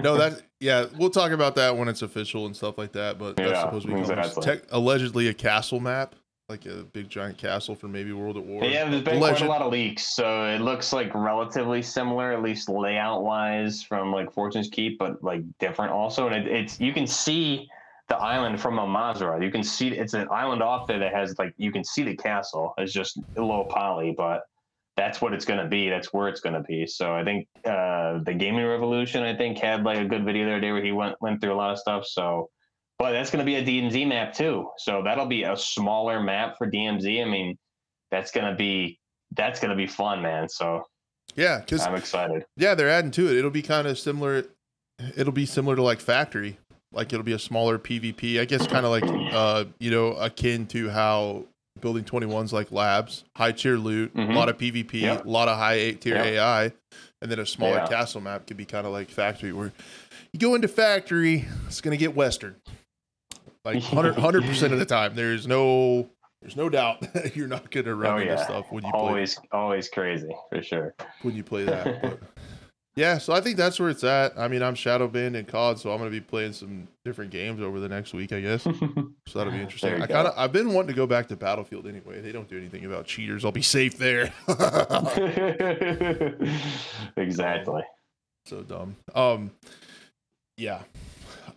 [0.03, 3.19] no, that yeah, we'll talk about that when it's official and stuff like that.
[3.19, 4.43] But that's supposed to be exactly.
[4.43, 6.15] Tech, allegedly a castle map,
[6.51, 8.65] like a big giant castle for maybe World at War.
[8.65, 12.43] Yeah, there's been quite a lot of leaks, so it looks like relatively similar, at
[12.43, 16.27] least layout wise, from like Fortune's Keep, but like different also.
[16.27, 17.69] And it, it's you can see
[18.09, 19.43] the island from Al Mazrah.
[19.43, 22.17] You can see it's an island off there that has like you can see the
[22.17, 22.75] castle.
[22.77, 24.43] It's just low poly, but
[24.97, 25.89] that's what it's going to be.
[25.89, 26.87] That's where it's going to be.
[26.87, 30.53] So I think uh, the Gaming Revolution, I think, had like a good video the
[30.53, 32.05] other day where he went went through a lot of stuff.
[32.07, 32.51] So,
[33.01, 34.69] but that's going to be a DMZ map too.
[34.77, 37.23] So that'll be a smaller map for DMZ.
[37.27, 37.57] I mean,
[38.11, 38.99] that's going to be
[39.33, 40.49] that's going to be fun, man.
[40.49, 40.83] So
[41.35, 42.45] yeah, because I'm excited.
[42.57, 43.37] yeah, they're adding to it.
[43.39, 44.45] It'll be kind of similar.
[45.17, 46.59] It'll be similar to like Factory.
[46.93, 48.39] Like it'll be a smaller PvP.
[48.41, 51.45] I guess kind of like uh you know akin to how
[51.81, 54.35] Building 21's like labs, high tier loot, a Mhm.
[54.35, 56.17] lot of PvP, a lot of high eight tier.
[56.17, 56.65] AI,
[57.23, 57.87] and then a smaller Yeah.
[57.87, 59.73] castle map could be kind of like Factory, where
[60.33, 62.57] you go into Factory, it's gonna get Western,
[63.65, 65.15] like 100 percent of the time.
[65.15, 66.09] There's no
[66.43, 68.45] there's no doubt you're not gonna run Oh, into yeah.
[68.45, 70.95] stuff when you play Always always crazy for sure.
[71.23, 72.01] when you play that.
[72.03, 72.21] But
[72.97, 74.39] yeah, so I think that's where it's at.
[74.39, 77.61] I mean, I'm Shadow banned and COD, so I'm gonna be playing some different games
[77.61, 78.63] over the next week, I guess.
[78.63, 80.01] So that'll be interesting.
[80.03, 82.21] I kind of I've been wanting to go back to Battlefield anyway.
[82.23, 83.45] They don't do anything about cheaters.
[83.45, 84.33] I'll be safe there.
[87.17, 87.83] exactly.
[88.47, 88.97] so dumb.
[89.15, 89.51] Um,
[90.57, 90.83] yeah,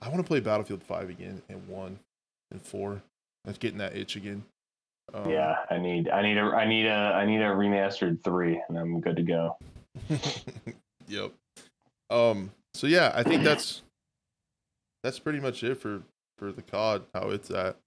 [0.03, 1.97] I want to play Battlefield Five again and one
[2.51, 3.01] and four.
[3.45, 4.43] That's getting that itch again.
[5.13, 8.61] Um, Yeah, I need I need a I need a I need a remastered three,
[8.67, 9.57] and I'm good to go.
[11.07, 11.31] yep.
[12.09, 12.51] Um.
[12.73, 13.81] So yeah, I think that's
[15.03, 16.01] that's pretty much it for
[16.37, 17.03] for the COD.
[17.13, 17.77] How it's at.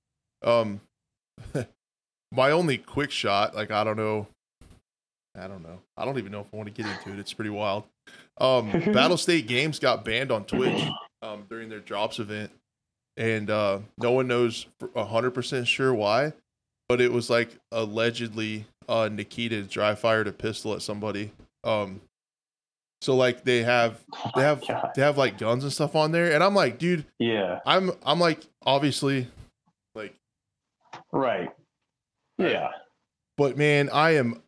[0.43, 0.80] Um.
[2.32, 4.26] my only quick shot, like I don't know,
[5.38, 5.80] I don't know.
[5.97, 7.18] I don't even know if I want to get into it.
[7.18, 7.84] It's pretty wild.
[8.38, 8.70] Um.
[8.72, 10.82] Battlestate Games got banned on Twitch
[11.26, 12.50] um during their drops event,
[13.16, 14.66] and uh, no one knows
[14.96, 16.32] hundred percent sure why,
[16.88, 21.32] but it was like allegedly uh Nikita dry fired a pistol at somebody.
[21.64, 22.00] Um.
[23.02, 24.00] So like they have
[24.34, 27.04] they have Oh they have like guns and stuff on there, and I'm like, dude,
[27.18, 27.60] Yeah.
[27.66, 29.28] I'm I'm like obviously
[29.94, 30.14] like
[31.12, 31.50] Right.
[32.38, 32.70] Yeah.
[33.36, 34.42] but man, I am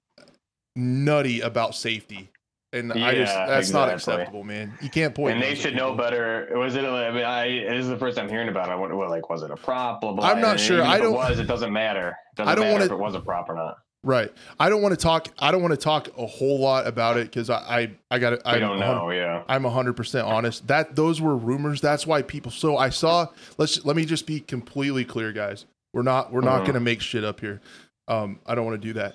[0.76, 2.30] nutty about safety.
[2.72, 4.76] And I just Yeah, that's not acceptable, man.
[4.82, 5.34] You can't point.
[5.34, 6.48] and they should know better.
[6.52, 6.84] Was it?
[6.84, 8.68] I mean, I this is the first I'm hearing about.
[8.68, 8.72] it.
[8.72, 10.02] I wonder, what, like, was it a prop?
[10.02, 10.82] Blah, blah, I'm not and sure.
[10.82, 11.38] I don't- It was.
[11.38, 12.14] It doesn't matter.
[12.36, 13.78] Doesn't I don't matter wanna- if it was a prop or not.
[14.04, 14.30] Right.
[14.60, 15.28] I don't want to talk.
[15.40, 18.34] I don't want to talk a whole lot about it because I I, I got
[18.46, 19.10] I I don't know.
[19.10, 19.42] Yeah.
[19.48, 20.66] I'm 100% honest.
[20.68, 21.80] That those were rumors.
[21.80, 23.26] That's why people So I saw
[23.56, 25.64] let's let me just be completely clear guys.
[25.92, 26.66] We're not we're not Mhm.
[26.66, 27.60] going to make shit up here.
[28.06, 29.14] Um I don't want to do that.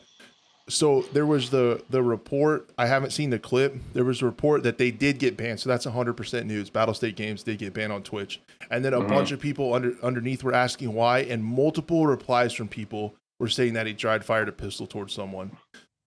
[0.70, 2.70] So there was the the report.
[2.78, 3.76] I haven't seen the clip.
[3.94, 5.60] There was a report that they did get banned.
[5.60, 6.70] So that's 100% news.
[6.70, 8.40] Battlestate Games did get banned on Twitch.
[8.72, 9.10] And then a Mhm.
[9.10, 13.74] bunch of people under underneath were asking why and multiple replies from people were saying
[13.74, 15.52] that he tried fired a pistol towards someone.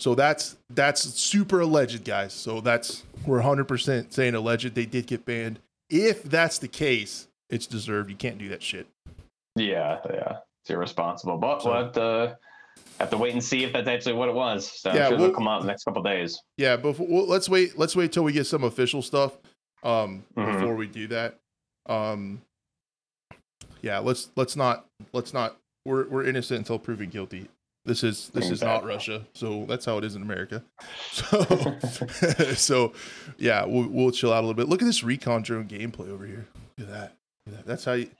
[0.00, 2.32] So that's that's super alleged, guys.
[2.32, 4.74] So that's we're 100% saying alleged.
[4.74, 5.58] They did get banned.
[5.90, 8.08] If that's the case, it's deserved.
[8.10, 8.86] You can't do that shit.
[9.54, 9.98] Yeah.
[10.08, 10.38] Yeah.
[10.62, 11.36] It's irresponsible.
[11.36, 12.38] But So- we'll have to
[12.98, 14.70] have to wait and see if that's actually what it was.
[14.80, 16.40] So Yeah, we'll- come out in the next couple days.
[16.56, 17.78] Yeah, but well, let's wait.
[17.78, 19.38] Let's wait till we get some official stuff
[19.82, 20.54] um, Mhm.
[20.54, 21.38] before we do that.
[21.88, 22.42] Um,
[23.82, 25.56] yeah, let's let's not let's not.
[25.84, 27.48] We're we're innocent until proven guilty.
[27.84, 30.64] This is this is not Russia, so that's how it is in America.
[31.12, 31.44] So
[32.54, 32.92] so
[33.38, 34.68] yeah, we'll we'll chill out a little bit.
[34.68, 36.46] Look at this recon drone gameplay over here.
[36.78, 37.12] Look at that.
[37.46, 37.66] Look at that.
[37.66, 38.10] That's how you.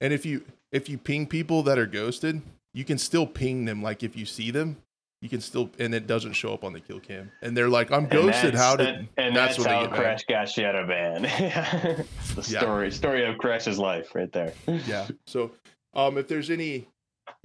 [0.00, 2.40] And if you if you ping people that are ghosted,
[2.74, 3.82] you can still ping them.
[3.82, 4.76] Like if you see them,
[5.22, 7.30] you can still and it doesn't show up on the kill cam.
[7.40, 8.54] And they're like, "I'm ghosted.
[8.54, 9.86] How did?" And, and that's that's, how.
[9.86, 11.24] Crash got shadow banned.
[12.34, 12.60] the Yeah.
[12.60, 14.52] story story of Crash's life, right there.
[14.86, 15.06] yeah.
[15.26, 15.52] So,
[15.94, 16.86] um, if there's any,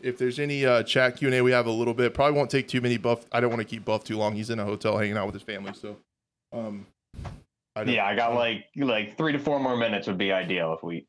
[0.01, 2.13] if there's any uh, chat Q and A, we have a little bit.
[2.13, 3.25] Probably won't take too many buff.
[3.31, 4.35] I don't want to keep buff too long.
[4.35, 5.71] He's in a hotel hanging out with his family.
[5.73, 5.95] So,
[6.51, 6.85] um,
[7.75, 10.73] I don't- Yeah, I got like like three to four more minutes would be ideal
[10.73, 11.05] if we.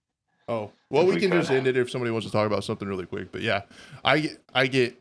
[0.51, 2.89] Oh, well, we we can just end it if somebody wants to talk about something
[2.89, 3.31] really quick.
[3.31, 3.63] But yeah,
[4.05, 5.01] I get, I get,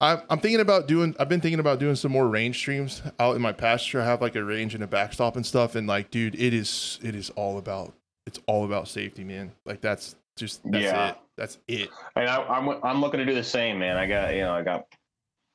[0.00, 3.36] I'm, I'm thinking about doing, I've been thinking about doing some more range streams out
[3.36, 4.00] in my pasture.
[4.00, 5.74] I have like a range and a backstop and stuff.
[5.74, 7.92] And like, dude, it is, it is all about,
[8.26, 9.52] it's all about safety, man.
[9.66, 11.10] Like that's just, that's Yeah.
[11.10, 11.16] it.
[11.36, 11.88] That's it.
[12.16, 13.96] And I, I'm I'm looking to do the same, man.
[13.96, 14.84] I got you know I got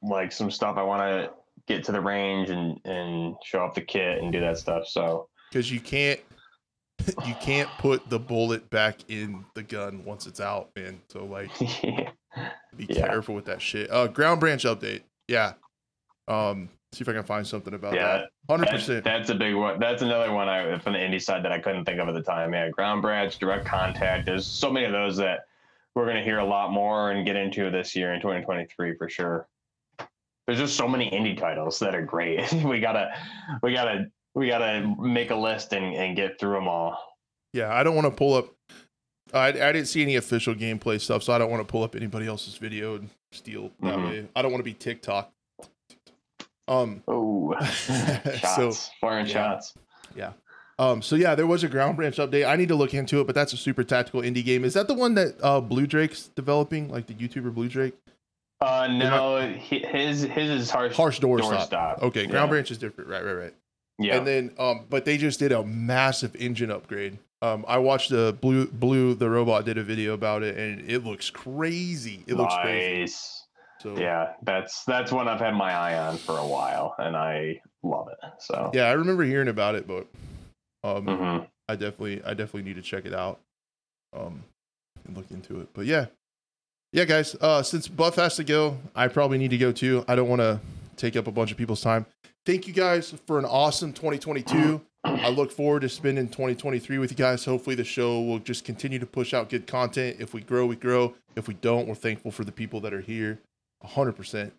[0.01, 1.31] like some stuff I want to
[1.67, 4.87] get to the range and and show off the kit and do that stuff.
[4.87, 6.19] So Cause you can't,
[7.25, 10.99] you can't put the bullet back in the gun once it's out, man.
[11.09, 11.49] So like,
[11.83, 12.09] yeah,
[12.75, 13.07] be Yeah.
[13.07, 13.91] careful with that shit.
[13.91, 15.01] Uh, ground branch update.
[15.27, 15.53] Yeah.
[16.27, 18.29] Um, see if I can find something about yeah, that.
[18.49, 19.03] hundred percent.
[19.03, 19.79] that's a big one.
[19.79, 22.23] That's another one I from the indie side that I couldn't think of at the
[22.23, 22.53] time.
[22.53, 24.25] Yeah, ground branch, direct contact.
[24.25, 25.45] There's so many of those that
[25.93, 29.07] we're going to hear a lot more and get into this year in 2023 for
[29.09, 29.47] sure.
[30.45, 32.51] There's just so many indie titles that are great.
[32.65, 33.13] we gotta,
[33.63, 36.97] we gotta, we gotta make a list and, and get through them all.
[37.53, 38.47] Yeah, I don't want to pull up.
[39.33, 41.95] I, I didn't see any official gameplay stuff, so I don't want to pull up
[41.95, 44.09] anybody else's video and steal that Mhm.
[44.09, 44.27] way.
[44.35, 45.31] I don't want to be TikTok.
[46.67, 48.71] Um, Oh, shots, So,
[49.01, 49.33] firing yeah.
[49.33, 49.73] shots.
[50.79, 52.45] um, so yeah, there was a ground branch update.
[52.47, 54.63] I need to look into it, but that's a super tactical indie game.
[54.65, 57.93] Is that the one that uh, Blue Drake's developing, like the YouTuber Blue Drake?
[58.61, 60.95] Uh, no, he- his his is harsh.
[60.95, 61.67] Harsh door, Door stop.
[61.67, 62.51] stop, Okay, ground yeah.
[62.51, 63.09] branch is different.
[63.09, 63.53] Right, right, right.
[63.97, 67.17] Yeah, And then, um, but they just did a massive engine upgrade.
[67.41, 71.03] Um, I watched the blue blue the robot did a video about it, and it
[71.05, 72.23] looks crazy.
[72.27, 73.11] It looks crazy.
[73.81, 77.61] So Yeah, that's that's one I've had my eye on for a while, and I
[77.83, 78.17] love it.
[78.39, 80.07] So yeah, I remember hearing about it, but
[80.83, 81.47] um, Mhm.
[81.69, 83.39] I definitely I definitely need to check it out,
[84.13, 84.43] um,
[85.05, 85.69] and look into it.
[85.73, 86.07] But yeah,
[86.93, 87.35] yeah, guys.
[87.39, 90.03] Uh, since Buff has to go, I probably need to go too.
[90.07, 90.59] I don't want to
[90.95, 92.05] take up a bunch of people's time.
[92.45, 94.81] Thank you guys for an awesome 2022.
[95.03, 97.45] I look forward to spending 2023 with you guys.
[97.45, 100.17] Hopefully, the show will just continue to push out good content.
[100.19, 101.13] If we grow, we grow.
[101.35, 103.39] If we don't, we're thankful for the people that are here,
[103.83, 104.51] 100%.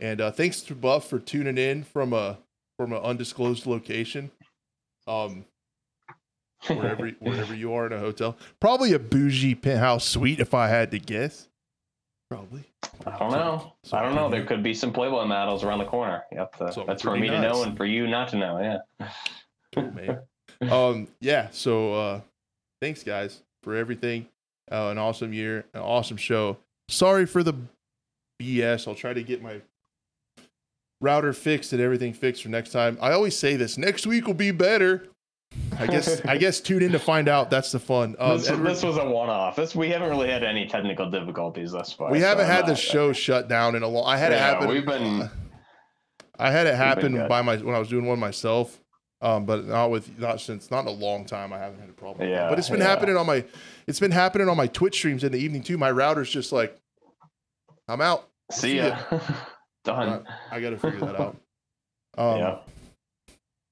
[0.00, 2.38] And uh, thanks to Buff for tuning in from a
[2.76, 4.30] from an undisclosed location,
[5.06, 5.44] um,
[6.66, 8.36] wherever wherever you are in a hotel.
[8.60, 11.48] Probably a bougie penthouse suite, if I had to guess.
[12.28, 12.64] Probably.
[13.06, 13.72] I don't know.
[13.92, 14.28] I don't know.
[14.28, 16.24] There could be some Playboy models around the corner.
[16.32, 18.58] Yep, uh, Something that's for me to know and for you not to know.
[18.60, 19.08] Yeah.
[19.74, 20.20] Cool,
[20.72, 21.48] um, yeah.
[21.50, 22.20] So, uh,
[22.80, 24.28] thanks guys for everything.
[24.70, 26.56] Uh, an awesome year, an awesome show.
[26.88, 27.54] Sorry for the
[28.40, 28.88] BS.
[28.88, 29.60] I'll try to get my
[31.00, 32.96] router fixed and everything fixed for next time.
[33.00, 35.08] I always say this: next week will be better.
[35.78, 36.20] I guess.
[36.24, 37.50] I guess tune in to find out.
[37.50, 38.16] That's the fun.
[38.18, 39.56] Um, this, Edward- this was a one-off.
[39.56, 42.10] This we haven't really had any technical difficulties thus far.
[42.10, 44.06] we haven't I'm had the not- show shut down in a long.
[44.06, 44.68] I had it happen.
[44.68, 45.30] we've been-
[46.38, 48.80] I had it happen by my when I was doing one myself.
[49.22, 51.52] Um, but not with not since not in a long time.
[51.52, 52.28] I haven't had a problem.
[52.28, 52.88] Yeah, but it's been yeah.
[52.88, 53.44] happening on my
[53.86, 55.78] it's been happening on my Twitch streams in the evening too.
[55.78, 56.78] My router's just like,
[57.88, 58.28] I'm out.
[58.50, 58.98] See ya.
[59.84, 60.26] Done.
[60.50, 61.36] I got to figure that out.
[62.18, 62.58] Um, yeah.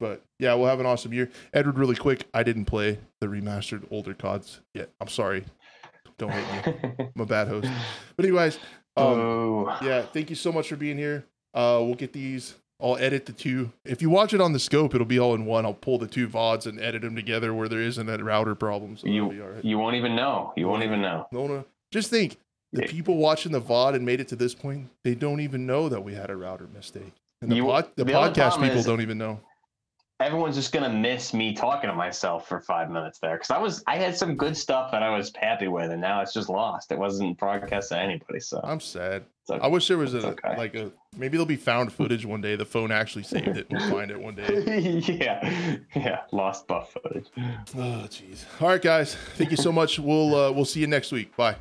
[0.03, 1.31] But yeah, we'll have an awesome year.
[1.55, 4.91] Edward, really quick, I didn't play the remastered older CODs yet.
[5.01, 5.45] I'm sorry.
[6.19, 6.91] Don't hate me.
[7.15, 7.69] I'm a bad host.
[8.17, 8.57] But anyways,
[8.97, 9.79] um, oh.
[9.81, 11.25] yeah, thank you so much for being here.
[11.55, 12.57] Uh, we'll get these.
[12.83, 13.71] I'll edit the two.
[13.85, 15.65] If you watch it on the scope, it'll be all in one.
[15.65, 18.97] I'll pull the two VODs and edit them together where there isn't that router problem.
[18.97, 19.65] So You- it'll be all right.
[19.65, 20.53] You won't even know.
[20.57, 21.29] You won't even know.
[21.31, 21.65] No, no.
[21.93, 22.39] Just think
[22.73, 22.91] the Yeah.
[22.91, 26.03] people watching the VOD and made it to this point, they don't even know that
[26.03, 27.13] we had a router mistake.
[27.41, 29.39] And the, You- pod, the the podcast people is- don't even know.
[30.23, 33.83] Everyone's just gonna miss me talking to myself for five minutes there because I was
[33.87, 36.93] I had some good stuff that I was happy with, and now it's just lost.
[36.93, 38.41] It wasn't broadcast to anybody.
[38.41, 39.25] So I'm sad.
[39.51, 39.61] okay.
[39.63, 40.57] I wish there was a okay.
[40.57, 42.57] like a maybe there'll be found footage one day.
[42.57, 43.67] The phone actually saved it.
[43.71, 45.03] We'll find it one day.
[45.07, 47.27] yeah, yeah, lost buff footage.
[47.75, 48.45] Oh jeez.
[48.61, 49.17] All right, guys.
[49.37, 49.99] Thank you so much.
[49.99, 51.35] We'll uh, we'll see you next week.
[51.37, 51.57] Bye.